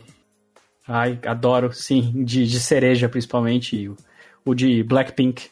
Ai, 0.86 1.18
adoro, 1.26 1.72
sim. 1.72 2.24
De, 2.24 2.46
de 2.46 2.60
cereja, 2.60 3.08
principalmente. 3.08 3.88
O, 3.88 3.96
o 4.44 4.54
de 4.54 4.82
Blackpink. 4.82 5.50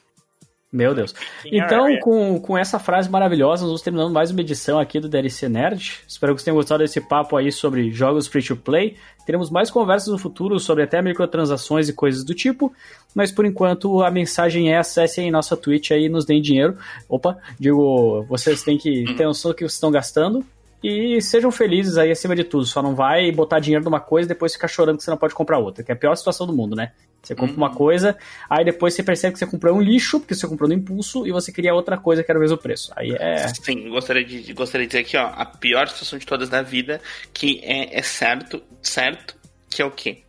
Meu 0.72 0.94
Deus. 0.94 1.14
Então, 1.44 1.98
com, 2.00 2.40
com 2.40 2.56
essa 2.56 2.78
frase 2.78 3.10
maravilhosa, 3.10 3.60
nós 3.60 3.68
vamos 3.68 3.82
terminando 3.82 4.10
mais 4.10 4.30
uma 4.30 4.40
edição 4.40 4.78
aqui 4.78 4.98
do 4.98 5.06
DLC 5.06 5.46
Nerd. 5.46 6.00
Espero 6.08 6.32
que 6.32 6.40
vocês 6.40 6.46
tenham 6.46 6.56
gostado 6.56 6.82
desse 6.82 6.98
papo 6.98 7.36
aí 7.36 7.52
sobre 7.52 7.90
jogos 7.90 8.26
free 8.26 8.42
to 8.42 8.56
play. 8.56 8.96
Teremos 9.26 9.50
mais 9.50 9.70
conversas 9.70 10.08
no 10.08 10.16
futuro 10.16 10.58
sobre 10.58 10.84
até 10.84 11.02
microtransações 11.02 11.90
e 11.90 11.92
coisas 11.92 12.24
do 12.24 12.34
tipo. 12.34 12.72
Mas 13.14 13.30
por 13.30 13.44
enquanto 13.44 14.02
a 14.02 14.10
mensagem 14.10 14.72
é 14.72 14.78
acessem 14.78 15.30
nossa 15.30 15.58
Twitch 15.58 15.90
aí 15.90 16.06
e 16.06 16.08
nos 16.08 16.24
deem 16.24 16.40
dinheiro. 16.40 16.78
Opa, 17.06 17.36
digo, 17.60 18.24
vocês 18.26 18.62
têm 18.62 18.78
que 18.78 19.14
ter 19.14 19.26
noção 19.26 19.50
do 19.50 19.54
que 19.54 19.64
vocês 19.64 19.74
estão 19.74 19.90
gastando. 19.90 20.42
E 20.82 21.20
sejam 21.20 21.52
felizes 21.52 21.98
aí 21.98 22.10
acima 22.10 22.34
de 22.34 22.44
tudo. 22.44 22.64
Só 22.64 22.80
não 22.80 22.94
vai 22.94 23.30
botar 23.30 23.60
dinheiro 23.60 23.84
numa 23.84 24.00
coisa 24.00 24.26
e 24.26 24.30
depois 24.30 24.54
ficar 24.54 24.68
chorando 24.68 24.96
que 24.96 25.04
você 25.04 25.10
não 25.10 25.18
pode 25.18 25.34
comprar 25.34 25.58
outra. 25.58 25.84
Que 25.84 25.92
é 25.92 25.94
a 25.94 25.98
pior 25.98 26.14
situação 26.16 26.46
do 26.46 26.52
mundo, 26.54 26.74
né? 26.74 26.92
Você 27.22 27.34
compra 27.34 27.52
uhum. 27.52 27.58
uma 27.58 27.74
coisa, 27.74 28.16
aí 28.50 28.64
depois 28.64 28.94
você 28.94 29.02
percebe 29.02 29.34
que 29.34 29.38
você 29.38 29.46
comprou 29.46 29.76
um 29.76 29.80
lixo, 29.80 30.18
porque 30.18 30.34
você 30.34 30.46
comprou 30.46 30.68
no 30.68 30.74
impulso, 30.74 31.26
e 31.26 31.30
você 31.30 31.52
queria 31.52 31.72
outra 31.72 31.96
coisa 31.96 32.24
que 32.24 32.30
era 32.30 32.38
o 32.38 32.42
mesmo 32.42 32.58
preço. 32.58 32.92
Aí 32.96 33.14
é. 33.18 33.48
Sim, 33.48 33.88
gostaria 33.88 34.24
de, 34.24 34.52
gostaria 34.52 34.86
de 34.86 34.90
dizer 34.90 35.04
aqui, 35.04 35.16
ó, 35.16 35.26
a 35.26 35.46
pior 35.46 35.88
situação 35.88 36.18
de 36.18 36.26
todas 36.26 36.50
na 36.50 36.62
vida, 36.62 37.00
que 37.32 37.60
é, 37.62 37.96
é 37.96 38.02
certo, 38.02 38.60
certo, 38.82 39.36
que 39.70 39.80
é 39.80 39.84
o 39.84 39.90
quê? 39.90 40.22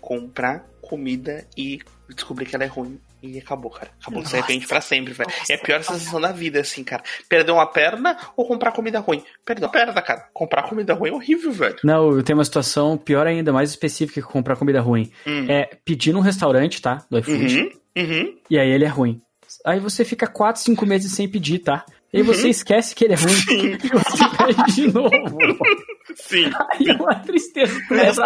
Comprar 0.00 0.64
comida 0.80 1.46
e 1.56 1.80
descobrir 2.08 2.46
que 2.46 2.54
ela 2.54 2.64
é 2.64 2.68
ruim 2.68 2.98
e 3.24 3.38
acabou, 3.38 3.70
cara. 3.70 3.90
Acabou, 4.00 4.20
Nossa. 4.20 4.30
se 4.30 4.36
arrepende 4.36 4.66
pra 4.66 4.80
sempre, 4.80 5.12
velho. 5.12 5.30
É 5.48 5.54
a 5.54 5.58
pior 5.58 5.82
sensação 5.82 6.20
da 6.20 6.32
vida, 6.32 6.60
assim, 6.60 6.84
cara. 6.84 7.02
Perder 7.28 7.52
uma 7.52 7.66
perna 7.66 8.16
ou 8.36 8.46
comprar 8.46 8.72
comida 8.72 9.00
ruim? 9.00 9.22
Perder 9.44 9.64
uma 9.64 9.72
perna, 9.72 10.02
cara. 10.02 10.28
Comprar 10.32 10.64
comida 10.64 10.94
ruim 10.94 11.10
é 11.10 11.12
horrível, 11.12 11.52
velho. 11.52 11.76
Não, 11.82 12.10
eu 12.10 12.22
tenho 12.22 12.38
uma 12.38 12.44
situação 12.44 12.96
pior 12.96 13.26
ainda, 13.26 13.52
mais 13.52 13.70
específica 13.70 14.20
que 14.20 14.26
comprar 14.26 14.56
comida 14.56 14.80
ruim. 14.80 15.10
Hum. 15.26 15.46
É 15.48 15.70
pedir 15.84 16.12
num 16.12 16.20
restaurante, 16.20 16.82
tá? 16.82 17.04
Do 17.10 17.18
iFood. 17.18 17.58
Uhum, 17.96 18.02
uhum. 18.02 18.38
E 18.50 18.58
aí 18.58 18.70
ele 18.70 18.84
é 18.84 18.88
ruim. 18.88 19.20
Aí 19.64 19.80
você 19.80 20.04
fica 20.04 20.26
4, 20.26 20.60
5 20.60 20.86
meses 20.86 21.12
sem 21.12 21.28
pedir, 21.28 21.60
tá? 21.60 21.84
E 22.12 22.18
aí 22.18 22.22
uhum. 22.22 22.32
você 22.32 22.48
esquece 22.48 22.94
que 22.94 23.04
ele 23.04 23.14
é 23.14 23.16
ruim 23.16 23.32
Sim. 23.32 23.78
e 23.82 23.88
você 23.88 24.36
pede 24.36 24.74
de 24.74 24.92
novo. 24.92 25.38
Sim. 26.16 26.50
Aí 26.72 26.88
é 26.88 26.92
uma 26.94 27.14
tristeza 27.16 27.74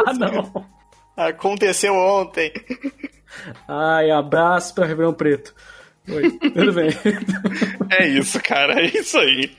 ah, 0.07 0.13
não. 0.13 0.67
Aconteceu 1.19 1.95
ontem. 1.95 2.53
Ai, 3.67 4.09
abraço 4.11 4.73
para 4.73 4.87
Ribeirão 4.87 5.13
Preto. 5.13 5.53
Oi, 6.09 6.31
tudo 6.31 6.73
bem. 6.73 6.91
É 7.91 8.07
isso, 8.07 8.39
cara. 8.43 8.81
É 8.81 8.85
isso 8.85 9.19
aí. 9.19 9.51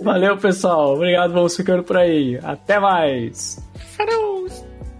Valeu, 0.00 0.36
pessoal. 0.36 0.94
Obrigado, 0.94 1.32
vamos 1.32 1.56
ficando 1.56 1.82
por 1.82 1.96
aí. 1.96 2.38
Até 2.42 2.78
mais. 2.78 3.58
Falou. 3.96 4.46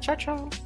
Tchau, 0.01 0.17
tchau. 0.17 0.66